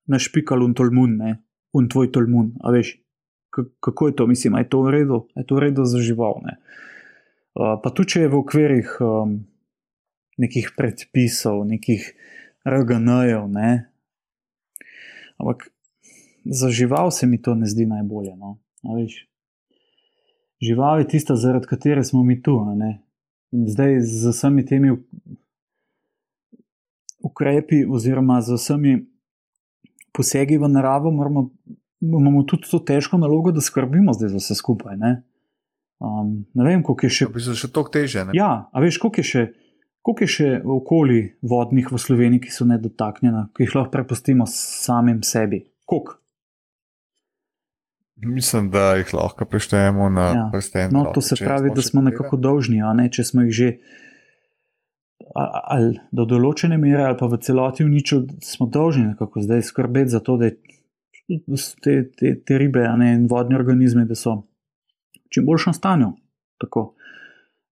našpikal 0.07 0.63
un 0.63 0.75
tolmun, 0.75 1.17
ne? 1.17 1.37
un 1.73 1.89
tvoj 1.89 2.11
tolmun. 2.13 2.53
A 2.61 2.73
veš, 2.75 2.97
kako 3.81 4.09
je 4.09 4.17
to, 4.17 4.27
mislim, 4.27 4.57
je 4.61 4.69
to 4.69 4.83
v 4.83 4.91
redu, 4.91 5.23
je 5.37 5.47
to 5.47 5.57
v 5.57 5.65
redu 5.69 5.85
za 5.89 6.03
žival. 6.05 6.41
Ne? 6.45 6.59
Uh, 7.57 7.77
pa 7.83 7.93
tudi, 7.93 8.17
če 8.17 8.27
je 8.27 8.33
v 8.33 8.41
okvirih 8.41 8.91
um, 9.05 9.39
nekih 10.41 10.73
predpisov, 10.77 11.63
nekih 11.69 12.13
RGN-jev, 12.69 13.49
ne? 13.53 13.71
ampak 15.41 15.71
za 16.45 16.69
žival 16.71 17.11
se 17.11 17.27
mi 17.27 17.41
to 17.43 17.55
ne 17.55 17.67
zdi 17.67 17.87
najbolje. 17.89 18.37
No? 18.37 18.59
Žival 20.63 21.03
je 21.03 21.09
tista, 21.09 21.37
zaradi 21.37 21.67
katere 21.67 22.05
smo 22.05 22.23
mi 22.23 22.43
tu. 22.43 22.59
In 23.53 23.69
zdaj 23.69 24.01
z 24.01 24.33
vsemi 24.33 24.65
temi 24.65 24.93
ukrepi, 27.23 27.85
oziroma 27.85 28.41
z 28.41 28.57
vsemi 28.57 28.95
posegi 30.13 30.59
v 30.59 30.69
naravo, 30.69 31.11
moramo, 31.11 31.51
imamo 32.01 32.43
tudi 32.49 32.71
to 32.71 32.79
težko 32.79 33.19
nalogo, 33.21 33.53
da 33.53 33.61
skrbimo 33.61 34.13
zdaj 34.13 34.33
za 34.35 34.41
vse 34.41 34.57
skupaj. 34.57 34.97
Ne, 34.97 35.13
um, 36.01 36.45
ne 36.55 36.65
vem, 36.65 36.83
kako 36.85 37.07
je 37.07 37.11
še. 37.11 37.29
To 37.29 37.37
bi 37.37 37.45
se 37.45 37.59
še 37.59 37.71
toliko 37.73 37.93
teže. 37.93 38.25
Ne? 38.29 38.37
Ja, 38.37 38.69
a 38.73 38.85
veš, 38.85 39.01
koliko 39.03 39.21
je 39.21 39.29
še. 39.33 39.45
Koliko 40.03 40.27
je 40.27 40.33
še 40.35 40.49
okoli 40.67 41.21
vodnih 41.47 41.93
v 41.93 41.99
Sloveniji, 42.01 42.49
ki 42.49 42.51
so 42.51 42.65
nedotaknjena, 42.67 43.45
ki 43.55 43.69
jih 43.69 43.77
lahko 43.77 43.93
prepustimo 43.93 44.49
samim 44.51 45.21
sebi? 45.23 45.61
Koliko? 45.87 46.22
Mislim, 48.23 48.71
da 48.71 48.95
jih 48.97 49.15
lahko 49.15 49.45
preštejemo 49.45 50.09
na 50.09 50.27
ja. 50.29 50.49
prste. 50.53 50.89
No, 50.93 51.05
to 51.15 51.21
se 51.21 51.37
pravi, 51.37 51.71
da 51.75 51.83
smo 51.83 52.03
nekako 52.03 52.37
dolžni, 52.37 52.83
ne 52.95 53.09
če 53.11 53.25
smo 53.25 53.43
jih 53.43 53.53
že 53.53 53.73
ali 55.35 55.97
do 56.13 56.27
določene 56.29 56.77
mere, 56.79 57.05
ali 57.07 57.17
pa 57.19 57.27
v 57.31 57.39
celoti 57.41 57.85
uničili, 57.85 58.39
smo 58.45 58.67
dolžni 58.69 59.13
nekako 59.13 59.43
zdaj 59.43 59.63
skrbeti 59.65 60.13
za 60.13 60.21
to, 60.21 60.37
da 60.37 60.51
te, 61.83 61.95
te, 62.19 62.35
te 62.45 62.59
ribe 62.61 62.85
ne, 62.99 63.13
in 63.17 63.27
vodne 63.31 63.57
organizme, 63.57 64.05
da 64.09 64.19
so 64.19 64.43
v 64.43 65.33
čim 65.33 65.47
boljšem 65.49 65.77
stanju. 65.77 66.13
Tako. 66.61 66.93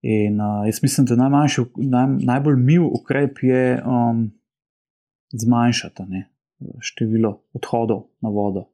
In 0.00 0.40
uh, 0.40 0.64
jaz 0.64 0.80
mislim, 0.82 1.06
da 1.10 1.18
najmanjši, 1.20 1.66
naj, 1.92 2.06
najbolj 2.24 2.56
mil 2.56 2.86
ukrep 2.88 3.42
je 3.44 3.64
um, 3.84 4.30
zmanjšati 5.36 6.06
ne, 6.08 6.24
število 6.80 7.34
odhodov 7.52 8.06
na 8.24 8.32
vodo. 8.32 8.70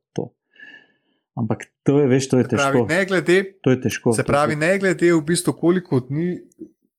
Ampak 1.36 1.66
to 1.84 1.98
je, 2.00 2.06
veš, 2.08 2.30
to 2.32 2.38
je 2.40 2.48
težko. 2.48 2.86
Pravi, 2.86 2.86
ne 2.88 3.04
glede, 3.04 3.36
to 3.60 3.74
je 3.74 3.80
težko. 3.80 4.12
Se 4.16 4.24
pravi, 4.24 4.56
ne 4.56 4.72
glede 4.80 5.12
v 5.12 5.20
bistvu, 5.20 5.52
koliko 5.52 6.00
dni 6.00 6.38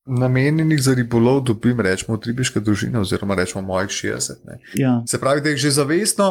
namenjenih 0.08 0.82
za 0.82 0.94
ribolov 0.94 1.42
dobim, 1.44 1.80
rečemo, 1.82 2.18
tribiške 2.22 2.62
družine, 2.64 3.00
oziroma 3.00 3.36
rečemo 3.36 3.66
mojih 3.66 3.90
60. 3.90 4.46
Ja. 4.80 5.02
Se 5.10 5.20
pravi, 5.20 5.42
da 5.42 5.50
jih 5.50 5.60
že 5.60 5.72
zavestno, 5.80 6.30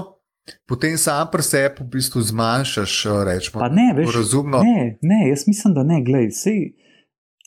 potem 0.68 0.96
sam 0.98 1.26
pri 1.32 1.42
sebi 1.42 1.82
v 1.82 1.88
bistvu 1.96 2.22
zmanjšaš, 2.30 2.94
rečemo, 3.26 3.60
pa 3.60 3.68
ne, 3.68 3.90
veš, 3.98 4.14
razumno. 4.16 4.62
Ne, 4.62 4.96
ne, 5.02 5.20
jaz 5.28 5.44
mislim, 5.50 5.74
da 5.74 5.82
ne, 5.82 6.00
gledaj, 6.06 6.30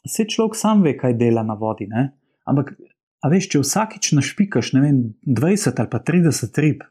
vse 0.05 0.27
človek 0.27 0.59
sam 0.59 0.83
ve, 0.83 0.97
kaj 0.99 1.15
dela 1.17 1.43
na 1.43 1.55
vodi. 1.55 1.87
Ne? 1.87 2.09
Ampak, 2.45 2.75
a 3.23 3.31
veš, 3.31 3.49
če 3.55 3.63
vsakič 3.63 4.11
našpikaš, 4.19 4.73
ne 4.75 4.83
vem, 4.85 5.01
20 5.23 5.81
ali 5.81 5.91
pa 5.91 6.03
30 6.03 6.61
rib, 6.61 6.85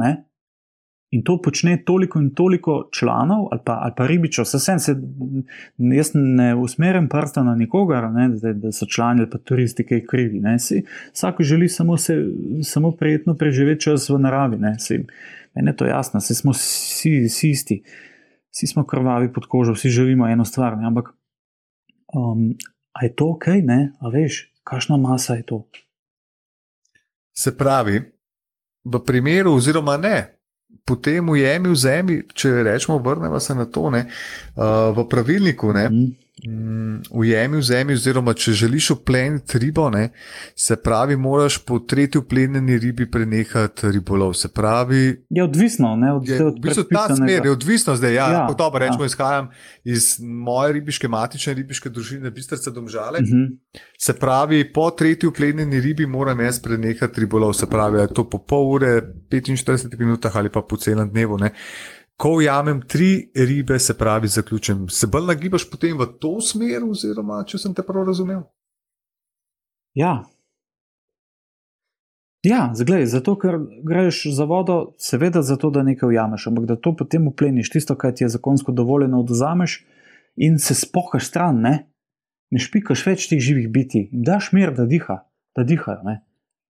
ne? 0.00 0.14
In 1.14 1.22
to 1.22 1.36
počne 1.42 1.76
toliko 1.84 2.20
in 2.20 2.30
toliko 2.34 2.88
članov 2.92 3.46
ali 3.52 3.60
pa, 3.64 3.72
ali 3.82 3.92
pa 3.96 4.06
ribičev, 4.06 4.44
se 4.44 4.58
sem 4.58 4.78
se, 4.78 4.96
jaz 5.78 6.10
ne 6.14 6.54
usmerjam 6.54 7.08
prsta 7.08 7.42
na 7.42 7.54
nikogar, 7.54 8.10
ne, 8.12 8.28
da, 8.28 8.52
da 8.52 8.72
so 8.72 8.86
člani 8.86 9.22
ali 9.22 9.30
pa 9.30 9.38
turisti, 9.38 9.86
jih 9.90 10.06
krivi. 10.10 10.42
Vsak 11.12 11.40
želi 11.40 11.68
samo, 11.68 11.96
se, 11.96 12.16
samo 12.62 12.90
prijetno 12.90 13.34
preživeti 13.34 13.80
čas 13.80 14.08
v 14.10 14.18
naravi. 14.18 14.58
Mene 14.58 15.70
je 15.70 15.76
to 15.76 15.86
jasno, 15.86 16.18
vse 16.18 16.34
smo 16.34 16.52
vsi, 16.52 17.20
vsi 17.28 17.50
isti, 17.50 17.82
vsi 18.50 18.66
smo 18.66 18.86
krvavi 18.86 19.32
pod 19.32 19.46
kožo, 19.46 19.72
vsi 19.72 19.88
želimo 19.88 20.28
eno 20.28 20.44
stvar. 20.44 20.78
Ne, 20.78 20.86
ampak, 20.86 21.08
um, 22.14 22.50
a 22.92 23.04
je 23.04 23.14
to 23.14 23.30
ok, 23.36 23.46
ne? 23.62 23.92
a 24.00 24.08
veš, 24.08 24.50
kakšna 24.64 24.96
masa 24.96 25.34
je 25.34 25.42
to? 25.42 25.62
Se 27.36 27.56
pravi, 27.56 28.02
v 28.84 29.04
primeru, 29.06 29.54
oziroma 29.54 29.96
ne, 29.96 30.34
potem 30.84 31.28
ujemi 31.28 31.70
v 31.72 31.76
zemlji, 31.76 32.22
če 32.34 32.62
rečemo, 32.62 32.98
vrnemo 32.98 33.40
se 33.40 33.54
na 33.54 33.64
to, 33.64 33.90
ne, 33.90 34.04
uh, 34.56 34.92
v 34.96 35.06
pravilniku, 35.08 35.72
ne, 35.72 35.88
mm. 35.88 36.10
Mm, 36.42 37.02
ujemi 37.10 37.56
v 37.56 37.62
zemlji, 37.62 37.94
oziroma 37.94 38.34
če 38.34 38.52
želiš 38.52 38.90
upleniti 38.90 39.58
ribo, 39.58 39.90
ne, 39.90 40.08
se 40.56 40.76
pravi, 40.76 41.16
moraš 41.16 41.58
po 41.64 41.78
tretji 41.78 42.18
uplenjeni 42.18 42.78
ribi 42.78 43.10
prenehati 43.10 43.90
ribolov. 43.90 44.34
Se 44.34 44.48
pravi, 44.48 45.24
je 45.30 45.44
odvisno, 45.44 45.96
ne, 45.96 46.12
od, 46.12 46.28
je, 46.28 46.40
od 46.44 46.58
v 46.58 46.66
bistvu 46.66 46.84
ta 46.90 47.06
smer 47.16 47.46
je 47.46 47.50
odvisno 47.50 47.96
zdaj. 47.96 48.14
Ja, 48.14 48.24
Ja, 48.24 48.46
ja, 48.48 48.54
dobro, 48.58 48.78
rečemo, 48.78 49.04
ja. 49.04 49.06
izhajam 49.06 49.48
iz 49.84 50.16
moje 50.20 50.72
ribiške, 50.72 51.08
matične 51.08 51.54
ribiške 51.54 51.90
družine, 51.90 52.30
bistrce 52.30 52.70
domžale. 52.70 53.18
Uh 53.18 53.28
-huh. 53.28 53.80
Se 53.98 54.12
pravi, 54.18 54.72
po 54.72 54.90
tretji 54.90 55.28
uplenjeni 55.28 55.80
ribi 55.80 56.06
moram 56.06 56.40
jaz 56.40 56.60
prenehati 56.62 57.20
ribolov, 57.20 57.52
se 57.52 57.66
pravi, 57.66 58.00
je 58.00 58.14
to 58.14 58.30
po 58.30 58.38
pol 58.38 58.72
ure, 58.74 59.02
45 59.30 59.98
minutah 59.98 60.36
ali 60.36 60.48
pa 60.48 60.62
po 60.62 60.76
celem 60.76 61.10
dnevu. 61.10 61.38
Ne. 61.38 61.50
Ko 62.16 62.36
ujamem 62.38 62.80
tri 62.88 63.30
ribe, 63.34 63.78
se 63.78 63.98
pravi, 63.98 64.28
zaključim. 64.28 64.88
Se 64.88 65.06
bolj 65.06 65.26
nagibaš 65.26 65.70
potem 65.70 65.98
v 65.98 66.06
to 66.20 66.36
smer, 66.40 66.84
oziroma 66.86 67.42
če 67.46 67.58
sem 67.58 67.74
te 67.74 67.82
prav 67.82 68.06
razumel? 68.06 68.44
Ja. 69.98 70.22
Ja, 72.44 72.68
zglej, 72.76 73.06
zato 73.08 73.34
ker 73.40 73.56
greš 73.82 74.26
za 74.36 74.44
vodo, 74.44 74.92
seveda 75.00 75.42
zato, 75.42 75.70
da 75.72 75.82
nekaj 75.82 76.08
ujameš, 76.08 76.46
ampak 76.50 76.66
da 76.68 76.76
to 76.76 76.92
potem 76.96 77.26
upleniš, 77.28 77.70
tisto, 77.72 77.96
kar 77.96 78.12
ti 78.14 78.24
je 78.24 78.28
zakonsko 78.36 78.72
dovoljeno, 78.72 79.22
odzameš 79.24 79.78
in 80.36 80.58
se 80.58 80.74
spohaš 80.74 81.30
stran, 81.30 81.62
ne, 81.64 81.74
ne 82.50 82.60
špikaš 82.60 83.06
več 83.06 83.28
teh 83.30 83.40
živih 83.40 83.70
biti, 83.72 84.08
jim 84.12 84.26
daš 84.26 84.52
mir, 84.52 84.74
da, 84.76 84.84
diha, 84.86 85.22
da 85.56 85.64
dihajo. 85.64 86.02
Ne. 86.04 86.20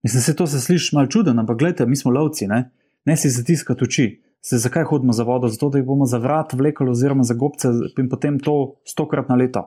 Mislim, 0.07 0.23
se 0.23 0.37
to 0.37 0.47
se 0.47 0.61
sliši 0.61 0.95
malo 0.95 1.11
čuden, 1.11 1.39
ampak 1.43 1.59
gledaj, 1.59 1.89
mi 1.91 1.97
smo 1.97 2.13
lovci, 2.15 2.47
ne, 2.47 2.71
ne 3.05 3.17
si 3.17 3.33
zatiskati 3.33 3.85
oči. 3.85 4.07
Se, 4.45 4.59
zakaj 4.59 4.85
hodimo 4.85 5.13
za 5.13 5.25
vodo? 5.25 5.49
Zato, 5.49 5.71
da 5.73 5.79
jih 5.79 5.87
bomo 5.87 6.07
za 6.07 6.19
vrat 6.19 6.53
vlekli, 6.53 6.91
oziroma 6.91 7.23
za 7.25 7.35
gobce, 7.35 7.69
in 7.99 8.09
potem 8.09 8.39
to 8.39 8.77
stokrat 8.85 9.29
na 9.29 9.39
leto. 9.41 9.63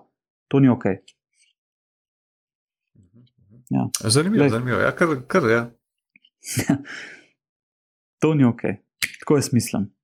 To 0.47 0.59
ni 0.59 0.69
ok. 0.69 0.85
Ja. 3.69 3.87
Zanimivo, 4.03 4.41
Glej. 4.41 4.49
zanimivo. 4.49 4.79
Ja, 4.79 4.91
kar, 4.95 5.07
kar, 5.27 5.49
ja. 5.49 5.69
To 8.21 8.33
ni 8.33 8.45
ok. 8.45 8.61
Tako 9.19 9.35
jaz 9.35 9.53
mislim. 9.53 9.96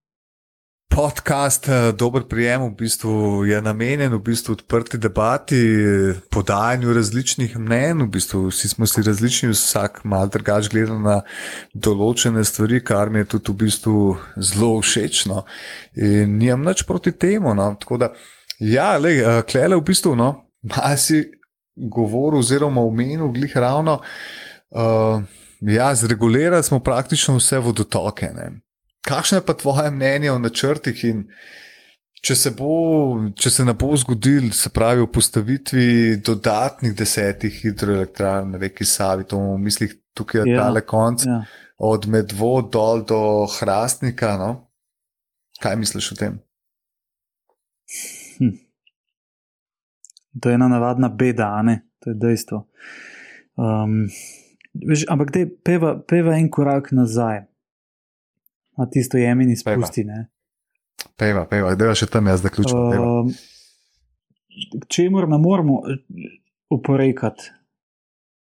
Podcast, 0.96 1.70
eh, 1.70 1.92
dober 1.92 2.22
prijem, 2.30 2.62
v 2.62 2.76
bistvu 2.78 3.46
je 3.46 3.62
namenjen 3.62 4.14
v 4.14 4.20
bistvu 4.20 4.54
odprti 4.54 4.98
debati, 4.98 5.58
eh, 5.58 6.20
podajanju 6.30 6.94
različnih 6.94 7.58
mnen. 7.58 8.02
V 8.02 8.08
bistvu 8.08 8.48
vsi 8.48 8.70
smo 8.70 8.86
si 8.86 9.02
različni, 9.02 9.50
vsak 9.50 10.04
malo 10.04 10.28
drugače 10.28 10.70
gleda 10.70 11.00
na 11.00 11.22
določene 11.74 12.44
stvari, 12.46 12.84
kar 12.84 13.10
mi 13.10 13.20
je 13.20 13.26
tudi 13.26 13.52
v 13.52 13.56
bistvu 13.56 14.18
zelo 14.38 14.82
všeč. 14.82 15.26
No. 15.26 15.46
In 15.96 16.38
nimam 16.38 16.62
nič 16.62 16.84
proti 16.86 17.12
temu. 17.12 17.56
No. 17.56 17.76
Tako 17.80 17.98
da, 17.98 18.14
ja, 18.60 18.98
le, 18.98 19.42
klele 19.50 19.76
v 19.76 19.82
bistvu, 19.82 20.16
no, 20.16 20.46
malo 20.62 20.98
si 20.98 21.24
govoril 21.76 22.40
oziroma 22.40 22.82
omenil, 22.82 23.32
glih 23.34 23.58
ravno. 23.58 24.00
Uh, 24.70 25.26
ja, 25.62 25.96
zregulirali 25.96 26.64
smo 26.64 26.80
praktično 26.80 27.38
vse 27.38 27.58
vodotoke. 27.58 28.30
Ne. 28.36 28.52
Kakšno 29.04 29.38
je 29.38 29.46
pa 29.46 29.54
tvoje 29.54 29.92
mnenje 29.92 30.32
o 30.32 30.40
načrtih 30.40 31.04
in 31.10 31.26
če 32.24 32.36
se, 32.40 32.52
bo, 32.56 32.70
če 33.36 33.52
se 33.52 33.66
ne 33.68 33.74
bo 33.76 33.92
zgodil, 34.00 34.52
se 34.56 34.72
pravi, 34.72 35.04
v 35.04 35.12
postavitvi 35.12 35.88
dodatnih 36.24 36.96
desetih 36.96 37.58
hidroelektrarn 37.66 38.54
na 38.56 38.62
reki 38.62 38.88
Savi, 38.88 39.28
to 39.28 39.40
v 39.40 39.58
mislih 39.60 39.98
tukaj 40.16 40.46
je 40.46 40.54
Ja, 40.54 40.64
tale 40.64 40.86
konc, 40.88 41.26
Ja. 41.28 41.42
od 41.84 42.08
Medvod 42.08 42.72
dol 42.72 43.04
do 43.04 43.20
Hrastnika. 43.60 44.38
No? 44.40 44.52
Kaj 45.60 45.76
misliš 45.76 46.12
o 46.14 46.16
tem? 46.16 46.40
Hm. 48.40 48.56
To 50.42 50.50
je 50.50 50.56
ena 50.56 50.68
navadna 50.72 51.10
beda, 51.10 51.62
ne? 51.62 51.82
to 52.00 52.10
je 52.12 52.16
dejstvo. 52.20 52.58
Um, 53.56 54.08
veš, 54.74 55.06
ampak 55.12 55.32
te 55.32 55.46
peva, 55.48 55.96
peva 56.08 56.36
en 56.40 56.50
korak 56.52 56.92
nazaj. 56.92 57.44
Na 58.78 58.90
tisto 58.90 59.18
jemen 59.18 59.52
izpusti. 59.52 60.04
ne. 60.04 60.28
Peva, 61.18 61.46
peva, 61.46 61.76
da 61.76 61.92
je 61.92 62.04
še 62.04 62.08
tam 62.10 62.28
jaz, 62.28 62.42
da 62.42 62.50
ključno. 62.50 62.88
peva. 62.92 63.10
Um, 63.22 63.34
čemur 64.88 65.28
ne 65.30 65.38
moramo 65.38 65.82
eh, 65.90 66.02
oporekati, 66.74 67.52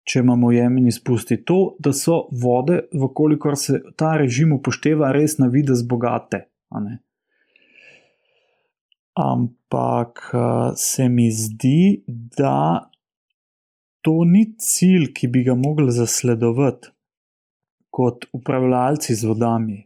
če 0.07 0.23
imamo 0.23 0.51
jemen 0.51 0.87
izpusti, 0.87 1.41
to, 1.45 1.75
da 1.79 1.93
so 1.93 2.25
vode, 2.31 2.83
vkolikor 2.93 3.57
se 3.59 3.81
ta 3.99 4.15
režim 4.19 4.55
upošteva, 4.57 5.11
res 5.15 5.37
na 5.39 5.49
vides 5.51 5.83
bogate. 5.87 6.45
Ampak 9.19 10.23
eh, 10.31 10.71
se 10.79 11.09
mi 11.09 11.29
zdi, 11.31 12.03
da 12.07 12.87
to 14.01 14.23
ni 14.25 14.47
cilj, 14.57 15.11
ki 15.13 15.29
bi 15.29 15.45
ga 15.45 15.55
mogli 15.55 15.91
zasledovati 15.93 16.95
kot 17.91 18.25
upravljalci 18.33 19.15
z 19.15 19.27
vodami, 19.27 19.81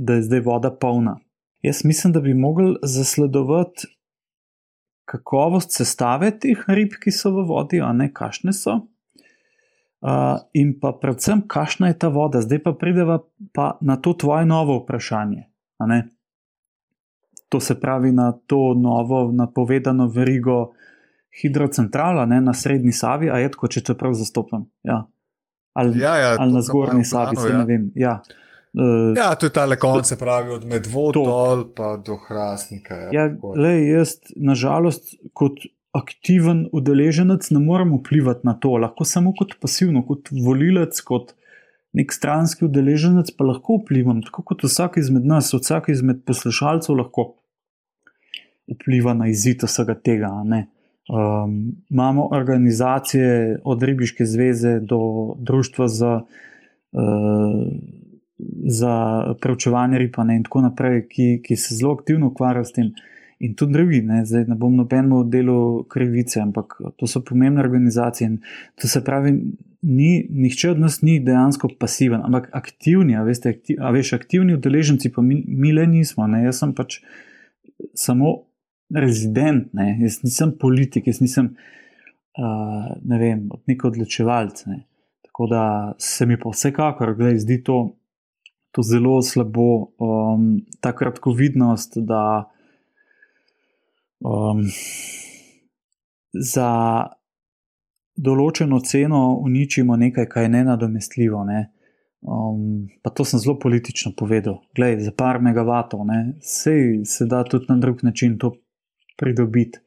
da 0.00 0.14
je 0.14 0.22
zdaj 0.22 0.40
voda 0.40 0.70
polna. 0.70 1.18
Jaz 1.62 1.84
mislim, 1.84 2.12
da 2.12 2.20
bi 2.20 2.34
mogli 2.34 2.76
zasledovati 2.82 3.86
kakovost 5.04 5.76
sestave 5.76 6.30
teh 6.38 6.64
rib, 6.68 6.94
ki 7.02 7.12
so 7.12 7.32
v 7.34 7.44
vodi, 7.48 7.80
a 7.82 7.92
ne 7.92 8.08
kašne 8.14 8.54
so. 8.56 8.78
Uh, 10.00 10.38
in 10.56 10.72
pa 10.80 10.94
predvsem, 10.96 11.42
kakšna 11.48 11.90
je 11.90 11.98
ta 12.00 12.08
voda, 12.08 12.40
zdaj 12.40 12.62
pa 12.64 12.72
prideva 12.72 13.18
pa 13.52 13.74
na 13.80 13.98
to 14.00 14.14
tvoje 14.16 14.46
novo 14.48 14.78
vprašanje. 14.78 15.44
To 17.48 17.60
se 17.60 17.76
pravi 17.80 18.12
na 18.12 18.32
to 18.32 18.74
novo 18.74 19.32
napovedano 19.32 20.06
verigo 20.08 20.70
hidrocentrala 21.42 22.24
ne, 22.26 22.40
na 22.40 22.54
srednji 22.54 22.92
Savi, 22.92 23.30
a 23.30 23.38
je 23.42 23.50
tako, 23.50 23.68
če 23.68 23.84
čeprav 23.90 24.14
zastopam. 24.16 24.70
Ja. 24.82 25.02
Ali, 25.72 26.00
Ja, 26.00 26.16
ja, 26.16 26.36
ali 26.38 26.52
na 26.52 26.62
zgornji 26.62 27.04
Savi, 27.04 27.36
se 27.36 27.50
ja. 27.50 27.58
ne 27.58 27.64
vem. 27.64 27.90
Ja. 27.94 28.22
Uh, 28.22 28.40
Ja, 29.16 29.34
to 29.34 29.48
je 29.48 29.52
ta 29.52 29.66
konc, 29.76 30.06
se 30.06 30.18
pravi, 30.18 30.52
od 30.54 30.64
Medvod 30.64 31.14
To. 31.14 31.24
dol 31.26 31.64
pa 31.74 31.96
do 31.96 32.16
Hrastnika. 32.16 33.10
Ja, 33.10 33.26
tako. 33.32 33.54
lej, 33.58 33.88
jaz, 33.90 34.14
nažalost, 34.36 35.16
kot 35.34 35.58
aktiven 35.96 36.68
udeleženec 36.72 37.50
ne 37.50 37.58
morem 37.58 37.96
vplivati 37.98 38.46
na 38.46 38.54
to, 38.54 38.76
lahko 38.78 39.04
samo 39.04 39.34
kot 39.34 39.56
pasivno, 39.60 40.04
kot 40.06 40.30
volilec, 40.30 41.00
kot 41.02 41.34
nek 41.98 42.14
stranski 42.14 42.68
udeleženec, 42.68 43.32
pa 43.34 43.48
lahko 43.48 43.80
vplivam, 43.80 44.22
tako 44.22 44.46
kot 44.52 44.62
vsak 44.62 45.00
izmed 45.02 45.26
nas, 45.26 45.50
vsak 45.54 45.90
izmed 45.90 46.22
poslušalcev 46.26 46.94
lahko 47.02 47.32
vpliva 48.70 49.16
na 49.18 49.26
izid 49.28 49.66
vsega 49.66 49.98
tega. 49.98 50.30
ne. 50.44 50.68
Um, 51.10 51.72
imamo 51.90 52.28
organizacije 52.30 53.60
od 53.64 53.82
Ribiške 53.82 54.24
zveze 54.24 54.78
do 54.80 54.98
Društva 55.38 55.88
za, 55.88 56.20
uh, 56.92 57.66
za 58.66 58.94
preučevanje 59.40 59.98
ripa 59.98 60.24
ne, 60.24 60.36
in 60.36 60.44
tako 60.46 60.64
naprej, 60.66 61.06
ki, 61.08 61.28
ki 61.44 61.56
se 61.56 61.76
zelo 61.76 61.94
aktivno 61.94 62.30
ukvarjajo 62.32 62.64
s 62.64 62.76
tem. 62.76 62.92
In 63.40 63.54
tudi 63.56 63.72
drugi, 63.72 64.02
ne, 64.04 64.20
zdaj 64.28 64.44
ne 64.50 64.54
bom 64.60 64.74
nobenemu 64.76 65.22
delu 65.32 65.60
krivice, 65.88 66.42
ampak 66.42 66.74
to 67.00 67.06
so 67.08 67.22
pomembne 67.24 67.62
organizacije. 67.62 68.34
To 68.82 68.88
se 68.88 69.00
pravi, 69.04 69.32
ni, 69.82 70.26
nihče 70.30 70.74
od 70.74 70.80
nas 70.80 71.00
ni 71.02 71.16
dejansko 71.24 71.70
pasiven, 71.78 72.20
ampak 72.24 72.50
aktivni, 72.52 73.16
a, 73.16 73.22
veste, 73.24 73.54
aktiv, 73.56 73.80
a 73.80 73.94
veš, 73.96 74.12
aktivni 74.18 74.58
udeleženci, 74.58 75.12
pa 75.12 75.24
mi, 75.24 75.40
mi 75.48 75.72
le 75.72 75.86
nismo. 75.88 76.26
Ne, 76.28 76.42
jaz 76.44 76.60
sem 76.60 76.74
pač 76.76 76.98
samo 77.96 78.34
rezident, 78.92 79.70
ne, 79.72 79.94
jaz 80.02 80.20
nisem 80.26 80.52
politik, 80.60 81.08
jaz 81.08 81.22
nisem 81.24 81.54
uh, 82.36 82.92
ne 83.02 83.18
vem, 83.22 83.46
nek 83.70 83.84
odločevalec. 83.88 84.66
Ne. 84.68 84.82
Tako 85.30 85.48
da 85.48 85.64
se 85.98 86.26
mi 86.26 86.36
pa 86.36 86.52
vsekakor, 86.52 87.14
gledaj, 87.16 87.40
zdi 87.46 87.62
to, 87.64 87.78
to 88.70 88.82
zelo 88.82 89.22
slabo, 89.22 89.92
um, 89.98 90.60
ta 90.80 90.92
kratkovidnost, 90.96 91.98
da 92.06 92.50
um, 94.20 94.62
za 96.32 96.70
določeno 98.16 98.80
ceno 98.84 99.20
uničimo 99.42 99.96
nekaj, 99.96 100.28
kar 100.30 100.46
je 100.46 100.54
nenadomestljivo. 100.54 101.44
Ne. 101.48 101.60
Um, 102.20 102.88
pa 103.02 103.10
to 103.10 103.24
sem 103.24 103.40
zelo 103.40 103.56
politično 103.58 104.12
povedal. 104.16 104.60
Glej, 104.76 105.00
za 105.06 105.12
par 105.16 105.40
megavatov, 105.42 106.04
sej 106.44 107.04
se 107.08 107.26
da 107.26 107.42
tudi 107.44 107.70
na 107.72 107.78
drug 107.80 108.04
način 108.04 108.38
to 108.38 108.54
pridobiti. 109.16 109.80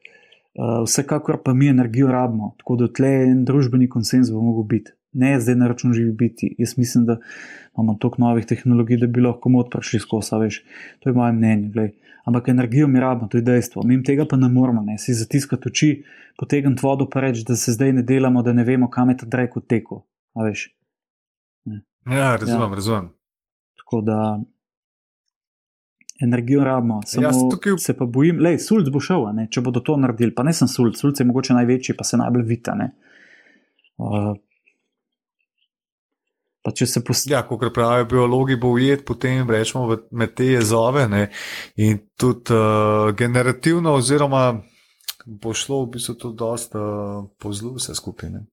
Uh, 0.54 0.82
vsekakor 0.84 1.40
pa 1.42 1.54
mi 1.54 1.66
energijo 1.68 2.10
rabimo, 2.12 2.52
tako 2.58 2.76
da 2.76 2.92
tle 2.92 3.10
en 3.30 3.44
družbeni 3.46 3.88
konsens 3.90 4.30
bo 4.30 4.42
mogel 4.42 4.68
biti. 4.70 4.92
Ne 5.14 5.40
zdaj 5.40 5.54
na 5.54 5.68
račun 5.68 5.92
živih 5.92 6.14
biti. 6.14 6.54
Jaz 6.58 6.78
mislim, 6.78 7.04
da 7.06 7.16
imamo 7.76 7.94
toliko 7.94 8.22
novih 8.22 8.46
tehnologij, 8.46 8.96
da 8.96 9.06
bi 9.06 9.20
lahko 9.20 9.48
mod 9.48 9.68
prišli 9.70 10.00
skozi, 10.00 10.36
veš. 10.36 10.62
To 11.00 11.10
je 11.10 11.14
moje 11.14 11.32
mnenje. 11.32 11.68
Glej. 11.68 11.92
Ampak 12.24 12.48
energijo 12.48 12.86
mi 12.88 13.00
rabimo, 13.00 13.28
to 13.28 13.38
je 13.38 13.42
dejstvo. 13.42 13.82
Mi 13.84 14.02
tega 14.02 14.24
pa 14.30 14.36
ne 14.36 14.48
moramo, 14.48 14.82
ne 14.82 14.98
si 14.98 15.14
zatiskati 15.14 15.68
oči, 15.68 16.04
potegniti 16.38 16.80
vodo 16.82 17.06
pa 17.06 17.20
reči, 17.20 17.44
da 17.48 17.56
se 17.56 17.72
zdaj 17.72 17.92
ne 17.92 18.02
delamo, 18.02 18.42
da 18.42 18.52
ne 18.52 18.64
vemo, 18.64 18.90
kam 18.90 19.10
je 19.10 19.16
ta 19.16 19.26
drek 19.26 19.56
veš. 20.44 20.74
Ja, 22.06 22.36
razumem, 22.36 22.70
Ja. 22.70 22.74
razumem. 22.74 23.08
Tako 23.76 24.00
da, 24.00 24.40
energijo 26.20 26.64
rabimo. 26.64 27.00
Samo 27.06 27.26
Jaz 27.26 27.36
tukaj- 27.36 27.78
se 27.78 27.96
pa 27.96 28.04
bojim, 28.04 28.38
da 28.38 28.58
sulc 28.58 28.88
bo 28.88 29.00
šel, 29.00 29.24
če 29.50 29.60
bodo 29.60 29.80
to 29.80 29.96
naredili. 29.96 30.34
Pa 30.34 30.42
ne 30.42 30.52
sem 30.52 30.68
sulc, 30.68 30.96
sulc 30.96 31.20
je 31.20 31.26
mogoče 31.26 31.54
največji, 31.54 31.96
pa 31.98 32.04
se 32.04 32.16
najbolj 32.16 32.42
vita. 32.42 32.74
ne. 32.74 32.90
Uh, 33.96 34.36
pa 36.64 36.72
če 36.72 36.86
se 36.88 37.02
postavi. 37.04 37.34
Ja, 37.34 37.42
kot 37.44 37.66
pravijo 37.74 38.06
biologi, 38.08 38.56
bo 38.60 38.72
ujet 38.78 39.04
potem 39.04 39.50
rečemo 39.50 39.98
med 40.16 40.32
te 40.36 40.48
jezove. 40.54 41.04
Ne? 41.12 41.26
In 41.84 42.00
tudi 42.16 42.56
uh, 42.56 43.10
generativno, 43.16 43.98
oziroma 44.00 44.46
bo 45.24 45.52
šlo 45.56 45.82
v 45.84 45.94
bistvu 45.96 46.16
tudi 46.20 46.40
dosta 46.40 46.80
uh, 46.80 47.26
po 47.40 47.52
zlu 47.52 47.74
vse 47.76 47.96
skupaj. 47.96 48.32
Ne? 48.32 48.46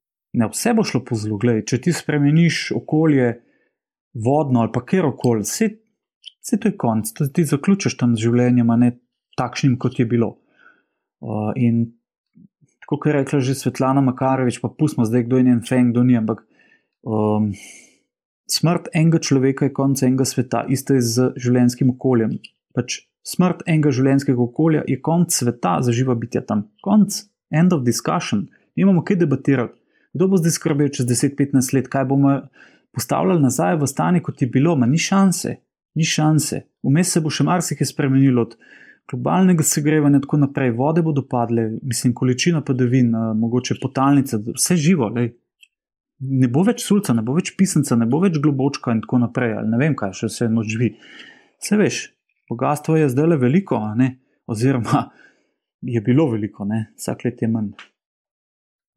Vse 0.51 0.75
bo 0.75 0.83
šlo 0.87 1.03
po 1.07 1.15
zlu. 1.19 1.39
Glej, 1.39 1.63
če 1.71 1.79
ti 1.87 1.95
spremeniš 1.95 2.73
okolje, 2.75 3.31
vodno 4.11 4.65
ali 4.65 4.73
pa 4.75 4.83
kjer 4.83 5.07
okolje, 5.07 5.47
vse, 5.47 5.69
vse 6.43 6.59
to 6.59 6.71
je 6.71 6.77
konc, 6.83 7.13
to 7.15 7.27
ti 7.31 7.47
zaključiš 7.47 7.95
tam 7.99 8.17
z 8.17 8.27
življenjem, 8.27 8.71
a 8.71 8.79
ne 8.79 8.91
takšnim, 9.39 9.77
kot 9.79 9.99
je 9.99 10.07
bilo. 10.07 10.33
Uh, 11.23 11.53
in 11.55 11.85
tako 12.83 12.97
kot 12.99 13.07
je 13.07 13.15
rekla 13.21 13.39
že 13.39 13.55
Svetlana 13.55 14.03
Makarovič, 14.03 14.59
pa 14.59 14.67
pustimo 14.67 15.07
zdaj, 15.07 15.29
kdo 15.29 15.39
je 15.39 15.47
njen 15.47 15.63
feng, 15.63 15.95
kdo 15.95 16.03
ni, 16.03 16.17
ampak 16.19 16.43
um, 17.07 17.53
smrt 18.51 18.89
enega 18.93 19.19
človeka 19.19 19.65
je 19.65 19.73
konec 19.73 20.03
enega 20.03 20.25
sveta, 20.25 20.65
isto 20.69 20.95
je 20.97 21.01
z 21.01 21.31
življenjskim 21.39 21.93
okoljem. 21.95 22.37
Pač 22.75 23.01
smrt 23.27 23.63
enega 23.67 23.93
življenjskega 23.95 24.41
okolja 24.43 24.83
je 24.87 24.99
konec 25.01 25.35
sveta 25.35 25.77
za 25.85 25.95
živa 25.95 26.15
bitja 26.19 26.43
tam. 26.47 26.67
Konc, 26.83 27.23
end 27.51 27.73
of 27.73 27.85
discussion. 27.87 28.47
Nimamo 28.75 29.05
kaj 29.07 29.21
debatirati. 29.23 29.77
Kdo 30.11 30.27
bo 30.27 30.39
zdaj 30.39 30.57
skrbel 30.57 30.91
čez 30.91 31.07
10-15 31.07 31.71
let, 31.75 31.87
kaj 31.87 32.05
bomo 32.09 32.35
postavljali 32.91 33.39
nazaj 33.41 33.77
v 33.79 33.87
stanje, 33.87 34.19
kot 34.19 34.41
je 34.41 34.47
bilo, 34.51 34.75
ma 34.75 34.85
ni 34.85 34.99
šanse, 34.99 35.55
ni 35.95 36.03
šanse. 36.03 36.65
Vmes 36.83 37.13
se 37.13 37.21
bo 37.23 37.31
še 37.31 37.45
marsikaj 37.47 37.87
spremenilo 37.87 38.43
od 38.43 38.57
globalnega 39.11 39.63
segrevanja 39.63 40.19
in 40.19 40.25
tako 40.25 40.41
naprej, 40.43 40.73
vode 40.75 41.03
bodo 41.03 41.23
padle, 41.27 41.69
mislim, 41.81 42.13
količina 42.13 42.61
padavin, 42.61 43.15
eh, 43.15 43.31
mogoče 43.39 43.79
potalnice, 43.81 44.39
vse 44.55 44.75
živo. 44.75 45.07
Lej. 45.15 45.31
Ne 46.21 46.47
bo 46.53 46.61
več 46.67 46.83
sulca, 46.85 47.15
ne 47.17 47.23
bo 47.25 47.33
več 47.33 47.55
pisanca, 47.57 47.97
ne 47.97 48.05
bo 48.05 48.19
več 48.21 48.37
globočka 48.41 48.93
in 48.93 49.01
tako 49.01 49.23
naprej. 49.23 49.55
Ali 49.57 49.71
ne 49.73 49.79
vem, 49.81 49.95
kaj 49.97 50.13
še 50.19 50.29
vse 50.29 50.49
noč 50.53 50.73
živi. 50.75 50.91
Vse 51.61 51.79
veš, 51.79 52.01
bogatstvo 52.51 52.99
je 52.99 53.09
zdaj 53.09 53.33
le 53.33 53.39
veliko, 53.41 53.81
ne? 53.97 54.17
oziroma 54.51 55.07
je 55.81 56.01
bilo 56.01 56.27
veliko, 56.29 56.65
ne? 56.65 56.91
vsak 56.99 57.25
let 57.25 57.41
je 57.41 57.49
manj. 57.49 57.73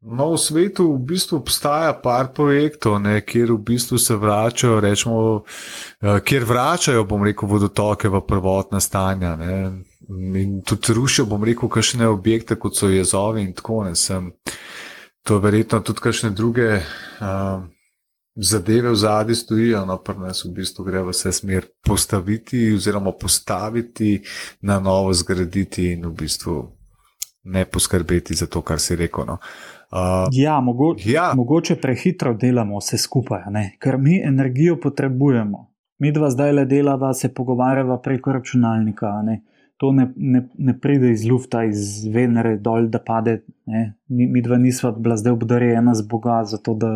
No, 0.05 0.35
v 0.35 0.37
svetu 0.37 0.85
v 0.93 1.01
bistvu 1.01 1.39
obstaja 1.41 1.95
par 1.97 2.29
projektov, 2.29 2.99
ne, 3.01 3.23
kjer 3.25 3.55
v 3.55 3.57
bistvu 3.57 3.97
se 3.97 4.13
vračajo, 4.13 4.77
rečemo, 4.83 5.41
eh, 5.41 6.19
kjer 6.21 6.45
vračajo, 6.45 7.07
bom 7.09 7.25
rekel, 7.25 7.49
vodotoke 7.49 8.09
v 8.09 8.21
prvotna 8.21 8.79
stanja. 8.79 9.33
Ne. 9.35 9.81
In 10.37 10.61
tudi 10.61 10.93
rušijo, 10.93 11.25
bom 11.25 11.41
rekel, 11.41 11.69
kakšne 11.69 12.05
objekte, 12.05 12.53
kot 12.55 12.77
so 12.77 12.85
jezovi 12.85 13.41
in 13.41 13.53
tako 13.57 13.83
ne. 13.89 13.97
To 15.25 15.39
verjetno 15.41 15.79
tudi 15.81 15.99
kakšne 16.05 16.29
druge 16.37 16.67
uh, 16.77 17.63
zadeve 18.35 18.91
v 18.91 18.95
zadnji 18.95 19.35
stojijo, 19.35 19.85
no 19.85 19.97
pa 19.97 20.13
nas 20.13 20.43
v 20.45 20.51
bistvu 20.53 20.85
gre 20.85 21.01
v 21.01 21.09
vse 21.09 21.31
smer 21.33 21.65
postaviti 21.81 22.73
oziroma 22.75 23.11
postaviti 23.11 24.21
na 24.61 24.79
novo, 24.79 25.13
zgraditi 25.13 25.91
in 25.93 26.05
v 26.05 26.13
bistvu 26.13 26.55
ne 27.49 27.65
poskrbeti 27.65 28.37
za 28.37 28.45
to, 28.45 28.61
kar 28.61 28.79
si 28.79 28.95
rekel. 28.95 29.25
No. 29.25 29.37
Uh, 29.89 30.29
Ja, 30.31 30.59
mogo, 30.61 30.93
Ja. 31.05 31.33
mogoče 31.35 31.75
prehitro 31.81 32.33
delamo 32.33 32.77
vse 32.77 32.97
skupaj, 32.97 33.49
ne? 33.49 33.77
ker 33.79 33.97
mi 33.97 34.21
energijo 34.21 34.77
potrebujemo. 34.81 35.71
Mi 35.99 36.11
dva 36.11 36.29
zdaj 36.29 36.51
le 36.51 36.65
delava, 36.65 37.13
se 37.13 37.33
pogovarjava 37.33 37.97
preko 38.01 38.31
računalnika. 38.31 39.21
Ne? 39.23 39.41
To 39.77 39.91
ne, 39.91 40.07
ne, 40.15 40.47
ne 40.57 40.73
pride 40.79 41.11
iz 41.11 41.25
lufta, 41.27 41.65
iz 41.67 42.05
Venere 42.07 42.55
dol, 42.63 42.87
da 42.89 43.01
pade. 43.03 43.41
Ne? 43.67 43.85
Mi, 44.07 44.41
dva 44.41 44.57
nisva 44.57 44.93
bila 44.95 45.17
zdaj 45.19 45.35
obdarjena 45.35 45.93
z 45.95 46.07
Boga, 46.07 46.43
zato 46.47 46.73
da, 46.79 46.91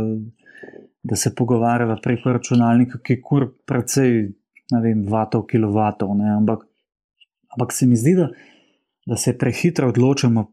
da 1.04 1.16
se 1.16 1.34
pogovarjava 1.36 1.98
preko 2.04 2.38
računalnika, 2.38 3.02
ki 3.04 3.20
kur 3.22 3.50
precej, 3.68 4.30
ne 4.72 4.82
vem, 4.84 5.04
vatov, 5.12 5.44
kilovatov. 5.52 6.16
Ne? 6.22 6.32
Ampak, 6.38 6.64
ampak 7.58 7.76
se 7.76 7.88
mi 7.88 8.00
zdi, 8.00 8.16
da, 8.16 8.30
da 9.06 9.20
se 9.20 9.38
prehitro 9.38 9.90
odločamo 9.92 10.48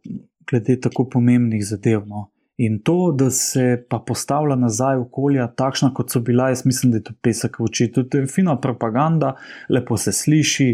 glede 0.51 0.81
tako 0.81 1.07
pomembnih 1.11 1.63
zadev. 1.67 2.03
No? 2.11 2.31
In 2.57 2.81
to, 2.83 3.13
da 3.13 3.31
se 3.31 3.85
pa 3.91 3.99
postavlja 3.99 4.57
nazaj 4.57 4.97
okolja, 4.97 5.47
takšna 5.55 5.93
kot 5.95 6.11
so 6.11 6.21
bila, 6.25 6.49
jaz 6.49 6.65
mislim, 6.67 6.93
da 6.93 6.99
je 6.99 7.09
to 7.11 7.15
pesek 7.23 7.59
v 7.61 7.71
oči. 7.71 7.91
To 7.93 8.03
je 8.19 8.27
fina 8.27 8.57
propaganda, 8.61 9.35
lepo 9.69 9.97
se 10.01 10.13
sliši, 10.13 10.71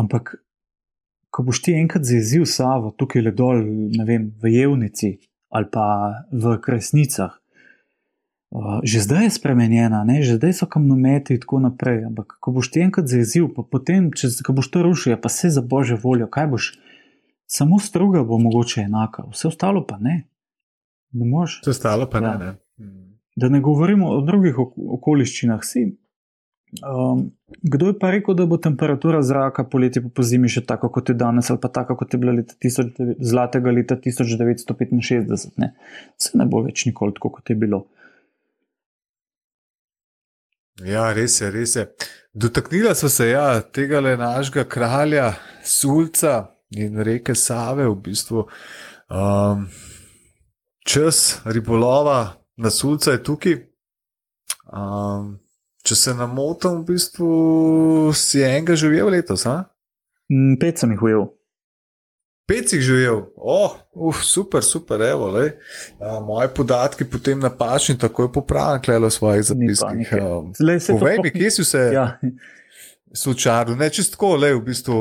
ampak 0.00 0.34
ko 1.32 1.42
boš 1.48 1.62
ti 1.64 1.72
enkrat 1.80 2.04
zjezil 2.04 2.44
Savo, 2.46 2.92
tukaj 2.92 3.24
le 3.24 3.32
dol, 3.32 3.62
ne 3.96 4.04
vem, 4.08 4.30
v 4.42 4.52
Jevnici 4.52 5.16
ali 5.52 5.68
pa 5.68 5.84
v 6.32 6.56
Kresnicah. 6.64 7.34
Uh, 8.52 8.80
že 8.84 9.00
zdaj 9.04 9.24
je 9.28 9.36
spremenjena, 9.36 10.04
ne? 10.04 10.20
že 10.20 10.36
zdaj 10.36 10.52
so 10.52 10.66
kamnometi 10.68 11.36
in 11.36 11.40
tako 11.40 11.60
naprej. 11.64 12.04
Ampak, 12.08 12.36
ko 12.40 12.52
boš 12.52 12.68
ti 12.72 12.80
enkrat 12.84 13.08
zjezil, 13.08 13.48
pa 13.52 13.64
potem, 13.64 14.10
če 14.12 14.28
boš 14.48 14.68
to 14.68 14.84
rušil, 14.84 15.16
pa 15.20 15.32
se 15.32 15.48
za 15.52 15.64
božjo 15.64 15.96
voljo, 16.00 16.28
kaj 16.28 16.48
boš, 16.52 16.64
samo 17.48 17.80
struga 17.80 18.24
bo 18.24 18.36
mogoče 18.40 18.84
enaka, 18.88 19.24
vse 19.32 19.48
ostalo 19.48 19.84
pa 19.88 19.96
ne. 20.00 20.28
Ne 21.12 21.28
moreš. 21.28 21.60
Vse 21.64 21.72
ostalo 21.76 22.08
pa 22.08 22.20
Ja. 22.20 22.36
ne. 22.36 22.52
ne. 22.80 22.92
Da 23.36 23.48
ne 23.48 23.60
govorimo 23.64 24.08
o 24.12 24.20
drugih 24.20 24.58
ok 24.58 24.76
okoliščinah. 25.00 25.60
Si. 25.64 25.86
Um, 26.80 27.30
kdo 27.48 27.86
je 27.86 27.98
pa 27.98 28.10
rekel, 28.10 28.34
da 28.34 28.46
bo 28.48 28.56
temperatura 28.56 29.20
zraka 29.22 29.64
poleti 29.64 30.00
pa 30.00 30.08
po 30.08 30.24
zimi 30.24 30.48
še 30.48 30.62
tako, 30.64 30.88
kot 30.88 31.10
je 31.12 31.14
danes, 31.20 31.50
ali 31.52 31.60
pa 31.60 31.68
tako, 31.68 31.98
kot 32.00 32.14
je 32.14 32.20
bila 32.20 32.32
leta 32.32 32.56
1900 32.56 33.16
zlatega 33.20 33.74
leta 33.76 33.98
1965? 34.00 35.50
Ne? 35.60 35.74
Se 36.16 36.38
ne 36.40 36.46
bo 36.48 36.62
več 36.64 36.86
nikoli 36.88 37.12
tako, 37.18 37.34
kot 37.36 37.52
je 37.52 37.58
bilo. 37.60 37.82
Ja, 40.80 41.10
res 41.12 41.36
je, 41.42 41.50
res 41.52 41.76
je. 41.76 41.84
Dotaknila 42.32 42.94
smo 42.96 43.12
se 43.12 43.28
ja, 43.28 43.60
tega 43.60 44.00
le 44.00 44.16
našega 44.16 44.64
kralja, 44.64 45.28
Sulca 45.68 46.56
in 46.72 46.96
reke 47.04 47.36
Save, 47.36 47.84
v 47.84 48.00
bistvu. 48.08 48.46
Um, 49.12 49.68
čas 50.88 51.42
ribolova 51.44 52.40
na 52.56 52.72
Sulca 52.72 53.12
je 53.12 53.22
tukaj. 53.28 53.60
Um, 54.72 55.36
če 55.86 55.98
se 55.98 56.14
ne 56.14 56.26
motim, 56.30 56.80
v 56.82 56.94
bistvu 56.94 57.28
si 58.16 58.42
enega 58.44 58.76
živel 58.78 59.10
letos. 59.12 59.46
A? 59.50 59.62
Mm, 60.30 60.58
Pet 60.62 60.82
sem 60.82 60.94
jih 60.94 61.02
ujel. 61.08 61.26
Pet 62.50 62.70
si 62.70 62.78
jih 62.78 62.84
živel, 62.84 63.20
oh, 63.36 63.76
uf, 63.94 64.22
super, 64.26 64.64
super, 64.66 65.02
evo, 65.06 65.30
lej. 65.34 65.52
A, 65.98 66.18
moje 66.24 66.50
podatki 66.54 67.06
potem 67.08 67.38
napačni, 67.42 67.96
tako 67.98 68.26
je 68.26 68.32
popravljeno, 68.34 68.82
klelo 68.84 69.10
v 69.10 69.16
svojih 69.16 69.44
zapiskih. 69.50 70.16
Um, 70.18 70.50
Lej, 70.60 70.82
saj 70.82 70.94
to 70.94 70.98
Povej 71.00 71.20
mi, 71.22 71.34
kje 71.34 71.50
si 71.50 71.64
se 71.64 71.84
Ja, 71.96 72.06
slučaril? 73.14 73.76
Ne, 73.78 73.90
čisto 73.94 74.16
tako, 74.16 74.34
le, 74.42 74.54
v 74.58 74.64
bistvu 74.66 74.96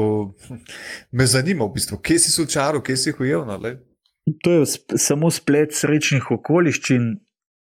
me 1.12 1.26
zanima, 1.26 1.66
v 1.66 1.78
bistvu, 1.80 1.98
kje 1.98 2.20
si 2.22 2.36
slučaril, 2.36 2.84
kje 2.86 2.98
si 2.98 3.10
jih 3.10 3.26
ujel. 3.26 3.46
No, 3.50 3.58
to 4.46 4.54
je 4.54 4.66
sp 4.70 5.02
samo 5.02 5.32
splet 5.34 5.74
srečnih 5.74 6.32
okoliščin. 6.32 7.16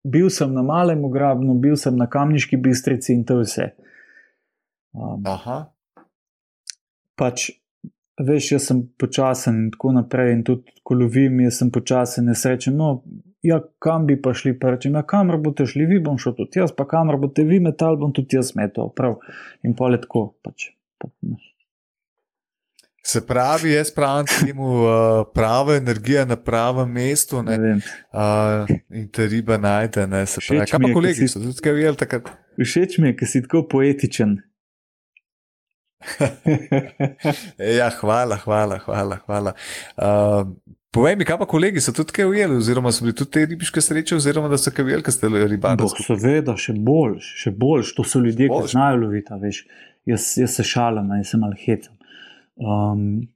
Bil 0.08 0.30
sem 0.32 0.54
na 0.54 0.64
malem 0.64 1.04
grabnu, 1.12 1.58
bil 1.62 1.76
sem 1.80 1.96
na 1.98 2.08
kamniški 2.12 2.60
bistrici 2.64 3.14
in 3.14 3.26
to 3.28 3.42
je 3.42 3.48
vse. 3.50 3.66
Um, 4.98 5.26
Aha, 5.28 5.66
pač, 7.18 7.50
veš, 8.22 8.52
jaz 8.56 8.70
sem 8.70 8.84
počasen 9.02 9.58
in 9.64 9.72
tako 9.74 9.94
naprej, 9.98 10.34
in 10.36 10.44
tudi 10.48 10.78
ko 10.86 10.98
lovim, 10.98 11.42
jaz 11.48 11.62
sem 11.62 11.72
počasen, 11.74 12.30
jaz 12.32 12.46
rečem, 12.50 12.78
no, 12.78 13.02
ja, 13.46 13.60
kam 13.84 14.08
bi 14.10 14.20
pa 14.22 14.34
šli, 14.38 14.56
pa 14.60 14.76
rečem, 14.76 14.96
ja, 14.98 15.04
kamor 15.08 15.42
boste 15.44 15.68
šli, 15.70 15.90
vi 15.90 16.00
bom 16.04 16.20
šel 16.22 16.38
tudi 16.38 16.62
jaz, 16.62 16.74
pa 16.78 16.88
kamor 16.90 17.20
boste 17.22 17.46
vi 17.48 17.60
metal, 17.64 18.00
bom 18.00 18.14
tudi 18.16 18.38
jaz 18.38 18.54
metal, 18.58 18.94
prav. 18.96 19.20
In 19.66 19.76
pa 19.78 19.92
le 19.92 20.02
tako, 20.04 20.30
pač. 20.46 20.72
Pa, 20.98 21.12
ne. 21.26 21.38
Se 23.08 23.22
pravi, 23.28 23.72
jaz 23.72 23.92
pravim 23.96 24.26
temu, 24.28 24.68
uh, 24.84 24.90
prava 25.34 25.76
energija 25.76 26.26
na 26.26 26.36
pravem 26.36 26.92
mestu 26.92 27.44
ne 27.44 27.58
ne, 27.58 27.74
uh, 28.12 28.76
in 28.90 29.08
te 29.12 29.28
riba 29.28 29.58
najde. 29.58 30.08
Ne, 30.08 30.26
se 30.26 30.42
pravi, 30.48 30.66
kaj 30.68 30.80
pa 30.84 30.94
kolegi 30.94 31.28
so 31.32 31.40
tudi 31.40 31.64
kaj 31.64 31.78
ujeli 31.80 31.98
takrat? 31.98 32.28
Všeč 32.60 32.98
mi 33.00 33.12
je, 33.12 33.18
ker 33.22 33.32
si 33.32 33.44
tako 33.46 33.64
poetičen. 33.72 34.38
Ja, 37.78 37.90
hvala, 37.90 38.38
hvala, 38.44 38.78
hvala. 38.86 39.18
hvala. 39.26 39.54
Uh, 39.98 40.52
povej 40.94 41.16
mi, 41.18 41.26
kaj 41.26 41.40
pa 41.40 41.48
kolegi 41.50 41.82
so 41.82 41.96
tudi 41.96 42.14
kaj 42.14 42.28
ujeli, 42.30 42.60
oziroma 42.60 42.92
so 42.92 43.08
bili 43.08 43.16
tudi 43.16 43.32
te 43.34 43.46
ribiške 43.46 43.82
sreče, 43.82 44.20
oziroma 44.20 44.52
da 44.52 44.60
so 44.62 44.72
kaj 44.72 44.86
ujeli, 44.86 45.06
ker 45.06 45.16
ste 45.16 45.32
ribari. 45.32 45.80
Bo, 45.82 45.90
seveda, 45.96 46.58
še 46.60 46.76
boljš, 46.76 47.34
še 47.44 47.56
boljš, 47.56 47.96
to 47.98 48.06
so 48.06 48.22
ljudje, 48.22 48.52
Boljš. 48.52 48.68
ki 48.68 48.78
znajo 48.78 49.02
loviti. 49.08 49.42
Jaz, 50.08 50.34
jaz 50.40 50.60
se 50.60 50.64
šalim, 50.64 51.10
jaz 51.18 51.34
sem 51.34 51.42
malo 51.44 51.58
hecam. 51.64 51.97
Um, 52.58 53.28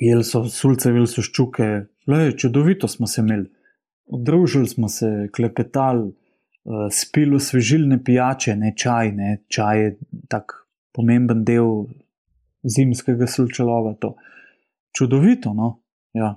jeli 0.00 0.24
so 0.24 0.44
sulce, 0.52 0.92
jeli 0.92 1.08
so 1.08 1.24
ščuke, 1.24 1.68
le, 2.10 2.20
čudovito 2.36 2.88
smo 2.90 3.08
se 3.08 3.22
imeli. 3.22 3.48
Družili 4.04 4.68
smo 4.68 4.88
se, 4.92 5.30
klepetali, 5.32 6.10
uh, 6.10 6.86
spili 6.92 7.38
osvežilne 7.40 8.02
pijače, 8.04 8.56
ne 8.60 8.74
čaj, 8.76 9.12
ne 9.16 9.30
čaj 9.48 9.80
je 9.80 9.94
tak 10.28 10.58
pomemben 10.94 11.44
del 11.44 11.86
zimskega 12.64 13.26
sulčelova. 13.26 13.94
To. 14.00 14.14
Čudovito, 14.94 15.54
no. 15.54 15.78
Ja. 16.14 16.34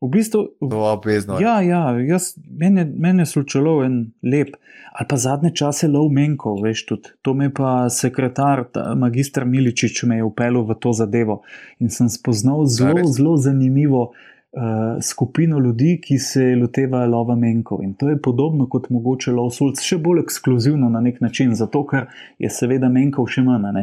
V 0.00 0.08
bistvu, 0.08 0.48
To 0.70 0.92
obvezno. 0.92 1.40
ja, 1.40 1.60
ja, 1.62 1.90
jaz, 1.98 2.36
meni, 2.50 2.84
meni 2.84 3.24
je 3.24 3.26
sulčelov 3.26 3.82
en 3.82 4.12
lep, 4.22 4.54
ali 4.92 5.06
pa 5.10 5.16
zadnje 5.16 5.50
čase 5.58 5.88
lov 5.90 6.12
menkov, 6.14 6.60
veš 6.62 6.84
tudi. 6.86 7.10
To 7.22 7.34
me 7.34 7.50
pa 7.54 7.88
sekretar, 7.90 8.62
ta, 8.72 8.94
magistr 8.94 9.44
Miličič, 9.44 10.04
me 10.06 10.20
je 10.20 10.24
upeljal 10.24 10.62
v 10.68 10.76
to 10.78 10.92
zadevo 10.94 11.42
in 11.82 11.90
sem 11.90 12.08
spoznal 12.08 12.62
zelo, 12.70 13.02
zelo 13.10 13.34
zanimivo 13.36 14.02
uh, 14.04 15.02
skupino 15.02 15.58
ljudi, 15.58 15.98
ki 16.02 16.18
se 16.18 16.46
lotevajo 16.54 17.10
lova 17.10 17.34
menkov. 17.34 17.82
In 17.82 17.96
to 17.98 18.08
je 18.08 18.22
podobno 18.22 18.68
kot 18.70 18.86
mogoče 18.94 19.34
lov 19.34 19.50
sulc, 19.50 19.82
še 19.82 19.98
bolj 19.98 20.22
ekskluzivno 20.28 20.92
na 20.94 21.02
nek 21.02 21.18
način, 21.20 21.58
zato 21.58 21.82
ker 21.86 22.06
je 22.38 22.50
seveda 22.50 22.86
menkov 22.86 23.26
še 23.34 23.42
manj. 23.42 23.82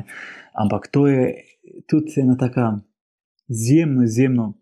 Ampak 0.56 0.88
to 0.88 1.08
je 1.12 1.28
tudi 1.92 2.22
ena 2.24 2.40
taka 2.40 2.78
izjemno, 3.52 4.08
izjemno 4.08 4.54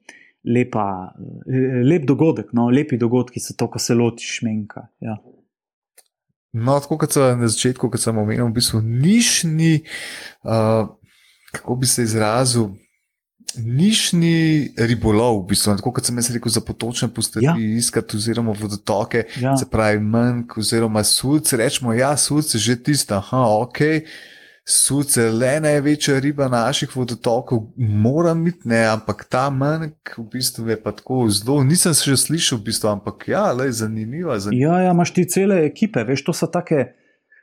lepa, 0.45 1.13
eh, 1.47 1.81
lep 1.83 2.05
dogodek, 2.05 2.53
no, 2.53 2.69
lepi 2.69 2.97
dogodki 2.97 3.39
so 3.39 3.53
to, 3.57 3.67
ko 3.67 3.79
se 3.79 3.93
lotiš 3.95 4.41
menka. 4.43 4.87
Ja. 4.99 5.17
No, 6.53 6.79
tako 6.79 6.97
kot 7.01 7.15
sem 7.15 7.39
na 7.39 7.47
začetku, 7.49 7.89
kot 7.89 7.99
sem 7.99 8.17
omenil, 8.17 8.45
v 8.45 8.53
bistvu 8.59 8.81
nišni, 8.81 9.81
uh, 10.45 10.85
kako 11.51 11.75
bi 11.75 11.87
se 11.89 12.03
izrazil, 12.03 12.67
nišni 13.57 14.35
ribolov, 14.77 15.43
v 15.43 15.47
bistvu, 15.49 15.75
tako 15.77 15.91
kot 15.93 16.05
sem 16.05 16.17
jaz 16.17 16.29
rekel, 16.33 16.51
za 16.51 16.61
potočne 16.61 17.07
postati 17.09 17.45
Ja. 17.45 17.55
iskati, 17.57 18.17
oziroma 18.17 18.53
vodotoke, 18.53 19.23
Ja. 19.41 19.57
se 19.57 19.65
pravi 19.65 19.99
manjk, 19.99 20.57
oziroma 20.57 21.03
sulce. 21.03 21.57
Rečemo, 21.57 21.93
ja, 21.93 22.17
sulce 22.17 22.57
že 22.57 22.75
tisto, 22.75 23.15
aha, 23.15 23.45
ok. 23.57 23.79
Sulce, 24.63 25.25
le 25.27 25.57
največja 25.59 26.21
riba 26.23 26.47
naših 26.47 26.93
vodotokov, 26.95 27.65
moram 27.77 28.45
biti, 28.45 28.69
ne, 28.71 28.85
ampak 28.87 29.25
ta 29.27 29.49
manjk 29.51 30.13
v 30.17 30.23
bistvu 30.31 30.69
je 30.71 30.77
pa 30.79 30.93
tako 30.95 31.25
zelo, 31.27 31.57
nisem 31.67 31.91
se 31.93 32.07
že 32.07 32.17
slišal, 32.17 32.61
v 32.61 32.69
bistvu, 32.69 32.87
ampak 32.93 33.27
ja, 33.27 33.51
le 33.51 33.67
zanimiva. 33.71 34.39
zanimiva. 34.39 34.77
Ja, 34.77 34.85
ja, 34.87 34.91
imaš 34.95 35.11
ti 35.13 35.25
cele 35.27 35.65
ekipe, 35.65 36.05
veš, 36.07 36.23
to 36.23 36.33
so 36.33 36.47
take, 36.47 36.93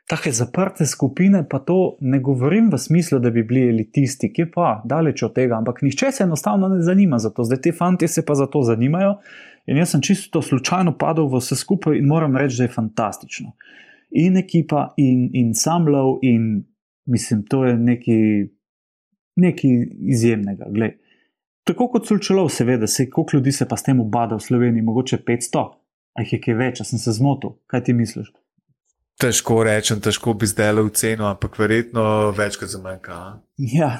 take 0.09 0.33
zaprte 0.33 0.87
skupine, 0.89 1.43
pa 1.45 1.59
to 1.61 2.01
ne 2.01 2.17
govorim 2.19 2.71
v 2.73 2.79
smislu, 2.81 3.19
da 3.21 3.29
bi 3.29 3.45
bili 3.45 3.67
elitisti, 3.69 4.31
ki 4.33 4.49
pa 4.55 4.81
daleč 4.85 5.21
od 5.21 5.37
tega, 5.37 5.61
ampak 5.61 5.83
nihče 5.85 6.09
se 6.11 6.23
enostavno 6.23 6.73
ne 6.73 6.81
zanima 6.81 7.21
za 7.21 7.29
to. 7.29 7.45
Zdaj 7.45 7.61
ti 7.61 7.71
fanti 7.71 8.07
se 8.07 8.25
pa 8.25 8.33
za 8.35 8.49
to 8.49 8.63
zanimajo 8.65 9.19
in 9.69 9.77
jaz 9.77 9.93
sem 9.93 10.01
čisto 10.01 10.41
slučajno 10.41 10.97
padel 10.97 11.29
v 11.29 11.37
vse 11.37 11.55
skupaj 11.55 12.01
in 12.01 12.09
moram 12.09 12.33
reči, 12.37 12.57
da 12.57 12.63
je 12.63 12.73
fantastično. 12.73 13.53
In 14.11 14.37
ekipa, 14.37 14.89
in, 14.97 15.29
in 15.37 15.53
sam 15.53 15.85
lov, 15.87 16.17
in 16.25 16.63
mislim, 17.05 17.45
to 17.49 17.65
je 17.65 17.75
nekaj, 17.77 18.47
nekaj 19.35 19.71
izjemnega. 19.99 20.69
Glej. 20.69 20.97
Tako 21.63 21.87
kot 21.93 22.07
sulčelov, 22.07 22.49
seveda, 22.49 22.87
se 22.87 23.09
koliko 23.09 23.37
ljudi 23.37 23.51
se 23.51 23.67
pa 23.69 23.77
s 23.77 23.83
tem 23.83 23.99
ubada 23.99 24.35
v 24.35 24.45
Sloveniji, 24.45 24.81
mogoče 24.81 25.17
500. 25.27 25.65
A 26.13 26.23
jih 26.25 26.33
je 26.33 26.39
kaj 26.43 26.57
več, 26.59 26.81
a 26.81 26.87
sem 26.87 26.99
se 26.99 27.13
zmotil. 27.15 27.55
Kaj 27.71 27.85
ti 27.87 27.93
misliš? 27.95 28.31
Težko 29.21 29.61
rečem, 29.63 29.99
težko 30.01 30.33
bi 30.33 30.49
zdaj 30.49 30.71
le 30.73 30.83
ocenil, 30.87 31.27
ampak 31.29 31.59
verjetno 31.61 32.31
večkrat 32.37 32.71
za 32.73 32.79
manjka. 32.81 33.13
a? 33.13 33.39
Ja, 33.57 33.91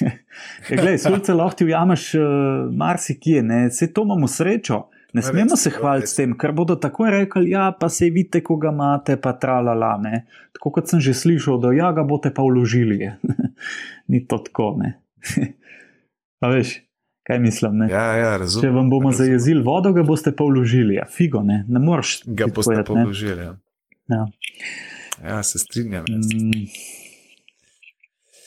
ja 0.70 0.78
glej, 0.80 0.98
sulce 1.02 1.34
lahko 1.36 1.60
ti 1.60 1.68
ujameš 1.68 2.14
uh, 2.14 2.24
marsikje, 2.72 3.42
ne, 3.42 3.66
vse 3.68 3.92
to 3.92 4.06
imamo 4.08 4.28
srečo. 4.28 4.86
Ne 5.12 5.22
smemo 5.22 5.56
se 5.56 5.70
hvaliti 5.70 6.10
s 6.10 6.16
tem, 6.18 6.32
ker 6.38 6.52
bodo 6.52 6.76
tako 6.76 7.06
rekli, 7.10 7.50
ja, 7.50 7.70
pa 7.80 7.88
se 7.88 8.10
vidite, 8.10 8.42
ko 8.44 8.56
ga 8.60 8.72
imate, 8.74 9.16
pa 9.20 9.32
tralala. 9.40 9.94
Ne. 10.02 10.26
Tako 10.56 10.72
kot 10.76 10.90
sem 10.90 11.00
že 11.00 11.14
slišal, 11.14 11.60
da 11.62 11.72
ja, 11.76 11.92
ga 11.96 12.04
boste 12.04 12.32
pa 12.34 12.44
vložili. 12.44 12.98
Ni 14.12 14.24
to 14.26 14.38
tako, 14.38 14.74
ne. 14.82 14.96
A 16.44 16.50
veš, 16.52 16.74
kaj 17.26 17.40
mislim, 17.40 17.78
ne? 17.84 17.88
Ja, 17.90 18.06
ja, 18.18 18.32
Če 18.34 18.42
razumem. 18.44 18.74
vam 18.74 18.90
bomo 18.90 19.10
razumem. 19.10 19.30
zajezili 19.30 19.62
vodo, 19.64 19.94
ga 19.96 20.04
boste 20.06 20.34
pa 20.36 20.44
vložili. 20.44 20.98
Ja, 20.98 21.06
figo, 21.08 21.42
ne, 21.42 21.62
ne 21.68 21.80
moreš. 21.80 22.20
Ga 22.26 22.50
boste 22.50 22.76
povedati, 22.76 22.92
ne. 22.92 23.06
položili. 23.06 23.42
Ja. 23.42 23.56
Ja. 24.12 24.26
ja, 25.24 25.42
se 25.42 25.58
strinjam. 25.58 26.04
Mm. 26.10 26.68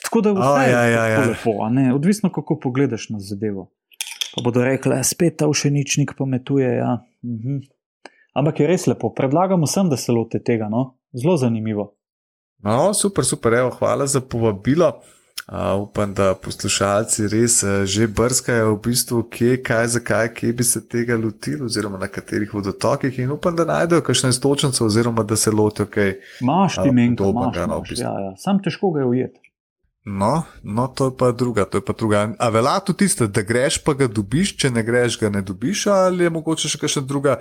Tako 0.04 0.20
da 0.20 0.32
vse 0.32 0.62
je 0.66 0.72
ja, 0.72 0.84
ja, 0.84 1.06
ja. 1.06 1.20
lepo, 1.20 1.50
odvisno 1.94 2.32
kako 2.32 2.60
pogledaš 2.60 3.08
na 3.10 3.20
zadevo. 3.20 3.70
Pa 4.34 4.42
bodo 4.42 4.64
rekli, 4.64 4.94
"E, 4.98 5.04
spet 5.04 5.36
ta 5.36 5.48
všeničnik 5.50 6.14
pametuje. 6.18 6.76
Ja. 6.76 7.04
Mhm. 7.24 7.58
Ampak 8.34 8.60
je 8.60 8.66
res 8.66 8.86
lepo, 8.86 9.10
predlagam 9.10 9.62
vsem, 9.62 9.88
da 9.90 9.96
se 9.96 10.12
lote 10.12 10.38
tega. 10.38 10.68
No? 10.70 10.94
Zelo 11.12 11.36
zanimivo. 11.36 11.94
No, 12.62 12.94
super, 12.94 13.24
super, 13.24 13.52
evo, 13.54 13.70
hvala 13.70 14.06
za 14.06 14.20
povabilo. 14.20 15.00
Uh, 15.50 15.82
upam, 15.82 16.14
da 16.14 16.34
poslušalci 16.34 17.26
res 17.28 17.62
uh, 17.62 17.82
že 17.84 18.06
brskajo 18.06 18.74
v 18.74 18.80
bistvu, 18.84 19.22
kje, 19.22 19.56
kaj, 19.62 19.86
zakaj, 19.86 20.28
kje 20.34 20.52
bi 20.52 20.64
se 20.64 20.88
tega 20.88 21.16
lotili, 21.16 21.64
oziroma 21.64 21.98
na 21.98 22.06
katerih 22.06 22.54
vodotokih, 22.54 23.18
in 23.18 23.32
upam, 23.34 23.56
da 23.56 23.64
najdejo 23.64 24.04
kakšne 24.06 24.32
stočnice, 24.32 24.84
oziroma 24.84 25.22
da 25.22 25.36
se 25.36 25.50
lotijo 25.50 25.86
kaj. 25.90 26.12
Maš 26.40 26.78
ti 26.82 26.92
menka, 26.92 27.24
podobnega, 27.24 27.64
imaš, 27.64 27.68
no, 27.68 27.78
v 27.78 27.88
bistvu. 27.88 28.04
ja, 28.04 28.14
ja. 28.20 28.36
Sam 28.36 28.62
težko 28.62 28.92
ga 28.94 29.00
je 29.00 29.06
ujeti. 29.06 29.49
No, 30.04 30.42
no, 30.64 30.86
to 30.88 31.10
je 31.10 31.16
pa 31.18 31.32
druga, 31.32 31.64
to 31.64 31.78
je 31.78 31.84
pa 31.84 31.92
druga. 31.92 32.32
A 32.38 32.48
velja 32.48 32.78
tudi 32.80 33.04
tisto, 33.04 33.26
da 33.26 33.42
greš, 33.44 33.82
pa 33.84 33.92
ga 33.92 34.06
dobiš, 34.08 34.54
če 34.56 34.70
ne 34.72 34.82
greš, 34.82 35.18
ga 35.20 35.28
ne 35.28 35.42
dobiš, 35.44 35.84
ali 35.92 36.24
je 36.24 36.30
mogoče 36.32 36.70
še 36.72 36.80
kakšna 36.80 37.02
druga 37.04 37.36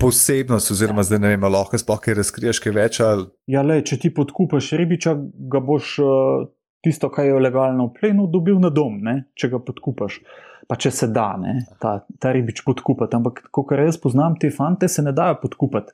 posebnost, 0.00 0.72
oziroma 0.72 1.04
zdaj 1.04 1.20
ne 1.20 1.34
vem, 1.34 1.44
lahko 1.52 1.76
sploh 1.76 2.00
kaj 2.00 2.16
razkriješ, 2.16 2.62
kaj 2.64 2.74
več. 2.78 3.00
Ali... 3.04 3.28
Ja, 3.52 3.60
le, 3.60 3.82
če 3.84 4.00
ti 4.00 4.12
podkupaš 4.16 4.72
ribiča, 4.80 5.18
ga 5.52 5.60
boš 5.60 5.92
uh, 6.00 6.48
tisto, 6.84 7.12
kar 7.12 7.28
je 7.28 7.36
legalno 7.44 7.90
v 7.90 8.00
plenu, 8.00 8.24
dobil 8.32 8.56
na 8.62 8.72
dom, 8.72 9.02
ne? 9.04 9.18
če 9.36 9.52
ga 9.52 9.60
podkupaš. 9.68 10.22
Pa 10.68 10.80
če 10.80 10.92
se 10.92 11.12
da, 11.12 11.34
ne? 11.40 11.58
ta, 11.80 11.98
ta 12.20 12.32
ribič 12.32 12.64
podkupati. 12.64 13.20
Ampak, 13.20 13.50
kot 13.52 13.76
jaz 13.76 14.00
poznam 14.00 14.40
te 14.40 14.48
fante, 14.52 14.88
se 14.88 15.04
ne 15.04 15.12
dajo 15.16 15.42
podkupati. 15.44 15.92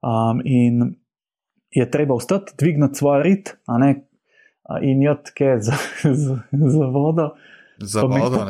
Um, 0.00 0.40
in 0.40 0.94
je 1.76 1.84
treba 1.92 2.16
ostati, 2.16 2.56
dvigniti 2.56 3.00
svoj 3.00 3.22
rit, 3.28 3.58
a 3.68 3.76
ne 3.80 3.98
a 4.70 4.78
in 4.80 5.02
jatke 5.02 5.56
za, 5.60 5.74
za, 6.02 6.38
za 6.50 6.86
vodo. 6.86 7.30
Za 7.78 8.02
vodo, 8.02 8.44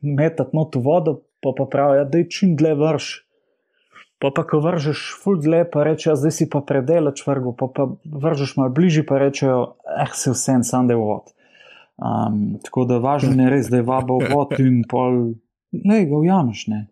metati 0.00 0.56
not, 0.56 0.74
v 0.74 0.80
vodo, 0.80 1.20
pa, 1.40 1.54
pa 1.56 1.66
pravijo, 1.70 2.04
da 2.04 2.18
je 2.18 2.30
čim 2.30 2.56
dlje 2.56 2.74
vrš. 2.74 3.10
Pa, 4.18 4.30
pa 4.34 4.44
ko 4.46 4.60
vržeš 4.62 5.00
ful 5.22 5.40
dlje, 5.42 5.64
pa 5.72 5.84
rečejo, 5.86 6.14
zdaj 6.18 6.34
si 6.34 6.46
pa 6.50 6.60
predelač 6.66 7.24
vrgo, 7.26 7.54
pa, 7.58 7.70
pa 7.74 7.88
vržeš 8.04 8.56
malo 8.60 8.74
bližje, 8.74 9.06
pa 9.06 9.18
rečejo, 9.18 9.62
eh, 9.96 10.12
se 10.14 10.34
vse 10.34 10.58
en 10.60 10.66
sam 10.66 10.90
da 10.90 10.94
je 10.94 11.00
vod. 11.00 11.32
Um, 12.02 12.58
tako 12.62 12.84
da 12.84 12.98
važno 13.02 13.34
je 13.44 13.50
res, 13.50 13.70
da 13.70 13.80
je 13.80 13.86
vabo 13.86 14.18
v 14.18 14.30
vod 14.32 14.54
in 14.62 14.82
pol, 14.90 15.18
ne, 15.72 16.04
ga 16.06 16.18
ujameš, 16.18 16.66
ne. 16.70 16.86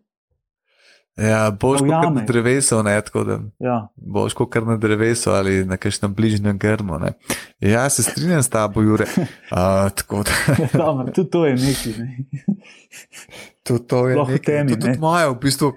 Ja, 1.17 1.51
boš 1.51 1.79
kot 1.79 2.15
na 2.15 2.23
drevesu, 2.27 2.83
ne, 2.83 3.01
tako 3.01 3.23
da 3.23 3.39
Ja, 3.59 3.87
boš 3.95 4.33
kot 4.33 4.55
na 4.65 4.77
drevesu 4.77 5.31
ali 5.31 5.65
na 5.65 5.77
kakšnem 5.77 6.13
bližnjem 6.15 6.57
grmu. 6.57 6.99
Ne. 6.99 7.13
Ja, 7.59 7.89
se 7.89 8.03
strinjam 8.03 8.43
s 8.43 8.49
tabo, 8.49 8.81
Jure. 8.81 9.05
Uh, 9.51 9.91
tako 9.95 10.23
da 10.23 10.55
dobro, 10.83 11.11
tudi 11.11 11.29
to 11.29 11.45
je 11.45 11.55
nekaj. 11.55 11.93
Ne. 11.97 12.25
tudi 13.63 13.87
to 13.87 14.07
je 14.07 14.15
nekaj, 14.15 14.39
temi, 14.39 14.69
to, 14.71 14.79
tudi 14.79 14.91
ne. 14.91 14.97
moja, 14.99 15.29
v 15.29 15.39
bistvu. 15.41 15.73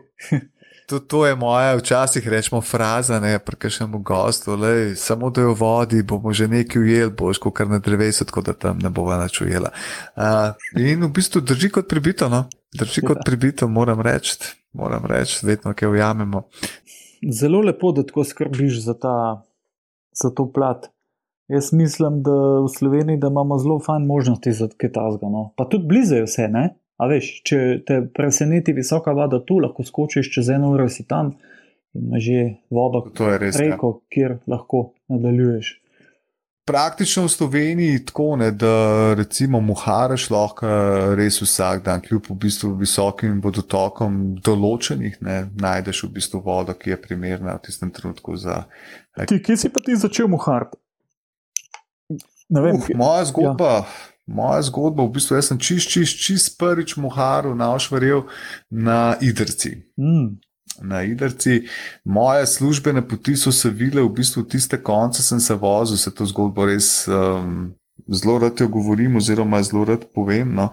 Tudi 0.86 1.08
to 1.08 1.26
je 1.26 1.34
moja, 1.36 1.76
včasih 1.76 2.28
rečemo, 2.28 2.60
fraza, 2.60 3.20
ne, 3.20 3.38
prekašnemu 3.38 3.98
gostu, 3.98 4.56
lej, 4.56 4.94
samo 4.96 5.30
da 5.30 5.46
v 5.48 5.54
vodi, 5.56 6.02
bomo 6.02 6.32
že 6.32 6.48
nekaj 6.48 6.82
ujeli, 6.82 7.12
boš 7.12 7.40
kot 7.40 7.64
na 7.68 7.78
drevesu, 7.78 8.24
tako 8.24 8.42
da 8.44 8.52
tam 8.52 8.78
ne 8.78 8.90
bova 8.90 9.16
nič 9.22 9.40
ujela. 9.40 9.72
Uh, 10.16 10.52
in 10.76 11.00
v 11.04 11.08
bistvu 11.08 11.40
drži 11.40 11.70
kot 11.72 11.88
pribito, 11.88 12.28
no, 12.28 12.44
drži 12.76 13.00
kot 13.00 13.16
Ja. 13.16 13.24
pribito, 13.24 13.68
moram 13.68 14.00
reči, 14.00 14.36
moram 14.74 15.06
reči, 15.06 15.46
vedno, 15.46 15.72
kaj 15.76 15.88
ujamemo. 15.88 16.42
Zelo 17.30 17.60
lepo, 17.60 17.92
da 17.92 18.04
tako 18.06 18.24
skrbiš 18.24 18.80
za, 18.84 18.94
ta, 18.98 19.16
za 20.22 20.30
to 20.30 20.50
plat. 20.52 20.90
Jaz 21.48 21.72
mislim, 21.72 22.22
da 22.22 22.34
v 22.64 22.68
Sloveniji 22.72 23.20
da 23.20 23.28
imamo 23.28 23.58
zelo 23.58 23.78
fajn 23.80 24.06
možnosti 24.06 24.52
za 24.52 24.68
kaj 24.76 24.92
tasga. 24.92 25.28
No. 25.28 25.50
Pa 25.56 25.68
tudi 25.68 25.86
blizu 25.88 26.14
je 26.20 26.28
vse, 26.28 26.48
ne? 26.48 26.68
A 26.96 27.08
veš, 27.10 27.30
če 27.44 27.58
te 27.86 28.00
preseneti 28.14 28.72
visoka 28.72 29.12
voda 29.12 29.40
tu, 29.44 29.58
lahko 29.58 29.84
skočiš 29.84 30.30
čez 30.34 30.48
eno 30.54 30.70
uro 30.72 30.88
si 30.88 31.06
tam 31.08 31.34
in 31.94 32.06
imaš 32.08 32.22
že 32.22 32.44
vodo, 32.70 33.04
To 33.14 33.30
je 33.30 33.38
res. 33.38 33.58
Ja. 33.58 33.74
reko, 33.74 34.00
kjer 34.10 34.38
lahko 34.50 34.92
nadaljuješ. 35.08 35.83
Praktično 36.64 37.26
v 37.26 37.28
Sloveniji 37.28 38.04
tako, 38.08 38.36
ne, 38.40 38.48
da 38.50 39.14
recimo 39.14 39.60
muharaš 39.60 40.30
lahko 40.32 40.68
res 41.16 41.36
vsak 41.42 41.82
dan, 41.84 42.00
kljub 42.00 42.30
v 42.30 42.36
bistvu 42.46 42.70
visokim 42.80 43.42
vodotokom 43.44 44.38
določenih, 44.40 45.18
ne, 45.20 45.42
najdeš 45.60 46.06
v 46.06 46.10
bistvu 46.16 46.40
vodo, 46.46 46.72
ki 46.72 46.94
je 46.94 47.00
primerna 47.02 47.58
v 47.58 47.66
tistem 47.66 47.92
trenutku 47.92 48.38
za. 48.40 48.62
Ti, 49.28 49.42
kje 49.44 49.58
si 49.60 49.68
pa 49.68 49.84
ti 49.84 49.98
začel? 50.00 50.30
Ne 52.48 52.60
vem, 52.64 52.80
Uh, 52.80 52.88
moja 52.96 53.28
zgodba. 53.28 53.70
Ja. 53.84 53.84
Moja 54.24 54.62
zgodba, 54.64 55.04
v 55.04 55.12
bistvu 55.18 55.36
jaz 55.36 55.52
sem 55.52 55.60
čist, 55.60 55.92
čist, 55.92 56.16
čist 56.16 56.54
prvič 56.56 56.96
muharu 56.96 57.52
naušvaril 57.52 58.24
na 58.72 59.18
Idrci. 59.20 59.84
mm, 60.00 60.40
Na 60.82 61.02
Idrci, 61.02 61.62
moje 62.04 62.46
službene 62.46 63.02
poti 63.08 63.36
so 63.36 63.52
se 63.52 63.70
vile, 63.70 64.02
v 64.02 64.08
bistvu 64.08 64.42
tiste 64.42 64.76
konce 64.82 65.22
sem 65.22 65.40
se 65.40 65.54
vozil, 65.54 65.96
se 65.96 66.10
to 66.10 66.26
zgodbo 66.26 66.66
res 66.66 67.06
um, 67.08 67.74
zelo 68.10 68.38
rad 68.38 68.60
jo 68.60 68.68
govorim, 68.68 69.16
oziroma 69.16 69.62
zelo 69.62 69.84
rad 69.84 70.04
povem. 70.14 70.54
No. 70.54 70.70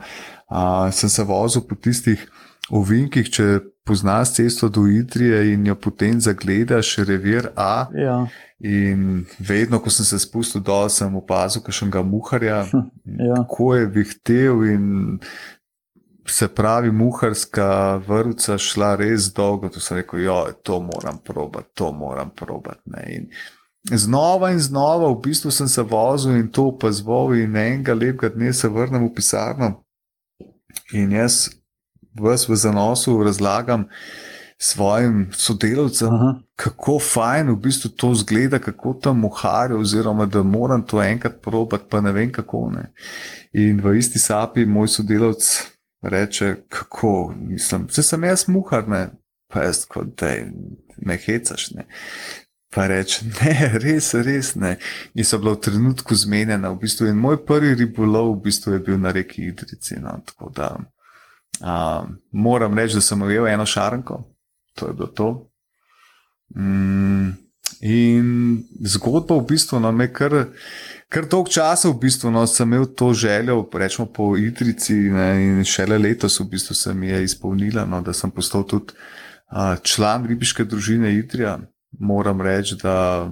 Uh, 0.49 0.89
sem 0.91 1.09
se 1.09 1.23
vozil 1.23 1.61
po 1.61 1.75
tistih 1.75 2.23
ovinkih, 2.69 3.29
če 3.29 3.59
poznaš 3.85 4.35
cesto 4.37 4.69
do 4.69 4.85
Idrije 4.87 5.53
in 5.53 5.65
jo 5.65 5.75
potem 5.75 6.19
zagledaš, 6.21 6.97
revir 7.07 7.49
A. 7.55 7.87
Ja. 7.97 8.27
In 8.61 9.25
vedno, 9.39 9.79
ko 9.81 9.89
sem 9.89 10.05
se 10.05 10.19
spustil 10.21 10.61
dol, 10.61 10.89
sem 10.89 11.15
opazil, 11.17 11.63
da 11.65 11.73
še 11.73 11.85
enega 11.87 12.03
muharja, 12.05 12.59
Ja. 13.05 13.39
kako 13.41 13.71
je 13.75 13.87
vihtel 13.95 14.63
in 14.69 14.85
se 16.27 16.47
pravi, 16.47 16.91
muharska 16.91 18.01
vrca 18.07 18.57
šla 18.57 18.95
res 18.95 19.33
dolgo. 19.33 19.69
To 19.69 19.79
sem 19.79 19.97
rekel, 19.97 20.19
jo, 20.19 20.37
to 20.63 20.79
moram 20.79 21.17
probati, 21.25 21.69
to 21.73 21.91
moram 21.91 22.29
probati. 22.35 22.81
ne." 22.85 23.05
In 23.15 23.29
Znova 23.97 24.51
in 24.51 24.59
znova, 24.59 25.09
v 25.09 25.21
bistvu 25.23 25.51
sem 25.51 25.67
se 25.67 25.81
vozil 25.81 26.35
in 26.37 26.51
to 26.51 26.67
opazoval, 26.69 27.33
in 27.33 27.55
enega 27.55 27.93
lepega 27.93 28.29
dne 28.29 28.53
se 28.53 28.69
vrnem 28.69 29.07
v 29.07 29.13
pisarno 29.15 29.83
in 30.93 31.11
jaz 31.11 31.49
vas 32.19 32.47
v 32.49 32.55
zanosu 32.55 33.23
razlagam 33.23 33.87
svojim 34.57 35.27
sodelavcem, 35.33 36.13
Aha. 36.13 36.41
kako 36.55 36.99
fajn 36.99 37.49
v 37.49 37.55
bistvu 37.55 37.89
to 37.89 38.13
zgleda, 38.15 38.59
kako 38.59 38.93
tam 38.93 39.19
muharijo, 39.19 39.79
oziroma 39.79 40.25
da 40.25 40.43
moram 40.43 40.85
to 40.85 41.01
enkrat 41.01 41.41
probati, 41.41 41.85
pa 41.89 42.01
ne 42.01 42.11
vem 42.11 42.31
kako 42.31 42.69
ne. 42.69 42.91
In 43.53 43.81
v 43.81 43.97
isti 43.97 44.19
sapi 44.19 44.65
moj 44.65 44.87
sodelavc 44.87 45.70
reče, 46.01 46.55
kako, 46.69 47.33
mislim, 47.37 47.85
vse 47.89 48.03
sem 48.03 48.23
jaz 48.23 48.47
muhar, 48.47 48.87
ne, 48.89 49.09
pa 49.47 49.63
jaz 49.63 49.85
kot 49.85 50.15
da 50.19 50.33
me 50.97 51.17
hecaš. 51.17 51.71
Ne. 51.71 51.85
Pa 52.73 52.87
reče, 52.87 53.25
ne, 53.41 53.71
res, 53.83 54.13
res 54.13 54.55
ne. 54.55 54.77
In 55.13 55.27
so 55.27 55.39
bila 55.39 55.53
v 55.57 55.61
trenutku 55.67 56.15
zmenjena. 56.15 56.71
V 56.71 56.81
bistvu, 56.85 57.09
in 57.11 57.19
moj 57.19 57.41
prvi 57.45 57.75
ribolov 57.75 58.35
v 58.35 58.41
bistvu 58.47 58.77
je 58.77 58.79
bil 58.79 58.99
na 58.99 59.11
reki 59.11 59.49
Idrici. 59.51 59.99
No, 59.99 60.15
tako 60.25 60.51
da 60.55 60.71
um, 60.79 62.17
moram 62.31 62.77
reči, 62.77 62.95
da 62.95 63.01
sem 63.01 63.21
ujel 63.21 63.47
eno 63.47 63.65
šarenko, 63.65 64.23
to 64.75 64.87
je 64.87 64.93
bilo 64.93 65.07
to. 65.07 65.29
Mm, 66.55 67.35
in 67.79 68.63
zgodba 68.83 69.37
v 69.39 69.47
bistvu 69.53 69.79
no, 69.79 69.91
me 69.91 70.09
kar, 70.13 70.35
kar 71.09 71.27
dolg 71.29 71.49
časa 71.49 71.89
v 71.89 71.99
bistvu, 72.03 72.31
no, 72.31 72.45
sem 72.47 72.67
imel 72.67 72.89
to 72.95 73.13
željo, 73.13 73.63
rečemo 73.73 74.07
po 74.13 74.33
Idrici, 74.37 74.93
ne, 75.13 75.29
in 75.45 75.63
šele 75.63 75.97
letos 75.97 76.39
v 76.39 76.49
bistvu 76.51 76.75
se 76.75 76.93
mi 76.93 77.07
je 77.07 77.23
izpolnila, 77.23 77.85
no, 77.85 78.01
da 78.01 78.13
sem 78.13 78.31
postal 78.31 78.67
tudi 78.67 78.93
uh, 78.95 79.77
član 79.83 80.27
ribiške 80.27 80.65
družine 80.65 81.13
Idrija. 81.15 81.59
Moram 81.99 82.41
reči, 82.41 82.77
da 82.79 83.29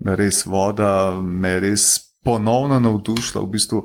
me 0.00 0.16
res 0.16 0.44
voda 0.46 1.20
me 1.20 1.56
je 1.56 1.60
res 1.60 1.84
ponovno 2.24 2.80
navdušila. 2.80 3.42
V 3.44 3.50
bistvu, 3.50 3.84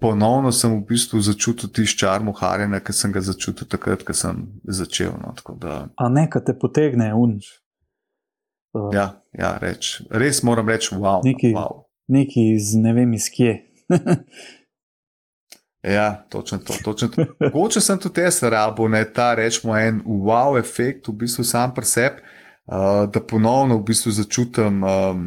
ponovno 0.00 0.52
sem 0.52 0.74
v 0.74 0.84
bistvu 0.88 1.20
začutil 1.20 1.70
tisti 1.70 2.02
čar 2.02 2.24
muharjenja, 2.24 2.80
ki 2.80 2.94
sem 2.96 3.12
ga 3.12 3.22
začutil 3.24 3.68
takrat, 3.68 4.04
ko 4.06 4.16
sem 4.16 4.46
začel. 4.64 5.14
No, 5.20 5.34
da, 5.58 5.84
A 5.96 6.08
ne, 6.08 6.26
kad 6.30 6.46
te 6.46 6.56
potegne 6.58 7.12
unč. 7.14 7.59
Uh, 8.72 8.94
ja, 8.94 9.22
ja 9.34 9.58
reč, 9.58 10.02
res 10.10 10.42
moram 10.42 10.68
reči, 10.68 10.94
wow. 10.94 11.20
Neki- 11.24 11.54
wow. 11.54 11.84
Neki 12.10 12.54
iz 12.54 12.74
ne 12.74 12.92
vem 12.94 13.12
iz 13.14 13.30
kje. 13.30 13.58
Ja, 15.82 16.26
točno 16.28 16.58
to. 16.58 16.74
Točno 16.84 17.08
to. 17.08 17.24
Mogoče 17.54 17.80
sem 17.80 17.98
tudi 17.98 18.20
jaz 18.20 18.42
rabo, 18.42 18.88
ne 18.88 19.12
ta 19.12 19.34
rečemo 19.34 19.76
en 19.76 20.02
wow 20.04 20.58
efekt, 20.58 21.08
v 21.08 21.12
bistvu 21.12 21.44
sam 21.44 21.74
pri 21.74 21.84
sebi, 21.84 22.20
uh, 22.66 23.08
da 23.10 23.20
ponovno 23.20 23.78
v 23.78 23.84
bistvu 23.88 24.12
začutim, 24.12 24.82
um, 24.84 25.22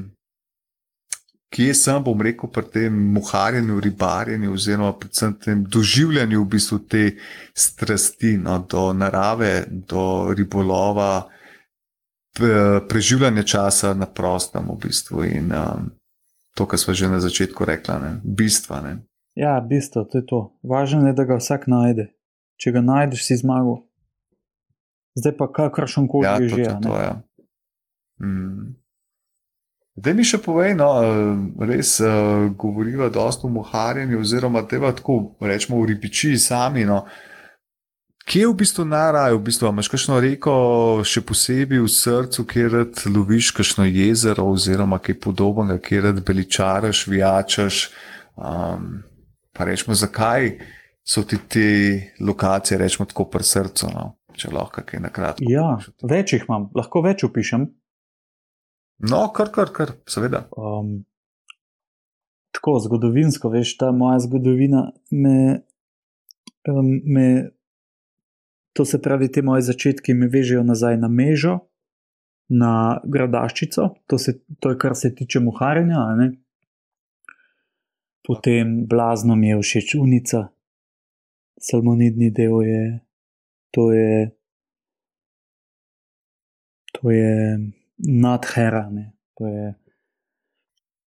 kje 1.49 1.73
sem, 1.73 2.03
bom 2.03 2.21
rekel, 2.21 2.49
pri 2.53 2.69
tem 2.69 3.01
muharjenju, 3.13 3.79
ribarjenju, 3.79 4.53
oziroma 4.53 4.93
predvsem 4.93 5.33
tem 5.41 5.65
doživljanju 5.65 6.41
v 6.43 6.49
bistvu 6.49 6.79
te 6.79 7.03
strasti 7.57 8.37
no, 8.37 8.59
do 8.69 8.91
narave, 8.93 9.65
do 9.69 10.33
ribolova, 10.37 11.23
pre- 11.25 11.42
preživljanja 12.89 13.43
časa 13.43 13.93
na 13.93 14.05
prostem 14.05 14.65
v 14.69 14.77
bistvu 14.87 15.23
in 15.23 15.51
um, 15.53 15.91
to, 16.55 16.65
kar 16.65 16.79
smo 16.79 16.93
že 16.93 17.09
na 17.09 17.19
začetku 17.19 17.65
rekla, 17.65 17.99
ne, 17.99 18.11
bistva. 18.23 18.81
Ne. 18.81 18.97
Ja, 19.35 19.61
bistvo, 19.61 20.03
to 20.03 20.17
je 20.17 20.25
to. 20.25 20.41
Važno 20.63 21.07
je, 21.07 21.13
da 21.13 21.25
ga 21.25 21.37
vsak 21.41 21.65
najde. 21.67 22.13
Če 22.61 22.71
ga 22.71 22.81
najdeš, 22.85 23.25
si 23.25 23.37
zmagal. 23.41 23.81
Zdaj 25.17 25.33
pa 25.37 25.49
kakršen 25.49 26.07
koli 26.07 26.25
Ja, 26.25 26.37
to 26.37 26.47
že. 26.49 26.61
je 26.61 26.69
ne. 26.69 26.81
to. 26.81 26.93
Ja. 26.97 27.13
Mm. 28.21 28.75
Zdaj 29.93 30.13
mi 30.17 30.25
še 30.25 30.39
povej, 30.41 30.73
no, 30.77 30.89
eh, 31.01 31.65
res 31.69 31.99
uh, 32.01 32.49
govoriva 32.57 33.09
dosta 33.13 33.45
o 33.45 33.53
muharjenju, 33.53 34.21
oziroma 34.21 34.65
tega 34.65 34.89
tako 34.93 35.35
rečemo 35.41 35.81
v 35.81 35.93
ribiči 35.93 36.33
sami. 36.37 36.85
No. 36.85 37.03
Kje 38.23 38.47
v 38.47 38.55
bistvu 38.55 38.85
najraje, 38.87 39.35
v 39.35 39.41
bistvu, 39.43 39.67
imaš 39.67 39.89
kakšno 39.91 40.17
reko, 40.23 40.53
še 41.03 41.21
posebej 41.27 41.81
v 41.83 41.89
srcu, 41.91 42.45
kjer 42.47 42.69
rad 42.71 43.01
loviš 43.11 43.51
kakšno 43.57 43.83
jezero, 43.89 44.45
oziroma 44.47 45.01
kaj 45.03 45.17
podobnega, 45.19 45.81
kjer 45.83 46.07
rad 46.07 46.21
beličaraš, 46.23 47.03
vijačaš. 47.11 47.89
Um, 48.39 49.03
pa 49.51 49.67
rečemo, 49.67 49.97
zakaj 49.99 50.55
so 51.03 51.25
ti 51.27 51.37
te 51.37 51.67
lokacije, 52.23 52.79
rečemo 52.79 53.05
tako 53.05 53.27
pri 53.29 53.43
srcu, 53.43 53.91
no, 53.91 54.05
če 54.39 54.53
lahko 54.55 54.85
kaj 54.87 55.03
na 55.03 55.11
kratko. 55.11 55.49
Ja, 55.51 55.75
več 56.07 56.37
jih 56.37 56.47
imam, 56.47 56.69
lahko 56.77 57.03
več 57.03 57.25
opišem. 57.27 57.67
No, 59.03 59.25
kar, 59.35 59.51
kar, 59.51 59.73
kar, 59.75 59.97
seveda. 60.07 60.45
Um, 60.55 61.01
tako 62.55 62.77
zgodovinsko, 62.85 63.51
veš, 63.51 63.75
ta 63.81 63.91
moja 63.91 64.21
zgodovina 64.23 64.85
me, 65.11 65.65
um, 66.71 66.93
me, 67.03 67.27
to 68.73 68.85
se 68.85 69.01
pravi, 69.01 69.31
te 69.31 69.41
moje 69.41 69.61
začetki 69.69 70.13
me 70.13 70.27
vežejo 70.27 70.63
nazaj 70.63 70.97
na 70.97 71.07
mežo, 71.07 71.59
na 72.49 72.99
gradaščico, 73.05 73.87
to, 74.07 74.17
se, 74.17 74.39
to 74.59 74.73
je 74.73 74.79
kar 74.81 74.95
se 74.95 75.13
tiče 75.15 75.39
muharjenja. 75.39 76.01
Potem 78.23 78.83
blazno 78.87 79.35
mi 79.35 79.49
je 79.49 79.59
všeč 79.61 79.95
unica, 79.99 80.47
salmonidni 81.59 82.31
del 82.31 82.61
je, 82.63 82.83
to 83.71 83.91
je, 83.91 84.31
to 86.93 87.11
je 87.11 87.59
nadherane. 87.97 89.11
To 89.37 89.47
je. 89.47 89.82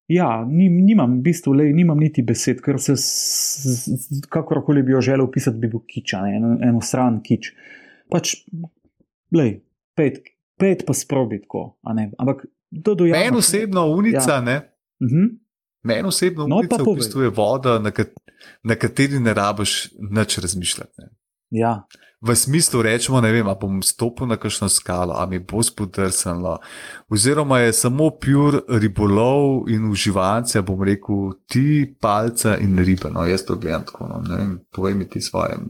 Ja, 0.09 0.44
nim, 0.46 0.76
nimam, 0.86 1.16
v 1.18 1.24
bistvu, 1.26 1.52
lej, 1.59 1.72
nimam 1.74 1.98
niti 1.98 2.22
besed, 2.22 2.61
ker 2.62 2.78
se, 2.78 2.94
kakorkoli 4.30 4.84
bi 4.86 4.94
jo 4.94 5.00
želel 5.02 5.26
opisati, 5.26 5.59
bi 5.59 5.70
bil 5.72 5.82
kič, 5.88 6.14
eno, 6.14 6.52
eno 6.62 6.82
stran 6.84 7.18
kič. 7.26 7.50
Pač, 8.12 8.36
lej, 9.34 9.57
pet, 9.98 10.20
pet 10.61 10.84
pa 10.86 10.94
sprobi 10.94 11.40
tako. 11.42 11.64
Ampak 11.82 12.46
to 12.84 12.94
dojamem. 12.94 13.32
Meni 13.32 13.42
osebno 13.42 13.88
unica, 13.96 14.38
ja. 14.38 14.40
ne. 14.46 14.61
Mhm. 15.02 15.26
Meni 15.86 16.09
osebno 16.09 16.46
No, 16.50 16.62
unica 16.62 16.78
v 16.82 16.96
bistvu 16.98 17.26
je 17.26 17.34
voda, 17.34 17.76
na, 17.82 17.90
kat 17.94 18.14
na 18.62 18.74
kateri 18.78 19.20
ne 19.22 19.34
rabiš 19.34 19.74
nič 19.98 20.38
razmišljati. 20.38 21.02
Ne. 21.02 21.11
Ja, 21.51 21.86
V 22.26 22.36
smislu 22.36 22.82
rečemo, 22.82 23.20
ne 23.20 23.28
vem, 23.32 23.47
a 23.47 23.55
bom 23.55 23.82
stopil 23.84 24.26
na 24.26 24.40
kakšno 24.40 24.66
skalo, 24.72 25.14
a 25.20 25.26
mi 25.28 25.38
bo 25.38 25.61
spodrsnilo. 25.62 26.59
Oziroma 27.12 27.61
je 27.61 27.76
samo 27.76 28.09
pur 28.11 28.64
ribolov 28.68 29.68
in 29.68 29.84
uživanje, 29.90 30.64
bom 30.64 30.80
rekel, 30.82 31.36
ti 31.47 31.84
palca 32.01 32.57
in 32.57 32.80
ribe. 32.80 33.12
No, 33.12 33.26
jaz 33.28 33.44
to 33.44 33.61
gledam 33.61 33.84
tako. 33.84 34.09
No, 34.09 34.22
ne 34.24 34.36
vem, 34.36 34.59
povej 34.72 34.94
mi 34.94 35.09
ti 35.09 35.20
svoje. 35.20 35.61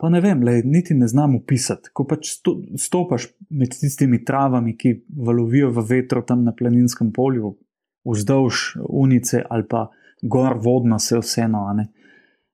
pa 0.00 0.08
ne 0.08 0.20
vem, 0.20 0.42
lej, 0.42 0.62
niti 0.64 0.94
ne 0.94 1.08
znam 1.08 1.36
opisati. 1.36 1.90
Ko 1.92 2.06
pač 2.06 2.30
sto, 2.38 2.56
stopaš 2.78 3.28
med 3.50 3.74
tistimi 3.74 4.24
travami, 4.24 4.76
ki 4.76 5.04
valovijo 5.26 5.70
v 5.70 5.84
vetru 5.90 6.22
tam 6.22 6.44
na 6.44 6.52
planinskem 6.52 7.12
polju, 7.12 7.56
vzdolž 8.04 8.76
unice 8.88 9.42
ali 9.50 9.66
pa 9.68 9.88
gor 10.22 10.60
vodno, 10.62 10.98
se 10.98 11.18
vseeno. 11.18 11.66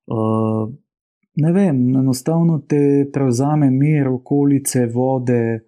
Uh, 0.07 0.73
ne 1.35 1.53
vem, 1.53 1.97
enostavno 1.97 2.59
te 2.69 3.11
prevzame 3.13 3.71
mir, 3.71 4.09
okolice, 4.09 4.87
vode. 4.87 5.61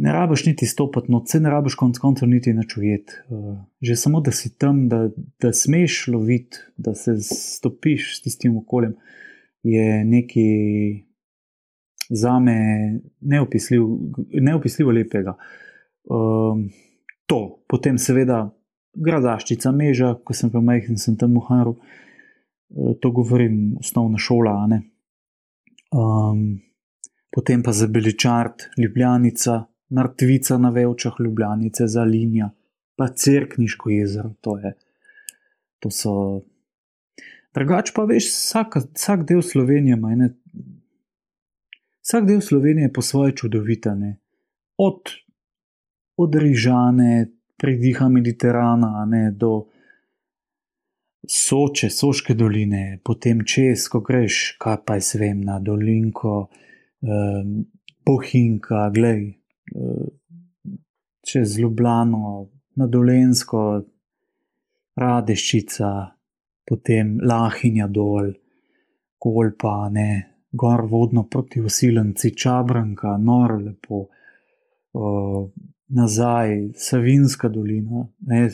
Ne 0.00 0.12
rabiš 0.12 0.46
niti 0.46 0.66
stopiti, 0.66 1.12
no, 1.12 1.20
se 1.28 1.40
ne 1.40 1.50
rabiš 1.50 1.74
konec 1.76 1.98
koncev 2.00 2.28
niti 2.28 2.54
načujeti. 2.56 3.12
Uh, 3.28 3.58
že 3.80 3.96
samo, 3.96 4.20
da 4.20 4.32
si 4.32 4.54
tam, 4.58 4.86
da, 4.88 5.08
da 5.40 5.52
smeš 5.52 6.06
loviti, 6.08 6.56
da 6.76 6.94
se 6.94 7.18
stopiš 7.20 8.16
s 8.18 8.22
tistim 8.22 8.56
okoljem, 8.56 8.94
je 9.62 10.04
nekaj 10.04 11.04
za 12.10 12.38
me 12.40 12.56
neopisljiv, 13.20 13.82
neopisljivo 14.32 14.90
lepega. 14.90 15.36
Um, 16.04 16.70
to, 17.26 17.60
potem 17.68 17.98
seveda 17.98 18.46
gradaščica, 18.96 19.70
meža, 19.72 20.14
ko 20.24 20.34
sem 20.34 20.50
pa 20.50 20.64
majhen, 20.64 20.96
sem 20.98 21.16
tam 21.20 21.36
v 21.36 21.44
Haru, 21.48 21.76
Eh, 21.76 22.08
to 23.00 23.10
govorim, 23.10 23.76
osnovna 23.80 24.18
šola. 24.18 24.68
Um, 25.90 26.60
potem 27.30 27.62
pa 27.62 27.72
za 27.72 27.86
Beličart, 27.86 28.62
Ljubljanica, 28.78 29.64
Mrtvica 29.90 30.58
na 30.58 30.70
Vevčah, 30.70 31.12
Ljubljanice, 31.18 31.86
za 31.86 32.02
Linja, 32.02 32.50
pa 32.96 33.08
Cerkniško 33.08 33.90
jezero, 33.90 34.30
to 34.40 34.58
je. 34.58 34.74
To 35.78 35.90
so. 35.90 36.40
Drugač 37.54 37.90
pa 37.94 38.04
veš, 38.06 38.28
vsak, 38.30 38.76
vsak 38.94 39.24
del 39.26 39.42
Slovenije 39.42 39.96
ima 39.96 40.12
ene. 40.12 40.30
Vsak 42.02 42.26
del 42.26 42.40
Slovenije 42.40 42.86
je 42.86 42.92
po 42.92 43.02
svoje 43.02 43.36
čudovitane. 43.36 44.16
Od, 44.76 45.10
od 46.16 46.34
Rižane, 46.34 47.26
prediha 47.56 48.08
Mediterana, 48.08 49.04
ne, 49.08 49.30
do 49.30 49.66
Soče, 51.28 51.90
Soške 51.90 52.34
doline, 52.34 53.00
potem 53.04 53.44
čez, 53.44 53.88
ko 53.92 54.00
greš, 54.00 54.56
kaj 54.60 54.78
pa 54.86 54.96
je 54.96 55.04
svem 55.04 55.42
na 55.44 55.58
Dolinko, 55.60 56.48
eh, 57.02 57.44
Bohinka, 58.06 58.88
glej, 58.94 59.28
eh, 59.28 60.08
čez 61.26 61.58
Ljubljano, 61.58 62.48
na 62.76 62.86
Dolensko, 62.86 63.82
Radeščica, 64.96 65.90
potem 66.66 67.18
Lahinja 67.22 67.88
dol, 67.88 68.32
Kolpa, 69.20 69.90
ne, 69.92 70.10
gor 70.52 70.86
vodno 70.88 71.26
proti 71.28 71.60
usilenci, 71.60 72.32
Čabranka, 72.36 73.16
Nor 73.20 73.58
lepo, 73.62 74.06
uh, 74.96 75.50
nazaj, 75.92 76.72
Savinska 76.74 77.50
dolina. 77.52 78.06
Ne, 78.26 78.48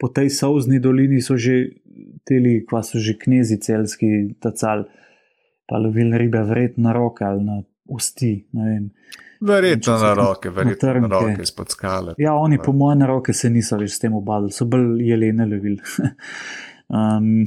po 0.00 0.08
tej 0.08 0.32
Savzni 0.34 0.80
dolini 0.80 1.22
so 1.22 1.36
že 1.36 1.83
teli, 2.28 2.58
kva 2.68 2.82
so 2.86 3.00
že 3.02 3.16
knezi 3.20 3.58
celski, 3.62 4.10
tacal, 4.42 4.86
pa 5.68 5.80
lovili 5.80 6.18
ribe, 6.18 6.42
verjetno 6.44 6.88
na 6.88 6.92
roke 6.96 7.24
ali 7.24 7.44
na 7.44 7.62
usti. 7.84 8.32
Verjetno 9.40 9.98
na 9.98 10.14
roke, 10.14 10.50
verjetno 10.50 11.08
na 11.08 11.08
roke 11.08 11.42
izpod 11.42 11.70
skale. 11.70 12.14
Ja, 12.18 12.34
oni 12.34 12.58
po 12.64 12.72
moje 12.72 12.96
na 12.96 13.06
roke 13.06 13.32
se 13.32 13.50
niso 13.50 13.78
več 13.80 13.96
s 13.96 14.02
tem 14.04 14.14
obadali, 14.14 14.52
so 14.52 14.66
bolj 14.68 15.02
jelene 15.04 15.46
lovili. 15.48 15.80
um, 17.00 17.44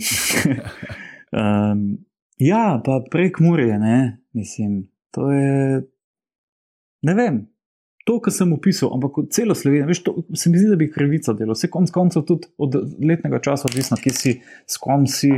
um, 1.41 1.83
ja, 2.37 2.63
pa 2.85 3.01
prek 3.11 3.39
Murje, 3.39 3.79
ne, 3.81 3.99
mislim, 4.37 4.81
to 5.11 5.31
je. 5.31 5.81
Ne 7.07 7.13
vem, 7.13 7.45
to, 8.07 8.17
kar 8.23 8.33
sem 8.33 8.53
opisal, 8.55 8.93
ampak 8.95 9.19
celo 9.35 9.55
Slovenijo, 9.55 9.89
veš, 9.89 10.01
to 10.05 10.13
se 10.31 10.49
mi 10.49 10.59
zdi, 10.61 10.69
da 10.71 10.79
bi 10.79 10.87
krivica 10.91 11.35
delo. 11.35 11.55
Vse 11.57 11.67
konc 11.71 11.91
koncev 11.91 12.23
tudi 12.29 12.47
od 12.57 12.77
letnega 13.03 13.41
časa 13.43 13.67
odvisno, 13.67 13.99
kje 13.99 14.13
si, 14.15 14.33
s 14.63 14.79
kom 14.79 15.03
si, 15.11 15.33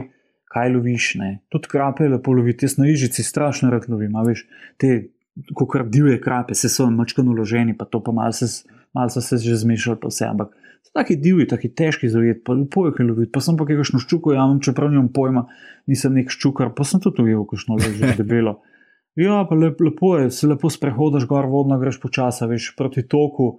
kaj 0.54 0.70
loviš. 0.76 1.14
Ne. 1.22 1.30
Tudi 1.50 1.72
krape 1.72 2.06
je 2.06 2.14
lepo 2.14 2.34
loviti, 2.38 2.70
jaz 2.70 2.78
na 2.78 2.90
ižici 2.90 3.26
strašno 3.26 3.72
rad 3.74 3.90
lovim, 3.90 4.16
a 4.16 4.26
veš, 4.28 4.46
te, 4.78 5.10
kako 5.58 5.84
divje 5.90 6.20
krape, 6.22 6.56
se 6.56 6.70
so 6.70 6.86
mačkano 6.94 7.34
uloženi, 7.34 7.78
pa 7.78 7.90
to 7.90 8.04
pa 8.04 8.14
malo 8.14 8.38
se, 8.38 8.46
mal 8.94 9.10
so 9.10 9.22
se 9.22 9.38
že 9.38 9.58
zmešali, 9.66 9.98
pa 10.02 10.14
vse, 10.14 10.30
ampak 10.30 10.54
so 10.86 10.94
taki 10.94 11.18
divji, 11.18 11.48
taki 11.50 11.74
težki 11.74 12.10
zaujeti, 12.10 12.44
pa 12.46 12.54
lepo 12.54 12.86
je 12.88 13.06
loviti, 13.06 13.32
pa 13.34 13.42
sem 13.42 13.58
pa 13.58 13.66
kakšno 13.66 14.02
ščuko, 14.02 14.34
ja, 14.38 14.46
čeprav 14.62 14.94
nimam 14.94 15.10
pojma, 15.14 15.48
nisem 15.88 16.14
nek 16.14 16.30
ščukar, 16.30 16.74
pa 16.78 16.86
sem 16.86 17.02
tudi 17.02 17.26
ujel, 17.26 17.46
kakšno 17.50 17.82
leže 17.82 18.14
debelo. 18.22 18.60
Ja, 19.20 19.42
pa 19.50 19.56
lep, 19.56 19.82
lepo 19.84 20.14
je, 20.18 20.30
se 20.32 20.48
lepo 20.48 20.70
sprehodiš 20.72 21.26
gor, 21.28 21.48
vodno 21.52 21.76
greš 21.80 21.98
počasi, 22.00 22.46
veš 22.48 22.70
proti 22.78 23.02
toku, 23.04 23.50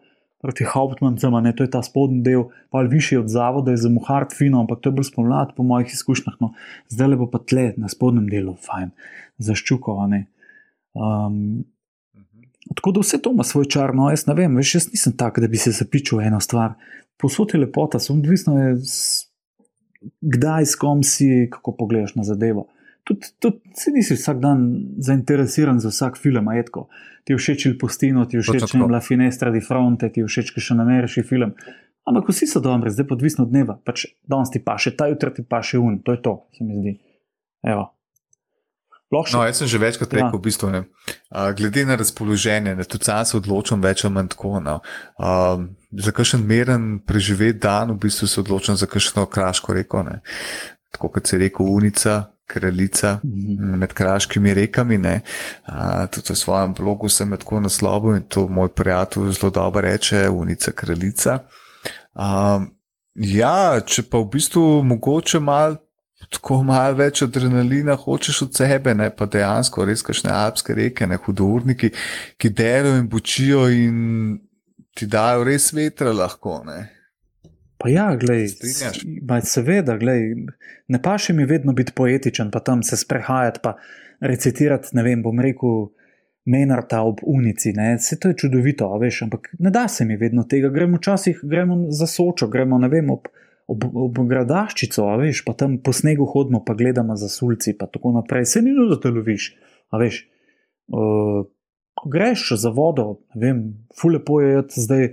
proti 0.41 0.65
Hauptmanncem, 0.65 1.35
ne 1.45 1.53
to 1.57 1.67
je 1.67 1.71
ta 1.75 1.83
spodnji 1.85 2.23
del, 2.25 2.47
pa 2.73 2.81
višji 2.89 3.19
od 3.21 3.29
zavoda, 3.29 3.75
je 3.75 3.83
za 3.83 3.91
muhart 3.93 4.33
fino, 4.37 4.63
ampak 4.65 4.81
to 4.81 4.89
je 4.89 4.97
bolj 4.97 5.11
spomlad, 5.11 5.53
po 5.57 5.67
mojih 5.69 5.93
izkušnjah. 5.93 6.39
No. 6.41 6.55
Zdaj 6.89 7.13
lepo 7.13 7.29
pa 7.29 7.43
tle 7.45 7.67
na 7.77 7.93
spodnjem 7.93 8.31
delu, 8.33 8.57
fajn, 8.65 8.95
zaščukovane. 9.51 10.23
Um, 10.97 11.37
tako 12.73 12.97
da 12.97 13.05
vse 13.05 13.21
to 13.21 13.35
ima 13.37 13.45
svoj 13.45 13.69
čar, 13.69 13.93
no 13.95 14.09
jaz 14.09 14.25
ne 14.31 14.39
vem, 14.41 14.57
veš, 14.57 14.75
jaz 14.79 14.91
nisem 14.95 15.19
tak, 15.21 15.43
da 15.45 15.51
bi 15.51 15.61
se 15.61 15.77
zapičil 15.77 16.25
eno 16.25 16.41
stvar. 16.41 16.79
Posod 17.21 17.53
je 17.53 17.61
lepota, 17.67 18.01
sem 18.01 18.17
odvisno, 18.17 18.57
je, 18.57 18.75
kdaj, 20.25 20.73
s 20.73 20.81
kom 20.81 21.05
si, 21.05 21.51
kako 21.53 21.77
pogledaš 21.85 22.17
na 22.17 22.25
zadevo 22.25 22.71
tudi, 23.05 23.33
tudi 23.39 23.75
si 23.77 23.93
nisi 23.95 24.17
vsak 24.17 24.41
dan 24.43 24.65
zainteresiran 24.99 25.81
za 25.81 25.93
vsak 25.93 26.19
film, 26.19 26.49
ajetko. 26.49 26.89
Ti 27.25 27.37
všeč 27.37 27.67
il 27.67 27.77
postino, 27.79 28.25
ti 28.27 28.41
všeč 28.41 28.75
ne 28.75 28.89
La 28.89 29.01
Finestra 29.01 29.51
di 29.51 29.61
Fronte, 29.61 30.11
ti 30.11 30.25
všeč 30.25 30.53
še 30.57 30.75
na 30.79 30.87
ameriški 30.89 31.23
film. 31.27 31.55
Ampak 32.09 32.33
vsi 32.33 32.49
so 32.49 32.61
dobri, 32.65 32.91
zdaj 32.91 33.07
pa 33.07 33.15
odvisno 33.15 33.45
od 33.45 33.53
dneva. 33.53 33.77
Pač 33.85 34.09
danes 34.27 34.51
ti 34.51 34.63
pa 34.65 34.79
še 34.81 34.97
ta, 34.97 35.11
jutra 35.13 35.31
ti 35.35 35.45
pa 35.45 35.61
še 35.63 35.79
un, 35.79 36.01
to 36.03 36.17
je 36.17 36.23
to, 36.25 36.37
se 36.57 36.65
mi 36.65 36.81
zdi. 36.81 36.97
Evo. 37.69 37.91
No, 39.11 39.43
jaz 39.43 39.59
sem 39.59 39.67
že 39.67 39.79
večkrat 39.83 40.13
rekel, 40.15 40.31
ja. 40.31 40.39
v 40.39 40.39
bistvu, 40.39 40.69
ne, 40.71 40.81
uh, 41.35 41.51
glede 41.59 41.83
na 41.83 41.99
razpoloženje, 41.99 42.77
da 42.79 42.87
tudi 42.87 43.11
sam 43.11 43.25
se 43.27 43.35
odločam 43.41 43.83
več 43.83 44.05
ali 44.07 44.15
manj 44.15 44.31
tako. 44.37 44.61
No. 44.63 44.77
Uh, 45.19 45.67
za 45.91 46.15
kakšen 46.15 46.45
meren 46.47 47.01
preživet 47.03 47.59
dan, 47.59 47.91
v 47.99 48.07
bistvu 48.07 48.31
se 48.31 48.39
odločam 48.39 48.79
za 48.79 48.87
kakšno 48.87 49.27
kraško 49.27 49.75
reko. 49.75 50.05
Ne. 50.07 50.21
Tako 50.95 51.11
kot 51.17 51.27
se 51.27 51.37
je 51.37 51.43
rekel, 51.43 51.67
unica, 51.67 52.31
kraljica 52.51 53.19
mhm. 53.25 53.79
med 53.79 53.95
kraškimi 53.95 54.55
rekami. 54.55 54.99
A, 55.65 56.07
tudi 56.11 56.35
v 56.35 56.37
svojem 56.37 56.75
blogu 56.75 57.09
sem 57.09 57.31
tako 57.39 57.61
naslovil 57.61 58.17
in 58.19 58.27
to 58.29 58.49
moj 58.49 58.69
prijatelj 58.75 59.33
zelo 59.39 59.51
dobro 59.51 59.81
reče, 59.87 60.29
unica 60.29 60.73
kraljica. 60.73 61.39
A, 62.15 62.61
ja, 63.15 63.81
če 63.87 64.03
pa 64.11 64.19
v 64.19 64.29
bistvu 64.35 64.83
mogoče 64.83 65.41
malo. 65.41 65.79
Tako 66.31 66.59
malo 66.69 66.99
več 66.99 67.23
adrenalina 67.25 67.95
hočeš 67.97 68.43
od 68.45 68.59
sebe, 68.59 68.93
ne 68.95 69.09
pa 69.11 69.25
dejansko 69.27 69.87
res 69.89 70.03
kašne 70.05 70.29
alpske 70.31 70.77
reke, 70.77 71.07
ne 71.09 71.17
hudorniki, 71.17 71.89
ki 72.37 72.51
delajo 72.53 72.99
in 73.01 73.09
bočijo 73.09 73.63
in 73.73 73.97
ti 74.95 75.09
dajo 75.09 75.47
res 75.49 75.71
vetra 75.73 76.13
lahko. 76.13 76.59
Ne. 76.69 77.00
Pa 77.81 77.89
ja, 77.89 78.11
gledaj, 78.21 78.49
seveda, 79.49 79.97
gledaj, 79.97 80.35
ne 80.93 80.99
pa 81.01 81.15
še 81.17 81.33
mi 81.33 81.47
vedno 81.49 81.73
biti 81.73 81.95
poetičen, 81.97 82.51
pa 82.53 82.61
tam 82.61 82.83
se 82.85 82.99
sprehajati, 83.01 83.63
pa 83.65 83.79
recitirati, 84.21 84.93
ne 84.99 85.05
vem, 85.07 85.23
bom 85.25 85.41
rekel, 85.41 85.87
menarta 86.51 87.01
ob 87.09 87.23
unici, 87.25 87.73
ne, 87.77 87.95
vse 87.97 88.19
to 88.21 88.33
je 88.33 88.37
čudovito, 88.45 88.89
veš, 89.01 89.23
ampak 89.27 89.49
ne 89.59 89.73
da 89.73 89.87
se 89.89 90.05
mi 90.05 90.17
vedno 90.21 90.45
tega, 90.49 90.69
gremo 90.73 90.99
včasih, 91.01 91.41
gremo 91.43 91.87
za 91.93 92.09
sočo, 92.09 92.49
gremo, 92.53 92.79
ne 92.81 92.89
vem, 92.93 93.11
ob, 93.13 93.29
ob, 93.71 93.87
ob 94.05 94.21
gradaščico, 94.29 95.07
veš, 95.21 95.45
pa 95.47 95.57
tam 95.57 95.79
po 95.85 95.93
snegu 95.97 96.29
hodimo, 96.29 96.63
pa 96.65 96.77
gledamo 96.77 97.17
za 97.17 97.29
sulci, 97.33 97.77
pa 97.79 97.89
tako 97.89 98.13
naprej, 98.17 98.49
se 98.49 98.65
ni 98.65 98.73
nujno, 98.73 98.95
da 98.97 99.01
te 99.01 99.13
loviš, 99.15 99.51
a 99.93 100.01
veš, 100.01 100.23
uh, 100.97 101.45
greš 102.13 102.49
za 102.61 102.73
vodo, 102.77 103.21
ne 103.35 103.45
vem, 103.45 103.63
fulepo 104.01 104.41
je 104.41 104.65
zdaj 104.77 105.13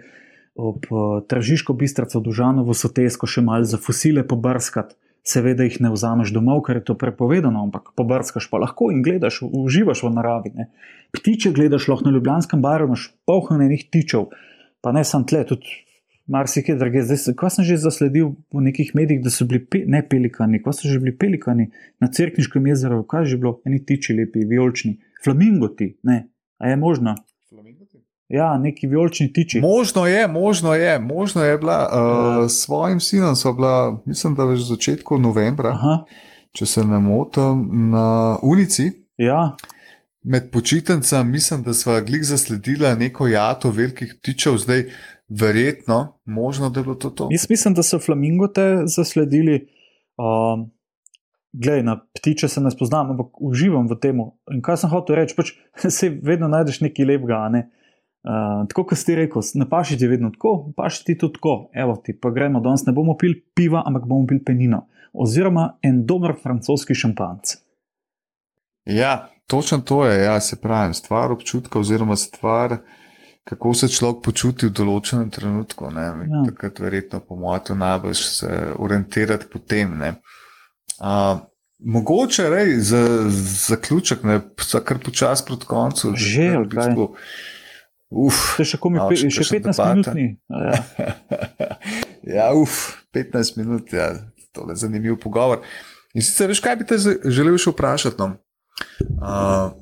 ob 0.57 0.85
uh, 0.89 1.21
Tržiško 1.29 1.73
bistrico 1.73 2.19
Dužano 2.19 2.65
v 2.65 2.73
Sotesko 2.73 3.29
še 3.29 3.43
malo 3.45 3.67
za 3.67 3.77
fosile 3.77 4.25
pobrskati. 4.27 4.97
Seveda 5.27 5.65
jih 5.67 5.81
ne 5.83 5.91
vzameš 5.91 6.31
domov, 6.31 6.61
ker 6.63 6.79
je 6.79 6.85
to 6.87 6.95
prepovedano, 6.95 7.65
ampak 7.67 7.91
pobrskaš 7.99 8.47
pa 8.47 8.61
lahko 8.63 8.87
in 8.95 9.01
gledaš, 9.03 9.41
uživaš 9.43 10.05
v 10.05 10.11
naravi. 10.15 10.53
Ne. 10.55 10.69
Ptiče 11.11 11.51
gledaš 11.51 11.89
lahko 11.91 12.07
na 12.07 12.13
Ljubljanskem 12.15 12.63
baru, 12.63 12.87
imaš 12.87 13.09
polhnenih 13.27 13.89
tičev, 13.91 14.29
pa 14.79 14.95
ne 14.95 15.03
samo 15.03 15.27
tle, 15.27 15.43
tudi 15.49 15.75
marsikaj 16.31 16.79
drugega. 16.79 17.03
Zdaj, 17.11 17.35
ko 17.35 17.51
sem 17.51 17.67
že 17.67 17.79
zasledil 17.81 18.35
v 18.55 18.63
nekih 18.69 18.93
medijih, 18.95 19.19
da 19.23 19.31
so 19.33 19.47
bili 19.47 19.65
pe, 19.65 19.83
ne 19.83 19.99
pelikani, 19.99 20.61
ko 20.63 20.71
so 20.71 20.87
že 20.87 20.99
bili 21.03 21.11
pelikani 21.11 21.69
na 21.99 22.07
Cerkniškem 22.07 22.67
jezeru, 22.71 23.03
kaj 23.03 23.27
že 23.27 23.39
bilo, 23.41 23.57
eni 23.67 23.83
tiči 23.83 24.15
lepi, 24.15 24.47
vijolčni, 24.47 24.97
flamingoti, 25.23 25.97
ne, 26.07 26.27
a 26.59 26.71
je 26.71 26.79
možno? 26.79 27.15
Ja, 28.29 28.57
neki 28.57 28.87
vijolični 28.87 29.33
tiči. 29.33 29.61
Možno 29.61 30.05
je, 30.05 30.27
možno 30.27 30.73
je, 30.73 30.99
možno 30.99 31.43
je 31.43 31.57
bila. 31.57 31.89
Uh, 31.91 32.49
s 32.51 32.63
svojim 32.65 32.99
sinom 32.99 33.35
so 33.35 33.53
bila, 33.53 34.01
mislim, 34.05 34.35
da 34.35 34.43
v 34.43 34.57
začetku 34.57 35.17
novembra, 35.17 35.69
Aha. 35.69 36.03
če 36.51 36.65
se 36.65 36.83
ne 36.83 36.99
motim, 36.99 37.69
na 37.91 38.37
ulici. 38.43 38.91
Ja. 39.17 39.55
Med 40.23 40.51
počitnicami 40.51 41.31
mislim, 41.31 41.63
da 41.63 41.73
smo 41.73 42.01
glih 42.01 42.25
zasledili 42.25 42.95
neko 42.95 43.27
jato 43.27 43.71
velikih 43.71 44.15
ptičev, 44.19 44.57
zdaj 44.57 44.83
verjetno, 45.29 46.19
možno, 46.25 46.69
da 46.69 46.79
je 46.79 46.83
bilo 46.83 46.95
to. 46.95 47.09
to. 47.09 47.27
Jaz 47.31 47.49
mislim, 47.49 47.73
da 47.73 47.83
so 47.83 47.99
flamingote 47.99 48.83
zasledili. 48.85 49.67
Um, 50.17 50.71
Glej, 51.53 51.81
na 51.83 51.95
ptiče 52.19 52.47
se 52.47 52.61
ne 52.61 52.69
spoznam, 52.71 53.11
ampak 53.11 53.41
uživam 53.41 53.87
v 53.89 53.95
tem. 54.01 54.19
In 54.51 54.59
kaj 54.61 54.77
sem 54.83 54.91
hotel 54.91 55.15
reči, 55.15 55.33
pač 55.35 55.53
se 55.97 56.09
vedno 56.23 56.51
najdeš 56.51 56.81
nekaj 56.83 57.07
lepega. 57.07 57.39
Ne? 57.49 57.69
Uh, 58.27 58.67
tako 58.67 58.83
kot 58.83 58.99
si 58.99 59.15
rekel, 59.15 59.41
ne 59.55 59.69
paši 59.69 59.95
ti 59.97 60.07
vedno 60.07 60.29
tako, 60.33 60.73
paši 60.75 61.05
ti 61.05 61.17
tudi 61.17 61.37
tako. 61.37 61.69
Evo 61.73 61.95
ti, 61.95 62.11
pa 62.11 62.29
gremo 62.35 62.59
danes, 62.59 62.83
ne 62.83 62.91
bomo 62.91 63.15
pili 63.17 63.39
piva, 63.55 63.83
ampak 63.85 64.03
bomo 64.03 64.27
pili 64.27 64.43
penino. 64.43 64.81
Oziroma 65.13 65.77
en 65.81 66.01
dober 66.05 66.33
francoski 66.43 66.95
šampanc. 66.95 67.55
Ja, 68.85 69.29
točno 69.47 69.77
to 69.77 70.05
je, 70.05 70.23
ja, 70.23 70.39
se 70.39 70.59
pravi, 70.61 70.93
stvar 70.93 71.31
občutka, 71.31 71.79
oziroma 71.79 72.15
stvar, 72.15 72.77
kako 73.43 73.73
se 73.73 73.87
človek 73.87 74.19
počuti 74.25 74.67
v 74.67 74.75
določenem 74.75 75.29
trenutku. 75.31 75.87
Ja. 75.95 76.11
Takrat, 76.49 76.83
verjetno, 76.83 77.23
po 77.23 77.39
mojem, 77.39 77.79
najbolj 77.79 78.15
se 78.19 78.51
orientirati 78.75 79.47
po 79.53 79.63
tem. 79.63 79.95
Uh, 80.99 81.45
mogoče, 81.79 82.49
rej, 82.51 82.75
za 82.91 83.03
zaključek, 83.69 84.27
ne, 84.27 84.41
kar 84.83 84.99
počasi 84.99 85.47
proti 85.47 85.71
koncu. 85.71 86.11
Že, 86.15 86.49
kaj. 86.75 86.97
Uf, 88.07 88.55
še, 88.63 88.79
mi, 88.87 88.99
no, 89.01 89.09
še 89.11 89.43
15 89.51 89.83
minut. 89.83 90.39
Ja. 90.47 90.77
ja, 92.37 92.45
uf, 92.55 92.95
15 93.15 93.59
minut. 93.59 93.91
Ja. 93.95 94.13
tole 94.57 94.75
zanimiv 94.75 95.19
pogovor. 95.21 95.61
In 96.17 96.23
sicer, 96.25 96.49
veš, 96.49 96.61
kaj 96.63 96.79
bi 96.79 96.87
te 96.89 96.97
želel 96.97 97.59
še 97.61 97.73
vprašati? 97.73 98.17
No? 98.17 98.39
Uh, 99.21 99.75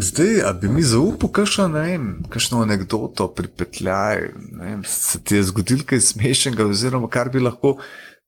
zdaj, 0.00 0.40
a 0.48 0.52
bi 0.56 0.70
mi 0.72 0.84
zaupal, 0.86 1.32
kakšno, 1.40 1.68
ne 1.74 1.82
vem, 1.88 2.06
kakšno 2.32 2.62
anegdoto 2.64 3.28
pripetljaj, 3.36 4.28
ne 4.56 4.70
vem, 4.70 4.86
se 4.88 5.20
ti 5.20 5.36
je 5.36 5.44
zgodil 5.50 5.84
kaj 5.88 6.04
smešnega, 6.12 6.68
oziroma 6.72 7.10
kar 7.12 7.32
bi 7.32 7.42
lahko 7.42 7.76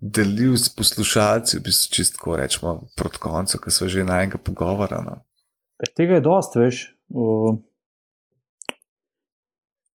delil 0.04 0.58
s 0.60 0.68
poslušalci, 0.76 1.56
v 1.56 1.64
bistvu 1.70 1.94
čistko 1.96 2.36
rečemo 2.36 2.76
proti 2.98 3.22
koncu, 3.22 3.62
ki 3.62 3.72
so 3.72 3.88
že 3.88 4.04
na 4.04 4.20
enega 4.20 4.40
pogovora. 4.42 5.00
No? 5.06 5.22
Tega 5.96 6.18
je 6.18 6.26
dost, 6.26 6.58
veš. 6.60 6.90
Uh... 7.08 7.62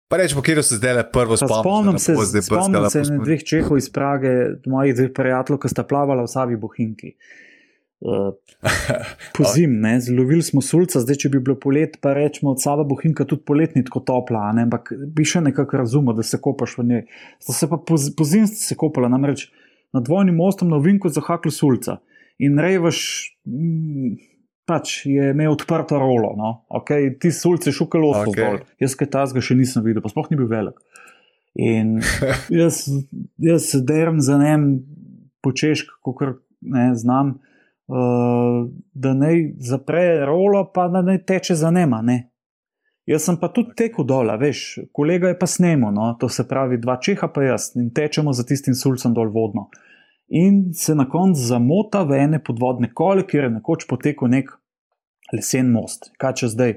Pa 0.08 0.18
rečemo, 0.18 0.42
kje 0.42 0.64
se 0.64 0.78
zdaj 0.80 0.94
le 0.94 1.04
prvo 1.12 1.38
spomnim. 1.38 2.00
Spomnim 2.00 2.00
se, 2.00 2.42
spomnim 2.42 2.90
se 2.90 3.02
na 3.12 3.24
dveh 3.24 3.44
čehov 3.44 3.78
iz 3.78 3.90
Prage, 3.92 4.32
mojih 4.66 4.96
dveh 4.96 5.12
prijateljev, 5.16 5.60
ki 5.60 5.72
sta 5.74 5.84
plavala 5.84 6.24
v 6.24 6.32
Savi 6.32 6.56
Bohinki. 6.56 7.14
Uh, 8.00 8.30
po 9.36 9.44
zim, 9.56 9.80
ne, 9.82 9.96
zlovili 10.02 10.44
smo 10.46 10.62
sulca, 10.62 11.02
zdaj 11.02 11.18
če 11.24 11.32
bi 11.34 11.40
bilo 11.42 11.58
polet, 11.60 11.96
pa 12.02 12.14
rečemo, 12.14 12.54
od 12.54 12.62
Sava 12.62 12.86
Bohinka 12.86 13.26
tudi 13.26 13.42
poletni 13.42 13.82
tako 13.88 14.04
topla, 14.06 14.52
ne, 14.54 14.68
ampak 14.68 14.92
bi 14.94 15.26
še 15.26 15.42
nekako 15.42 15.82
razumel, 15.82 16.14
da 16.16 16.24
se 16.24 16.38
kopaš 16.42 16.78
v 16.78 16.86
njej. 16.92 17.04
Sta 17.42 17.58
se 17.58 17.70
pa 17.72 17.82
po, 17.82 17.98
po 17.98 18.28
zim 18.30 18.46
se 18.48 18.78
kopala, 18.78 19.10
namreč 19.10 19.48
nad 19.98 20.06
dvojnim 20.06 20.38
mostom 20.38 20.70
na 20.70 20.78
Vinku 20.84 21.10
zahakli 21.10 21.52
sulca. 21.52 21.98
In 22.38 22.62
revaš, 22.62 23.00
mm, 23.50 24.14
pač 24.68 25.06
je 25.08 25.32
imel 25.32 25.56
odprto 25.56 26.00
rolo. 26.00 26.34
No? 26.38 26.52
Okay, 26.82 27.14
ti 27.20 27.32
sulci 27.32 27.72
šukali 27.72 28.08
od 28.08 28.16
okay. 28.28 28.36
tega. 28.36 28.70
Jaz 28.84 28.98
kaj 29.00 29.12
tazga 29.16 29.44
še 29.44 29.56
nisem 29.56 29.86
videl, 29.86 30.04
pa 30.04 30.12
sploh 30.12 30.28
ni 30.32 30.40
bil 30.40 30.50
velik. 30.52 30.78
In 31.58 31.98
jaz, 32.62 32.84
jaz 33.42 33.72
derem 33.88 34.20
za 34.22 34.38
njim 34.42 34.70
po 35.42 35.54
češki, 35.56 36.02
kot 36.04 36.42
ne 36.68 36.92
znam, 37.00 37.38
uh, 37.88 38.68
da 38.94 39.14
naj 39.16 39.44
zapre 39.64 40.26
rolo, 40.28 40.66
pa 40.74 40.90
da 40.92 41.02
naj 41.06 41.24
teče 41.30 41.56
za 41.56 41.72
nema. 41.72 42.04
Ne? 42.04 42.20
Jaz 43.08 43.24
sem 43.30 43.40
pa 43.40 43.48
tudi 43.56 43.72
tekel 43.80 44.04
dol, 44.04 44.34
veš, 44.36 44.90
kolega 44.92 45.32
je 45.32 45.40
pa 45.40 45.48
snemo, 45.48 45.94
no? 45.96 46.12
to 46.20 46.28
se 46.28 46.44
pravi, 46.44 46.82
dva 46.84 47.00
čeha 47.00 47.32
pa 47.32 47.46
jaz 47.46 47.72
in 47.80 47.88
tečemo 47.96 48.36
za 48.36 48.44
tistim 48.44 48.76
sulcem 48.76 49.16
dol 49.16 49.32
vodno. 49.32 49.70
Uh, 49.72 49.87
in 50.28 50.74
se 50.74 50.96
na 50.96 51.08
koncu 51.10 51.42
zamota 51.42 52.04
v 52.04 52.20
ene 52.24 52.40
podvodne 52.44 52.92
kole, 52.94 53.24
kjer 53.28 53.48
je 53.48 53.56
nekoč 53.58 53.88
potekel 53.88 54.32
nek 54.32 54.52
lesen 55.34 55.72
most. 55.72 56.12
Kaj 56.20 56.34
če 56.42 56.50
zdaj 56.54 56.74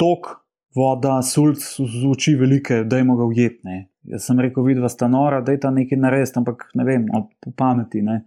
tok, 0.00 0.30
voda, 0.74 1.20
sulc, 1.22 1.62
z 1.62 2.04
oči 2.08 2.34
velike, 2.38 2.82
da 2.88 2.98
jim 2.98 3.12
ga 3.16 3.26
ujetne. 3.28 3.86
Jaz 4.08 4.26
sem 4.26 4.40
rekel, 4.40 4.64
vidva 4.66 4.88
sta 4.90 5.06
nora, 5.08 5.42
da 5.44 5.54
je 5.54 5.60
ta 5.62 5.70
nekaj 5.70 6.00
narediti, 6.00 6.38
ampak 6.40 6.66
ne 6.74 6.86
vem, 6.88 7.06
no, 7.06 7.28
po 7.42 7.52
pameti. 7.56 8.02
Ne. 8.02 8.22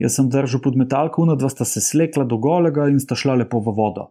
Jaz 0.00 0.16
sem 0.16 0.30
držal 0.32 0.62
pod 0.64 0.78
metalko, 0.78 1.24
una 1.26 1.36
dva 1.36 1.50
sta 1.52 1.66
se 1.68 1.82
slekla 1.84 2.24
do 2.28 2.38
golega 2.40 2.88
in 2.88 3.00
sta 3.02 3.18
šla 3.18 3.36
lepo 3.42 3.60
v 3.60 3.74
vodo. 3.76 4.08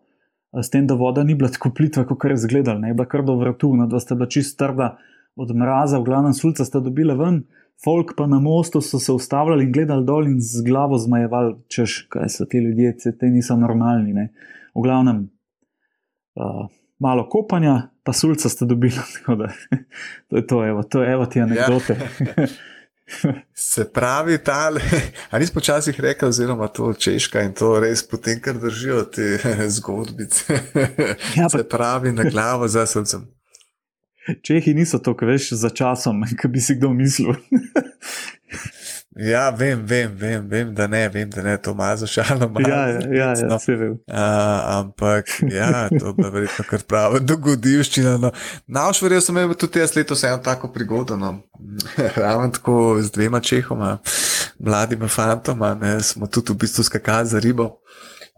S 0.52 0.70
tem, 0.70 0.86
da 0.88 0.98
voda 1.00 1.24
ni 1.24 1.34
bila 1.36 1.50
tako 1.50 1.72
plitva, 1.74 2.04
kot 2.06 2.28
je 2.28 2.36
izgledala, 2.36 2.92
je 2.92 2.94
bila 2.94 3.08
kar 3.08 3.24
do 3.24 3.38
vratu, 3.40 3.72
una 3.72 3.88
dva 3.88 4.02
sta 4.04 4.20
bila 4.20 4.28
čist 4.30 4.58
trda 4.60 4.98
od 5.40 5.56
mraza, 5.56 6.00
v 6.00 6.10
glavnem 6.10 6.36
sulca 6.36 6.68
sta 6.68 6.84
dobila 6.84 7.16
ven 7.16 7.46
folk 7.84 8.14
pa 8.18 8.28
na 8.28 8.40
mostu 8.40 8.82
so 8.82 9.00
se 9.00 9.12
ustavljali 9.12 9.64
in 9.64 9.72
gledali 9.72 10.06
dol 10.06 10.28
in 10.28 10.38
z 10.42 10.64
glavo 10.66 10.98
zmajevali, 10.98 11.56
češ, 11.68 12.06
kaj 12.10 12.30
so 12.30 12.46
ti 12.46 12.58
ljudje, 12.58 12.98
te 13.20 13.26
niso 13.26 13.58
normalni. 13.58 14.14
Ne. 14.14 14.30
V 14.76 14.82
glavnem, 14.82 15.30
uh, 16.36 16.68
malo 17.00 17.30
kopanja, 17.30 17.90
pa 18.04 18.14
sulca 18.14 18.50
ste 18.50 18.66
dobili. 18.66 18.94
Da, 19.38 19.54
to 20.30 20.38
je 20.38 20.48
to, 20.48 20.66
evo, 20.66 20.84
to 20.84 21.04
je 21.04 21.14
evo 21.14 21.26
ti 21.26 21.42
anekdote. 21.42 21.98
Ja. 22.20 22.48
Se 23.54 23.90
pravi, 23.94 24.38
tale, 24.38 24.82
a 25.30 25.40
nisi 25.40 25.54
počasih 25.54 26.00
rekel, 26.00 26.30
oziroma 26.30 26.68
to 26.68 26.94
češka 26.94 27.42
in 27.42 27.54
to 27.54 27.80
res 27.80 28.06
potem, 28.08 28.40
kar 28.40 28.56
držijo 28.56 29.04
te 29.04 29.38
zgodbice. 29.76 30.60
Ja. 31.36 31.50
Se 31.50 31.64
pravi, 31.70 32.12
na 32.12 32.24
glavo 32.24 32.68
za 32.68 32.86
srcem. 32.86 33.28
Čehi 34.42 34.74
niso 34.74 35.00
tako, 35.00 35.26
veš, 35.26 35.52
za 35.52 35.70
časom, 35.70 36.24
kot 36.42 36.52
bi 36.52 36.62
si 36.62 36.76
kdo 36.76 36.94
mislil. 36.94 37.34
ja, 39.32 39.50
vem, 39.50 39.82
vem, 39.86 40.12
vem, 40.16 40.48
vem, 40.50 40.74
da 40.76 40.88
ne, 40.88 41.08
vem, 41.10 41.30
da 41.30 41.42
ne, 41.42 41.58
to 41.58 41.72
ima 41.72 41.96
za 41.96 42.08
šalo. 42.08 42.52
Ja, 42.68 42.88
ja, 42.88 43.00
ja, 43.12 43.34
ja, 43.40 43.48
no. 43.50 43.60
se 43.60 43.76
vem. 43.76 43.98
Ampak, 44.08 45.26
ja, 45.52 45.90
to 45.90 46.14
je 46.18 46.30
verjetno 46.30 46.66
kar 46.70 46.86
pravo 46.88 47.20
dogodivščina. 47.20 48.18
No. 48.22 48.32
Naš 48.68 49.02
verjel 49.02 49.26
sem 49.26 49.38
imel 49.38 49.58
tudi 49.58 49.82
jaz 49.82 49.96
letos 49.98 50.24
eno 50.24 50.38
tako 50.38 50.70
prigodo. 50.74 51.18
No. 51.18 51.40
Ravno 52.24 52.50
tako 52.54 53.02
z 53.02 53.12
dvema 53.12 53.40
čehoma, 53.40 53.98
mladima 54.60 55.08
fantoma, 55.08 55.74
ne, 55.82 55.98
smo 56.06 56.28
tudi 56.28 56.54
v 56.54 56.62
bistvu 56.62 56.86
skakali 56.86 57.28
za 57.28 57.40
ribo. 57.40 57.72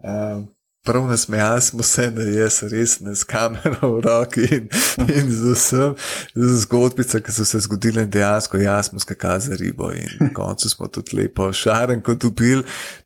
Uh, 0.04 0.44
prav 0.84 1.06
nasmejali 1.06 1.60
smo 1.60 1.82
se, 1.82 2.10
da 2.10 2.22
je 2.22 2.48
res 2.70 3.00
ne 3.00 3.14
s 3.16 3.24
kamero 3.24 3.88
v 3.96 4.00
roki 4.04 4.44
in, 4.52 4.68
in 5.08 5.30
z 5.32 5.54
vsem, 5.54 5.94
z 6.34 6.58
zgodbicami, 6.64 7.24
ki 7.24 7.32
so 7.32 7.46
se 7.48 7.60
zgodile 7.64 8.04
dejansko, 8.06 8.60
jaz 8.60 8.90
smo 8.90 9.00
skakali 9.00 9.40
za 9.40 9.56
ribo 9.56 9.90
in 9.92 10.12
na 10.20 10.28
koncu 10.34 10.68
smo 10.68 10.88
tudi 10.88 11.16
lepo 11.16 11.52
šaren, 11.52 12.02
kot 12.04 12.20
dobil 12.26 12.62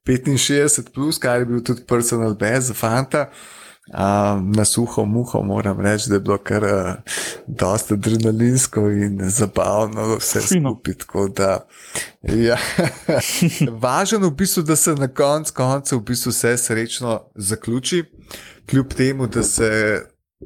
65, 0.06 0.90
plus, 0.94 1.22
kar 1.22 1.44
je 1.44 1.46
bil 1.46 1.62
tudi 1.62 1.86
personal 1.86 2.34
best 2.34 2.72
za 2.72 2.74
fanta. 2.74 3.28
Um, 3.88 4.52
na 4.52 4.64
suho 4.64 5.04
muho 5.06 5.42
moram 5.42 5.80
reči, 5.80 6.08
da 6.08 6.14
je 6.14 6.20
bilo 6.20 6.38
kar 6.38 6.64
uh, 6.64 6.94
dosta 7.46 7.94
adrenalinsko 7.94 8.90
in 8.90 9.20
zabavno, 9.30 10.16
vse 10.16 10.40
skupaj. 10.40 10.94
Da, 11.36 11.66
ja. 12.22 12.58
Važno 13.82 14.18
je 14.18 14.30
v 14.30 14.34
bistvu, 14.36 14.62
da 14.62 14.76
se 14.76 14.94
na 14.94 15.08
koncu 15.08 15.54
konca 15.54 15.96
v 15.96 16.00
bistvu 16.00 16.30
vse 16.30 16.56
srečno 16.56 17.20
zaključi, 17.34 18.04
kljub 18.70 18.92
temu, 18.94 19.26
da 19.26 19.42
se 19.42 19.70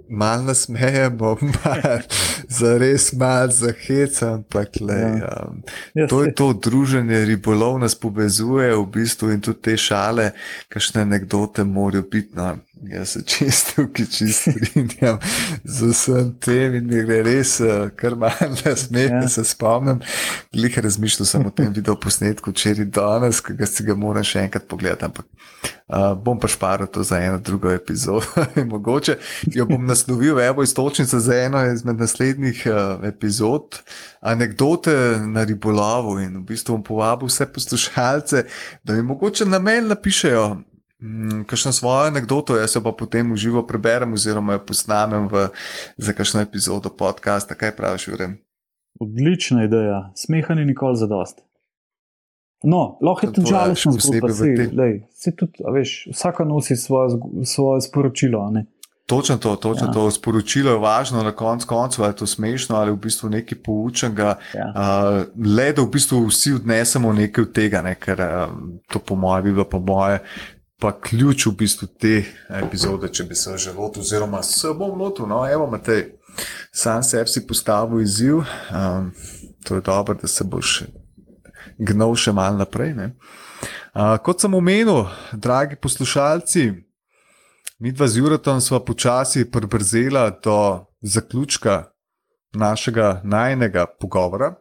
malo 0.08 0.42
nasmejemo, 0.42 1.36
za 2.58 2.78
res 2.78 3.12
malo 3.12 3.50
zahecam, 3.52 4.32
ampak 4.34 4.80
le. 4.80 4.94
Ja. 4.94 5.46
Um, 5.48 5.62
ja, 5.94 6.06
to 6.06 6.22
je 6.24 6.34
to 6.34 6.52
druženje, 6.52 7.24
ribolov 7.24 7.78
nas 7.78 7.94
povezuje 7.94 8.72
v 8.76 8.86
bistvu 8.86 9.32
in 9.32 9.40
tudi 9.40 9.60
te 9.60 9.76
šale, 9.76 10.30
kakšne 10.68 11.02
anekdote 11.02 11.64
morajo 11.64 12.06
biti. 12.10 12.32
No, 12.36 12.56
jaz 12.82 13.08
se 13.08 13.22
čisto, 13.22 13.86
ki 13.92 14.06
čisto 14.06 14.50
strinjam 14.50 15.18
z 15.64 15.90
vsem 15.92 16.32
tem 16.40 16.74
in 16.74 16.86
mi 16.86 17.02
gre 17.06 17.22
res 17.22 17.60
uh, 17.60 17.90
kar 17.96 18.16
malo 18.18 18.48
nasmeh, 18.64 19.10
da 19.10 19.22
ja. 19.22 19.28
se 19.28 19.44
spomnim. 19.44 20.00
Glih 20.52 20.78
razmišljal 20.78 21.26
sem 21.26 21.46
o 21.46 21.50
tem 21.50 21.72
video 21.72 21.96
posnetku 21.96 22.50
včeraj 22.50 22.88
danes, 22.94 23.40
ki 23.40 23.54
ga 23.58 23.68
si 23.70 23.86
ga 23.86 23.94
moram 23.98 24.26
še 24.26 24.46
enkrat 24.46 24.66
pogledati, 24.70 25.06
ampak 25.06 25.26
uh, 25.26 26.12
bom 26.18 26.40
pa 26.40 26.50
šparil 26.50 26.90
to 26.90 27.04
za 27.06 27.20
eno 27.22 27.38
drugo 27.38 27.70
epizodo. 27.70 28.26
Mogoče 28.72 29.18
jo 29.54 29.66
bom 29.70 29.86
naslovil, 29.86 30.40
evo, 30.40 30.66
istočnica 30.66 31.20
za 31.20 31.38
eno 31.44 31.62
izmed 31.72 32.02
naslednjih 32.02 32.66
uh, 32.66 33.06
epizod, 33.06 33.78
anekdote 34.20 34.96
na 35.26 35.44
ribolovu 35.44 36.18
in 36.22 36.40
v 36.40 36.44
bistvu 36.52 36.76
bom 36.76 36.84
povabil 36.92 37.30
vse 37.30 37.46
poslušalce, 37.46 38.44
da 38.84 38.94
mi 38.98 39.02
mogoče 39.06 39.46
na 39.46 39.62
mail 39.62 39.88
napišejo. 39.92 40.71
Mm, 41.02 41.44
kakšno 41.44 41.72
svojo 41.72 42.06
anegdoto, 42.06 42.56
jaz 42.56 42.76
pa 42.78 42.92
potem 42.92 43.32
v 43.32 43.36
živo 43.36 43.66
preberem, 43.66 44.12
oziroma 44.14 44.52
jo 44.54 44.66
posnamem 44.66 45.26
v, 45.28 45.48
za 45.98 46.12
kakšno 46.14 46.40
epizodo 46.40 46.94
podcasta. 46.94 47.58
Kaj 47.58 47.74
praviš, 47.76 48.08
Jurem? 48.08 48.38
Odlična 49.00 49.64
ideja, 49.64 50.12
smehanje 50.14 50.64
nikoli 50.64 50.96
za 50.96 51.06
dost. 51.06 51.42
No, 52.62 52.98
lahko 53.02 53.26
je 53.26 53.32
tudi 53.32 53.50
žalostno, 53.50 53.92
da 53.92 54.32
se 55.10 55.34
tudi, 55.36 55.64
veš, 55.74 56.06
vsaka 56.12 56.44
nosi 56.44 56.76
svoje, 56.76 57.18
svoje 57.44 57.80
sporočilo. 57.80 58.50
Ne? 58.50 58.66
Točno 59.06 59.36
to, 59.36 59.56
točno 59.56 59.86
ja. 59.86 59.92
to 59.92 60.10
sporočilo 60.10 60.70
je 60.70 60.78
važno, 60.78 61.22
na 61.22 61.32
koncu 61.32 61.66
koncev 61.66 62.04
je 62.04 62.16
to 62.16 62.26
smešno 62.26 62.76
ali 62.76 62.92
v 62.92 62.96
bistvu 62.96 63.28
nekaj 63.28 63.58
poučenega. 63.64 64.36
Ja. 64.54 64.70
Uh, 64.70 65.46
le 65.56 65.72
da 65.72 65.82
v 65.82 65.90
bistvu 65.90 66.22
vsi 66.26 66.54
odnesemo 66.62 67.12
nekaj 67.12 67.42
od 67.42 67.52
tega, 67.52 67.82
ne? 67.82 67.98
ker 67.98 68.22
uh, 68.22 68.54
to 68.86 68.98
po 68.98 69.18
mojem 69.18 69.44
bi 69.44 69.52
bilo 69.52 69.64
po 69.64 69.82
moje. 69.82 70.22
Pa 70.82 70.90
ključ 71.00 71.46
v 71.46 71.52
bistvu 71.60 71.86
te 71.86 72.24
epizode, 72.58 73.06
če 73.06 73.24
bi 73.30 73.36
se 73.38 73.52
že 73.54 73.70
lotil, 73.70 74.02
oziroma 74.02 74.40
se 74.42 74.72
bom 74.74 74.96
lotil, 74.98 75.28
no, 75.30 75.44
evo, 75.46 75.68
Matej, 75.70 76.08
sam 76.74 77.04
sebi 77.06 77.30
si 77.30 77.44
postavil 77.46 78.02
izziv, 78.02 78.42
um, 78.42 79.12
to 79.62 79.78
je 79.78 79.84
dobro, 79.86 80.18
da 80.18 80.26
se 80.26 80.42
boš 80.42 80.82
gnal 81.78 82.16
še 82.18 82.34
mal 82.34 82.58
naprej. 82.58 82.96
Uh, 82.98 84.18
kot 84.26 84.42
sem 84.42 84.58
omenil, 84.58 85.06
dragi 85.32 85.78
poslušalci, 85.78 86.72
mi 87.78 87.94
dva 87.94 88.10
z 88.10 88.18
Juratom 88.18 88.58
smo 88.58 88.82
počasi 88.82 89.46
prbrzela 89.50 90.32
do 90.42 90.86
zaključka 90.98 91.92
našega 92.58 93.20
najnega 93.22 93.86
pogovora. 93.86 94.56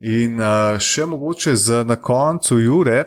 In 0.00 0.40
uh, 0.40 0.80
še 0.80 1.04
mogoče 1.04 1.52
za 1.56 1.84
na 1.84 2.00
koncu, 2.00 2.64
Jure, 2.64 3.04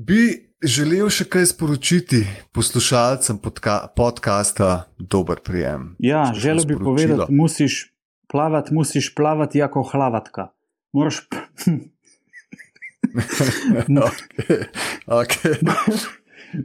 bi 0.00 0.48
želel 0.64 1.10
še 1.12 1.26
kaj 1.28 1.46
sporočiti 1.52 2.22
poslušalcem 2.56 3.38
podka 3.38 3.88
podcasta 3.96 4.88
Dober 4.98 5.40
prijem. 5.44 5.96
Ja, 5.98 6.32
želel 6.34 6.64
bi 6.64 6.78
povedati, 6.78 7.32
musiš 7.32 7.92
plavati, 8.28 8.74
musiš 8.74 9.14
plavati 9.14 9.58
jako 9.58 9.82
hlavatka 9.82 10.48
moraš, 10.92 11.20
okay. 13.86 14.64
Okay. 15.06 15.54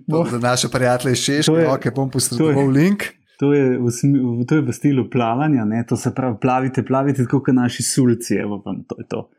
Bo- 0.07 0.25
Za 0.31 0.39
naše 0.39 0.67
prijatelje 0.69 1.13
iz 1.13 1.25
Češke, 1.25 1.51
okay, 1.51 1.95
bom 1.95 2.09
posredoval 2.11 2.67
link. 2.67 3.03
To 3.39 3.53
je, 3.53 3.77
v, 3.77 3.89
to 4.47 4.55
je 4.55 4.61
v 4.61 4.73
stilu 4.73 5.09
plavanja, 5.09 5.65
ne? 5.65 5.83
to 5.87 5.97
se 5.97 6.13
pravi, 6.15 6.37
plavite, 6.41 6.85
plavite, 6.85 7.23
tako 7.23 7.43
kot 7.43 7.55
naši 7.55 7.83
sulci, 7.83 8.35
evo 8.35 8.61
vam, 8.65 8.83
to 8.87 8.95
je 8.99 9.07
to 9.07 9.29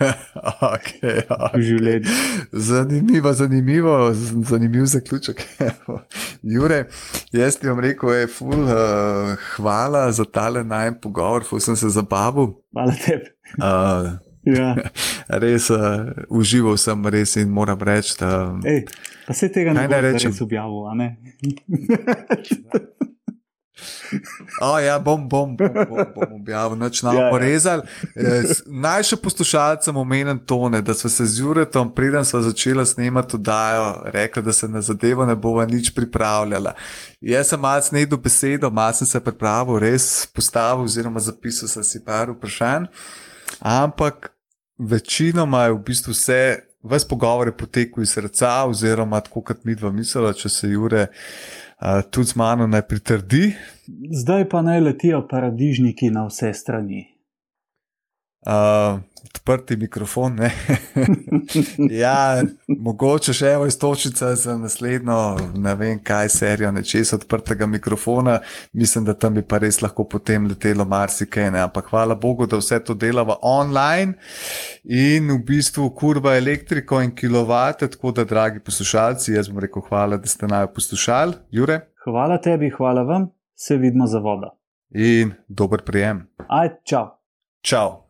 okay, 0.74 1.20
v 1.22 1.36
okay. 1.36 1.64
življenju. 1.66 2.14
Zanimivo, 2.52 3.32
zanimivo, 3.32 3.96
zanimiv 4.48 4.88
zaključek. 4.90 5.44
Jure, 6.54 6.86
jaz 7.36 7.60
ti 7.60 7.68
bom 7.68 7.82
rekel, 7.84 8.14
je 8.22 8.30
ful, 8.32 8.64
uh, 8.64 9.36
hvala 9.56 10.08
za 10.12 10.24
tale 10.24 10.64
najem 10.64 10.96
pogovor, 11.02 11.44
ful 11.44 11.60
sem 11.60 11.76
se 11.76 11.92
zabavil. 11.92 12.54
Hvala 12.72 12.96
tebi. 13.04 13.32
Uh, 13.60 14.18
Ja. 14.44 14.72
res 15.42 15.68
uh, 15.70 16.08
užival 16.32 16.78
sem, 16.80 16.96
res 17.12 17.36
in 17.36 17.50
moram 17.52 17.76
reči, 17.76 18.16
da 18.16 18.56
Ej, 18.64 18.86
pa 19.26 19.36
se 19.36 19.50
tega 19.52 19.74
ne 19.76 19.84
Kaj 19.84 19.88
naj 19.88 20.00
bo 20.00 20.06
rečem? 20.06 20.32
res 20.32 20.40
objavil, 20.40 20.86
a 20.88 20.94
ne? 20.96 21.08
O, 24.60 24.78
ja, 24.78 24.98
bom, 24.98 25.28
bom, 25.28 25.56
bom, 25.56 25.68
bom, 25.74 26.04
bom 26.14 26.32
objavil, 26.40 26.76
noč 26.78 27.02
nam 27.02 27.16
Ja, 27.16 27.28
ja, 27.30 27.48
ja. 27.48 27.76
Ja. 28.14 28.42
Naj 28.66 29.06
še 29.10 29.18
poslušalcem 29.20 29.96
omenim 29.96 30.38
tone, 30.46 30.82
da 30.82 30.94
smo 30.94 31.10
se 31.10 31.26
z 31.26 31.42
Juretom, 31.42 31.92
preden 31.94 32.24
smo 32.24 32.42
začeli 32.44 32.86
snemati 32.86 33.36
oddajo, 33.38 33.86
rekli, 34.14 34.42
da 34.42 34.52
se 34.52 34.68
na 34.68 34.82
zadevo 34.84 35.26
ne 35.26 35.36
bova 35.36 35.66
nič 35.66 35.92
pripravljala. 35.94 36.74
Jaz 37.20 37.52
sem 37.52 37.60
malce 37.60 37.94
ne 37.96 38.06
do 38.06 38.18
besedo, 38.20 38.70
malce 38.70 39.04
sem 39.04 39.14
se 39.14 39.24
pripravil, 39.24 39.78
res 39.82 40.26
postavil 40.34 40.88
oziroma 40.88 41.20
zapisal 41.20 41.68
sem 41.68 41.84
si 41.84 42.02
par 42.04 42.32
vprašanj, 42.34 42.88
ampak 43.60 44.32
večinoma 44.78 45.68
je 45.68 45.78
v 45.78 45.84
bistvu 45.86 46.16
vse. 46.16 46.42
Ves 46.80 47.04
pogovor 47.04 47.50
je 47.50 47.52
potekel 47.52 48.06
iz 48.06 48.14
srca, 48.16 48.64
oziroma 48.64 49.18
tako 49.20 49.42
kot 49.44 49.66
mi 49.68 49.74
dva 49.76 49.90
mislila, 49.92 50.32
če 50.32 50.48
se 50.48 50.70
Jure 50.70 51.10
uh, 51.80 52.02
tudi 52.10 52.26
z 52.26 52.36
mano 52.36 52.66
ne 52.66 52.82
pritrdi, 52.82 53.54
Zdaj 54.20 54.48
pa 54.48 54.62
naj 54.62 54.80
letijo 54.80 55.28
paradižniki 55.30 56.10
na 56.10 56.26
vse 56.26 56.52
strani. 56.54 57.06
Uh, 58.46 59.00
odprti 59.24 59.76
mikrofon. 59.76 60.34
ne. 60.34 60.50
ja, 62.02 62.42
mogoče 62.68 63.34
še 63.36 63.52
ena 63.54 63.66
istočnica 63.68 64.32
za 64.36 64.56
naslednjo, 64.58 65.18
ne 65.54 65.74
vem 65.74 66.00
kaj, 66.04 66.28
serijo 66.28 66.72
nečesa 66.72 67.16
odprtega 67.16 67.66
mikrofona. 67.66 68.38
Mislim, 68.72 69.04
da 69.04 69.14
tam 69.14 69.34
bi 69.38 69.42
pa 69.42 69.58
res 69.62 69.80
lahko 69.82 70.04
potem 70.08 70.46
letelo 70.50 70.84
marsikaj. 70.84 71.50
ne. 71.50 71.60
Ampak 71.60 71.90
hvala 71.90 72.14
Bogu, 72.14 72.46
da 72.46 72.58
vse 72.60 72.80
to 72.84 72.94
delava 72.94 73.38
online 73.42 74.14
in 74.84 75.30
v 75.30 75.38
bistvu 75.46 75.90
kurva 75.94 76.36
elektriko 76.36 77.00
in 77.02 77.14
kilovate. 77.14 77.88
Tako 77.88 78.12
da, 78.12 78.24
dragi 78.24 78.60
poslušalci, 78.60 79.32
jaz 79.34 79.48
bom 79.48 79.58
rekel 79.62 79.82
hvala, 79.88 80.16
da 80.16 80.26
ste 80.26 80.46
naj 80.46 80.72
poslušali, 80.74 81.34
Jure, 81.50 81.80
Hvala 82.04 82.38
tebi, 82.40 82.70
hvala 82.70 83.02
vam, 83.02 83.28
se 83.54 83.76
vidimo 83.76 84.06
za 84.06 84.18
vodo. 84.18 84.56
in 84.94 85.32
dober 85.48 85.82
prijem. 85.84 86.26
Aj, 86.48 86.68
čau. 86.84 87.06
Čau! 87.62 88.09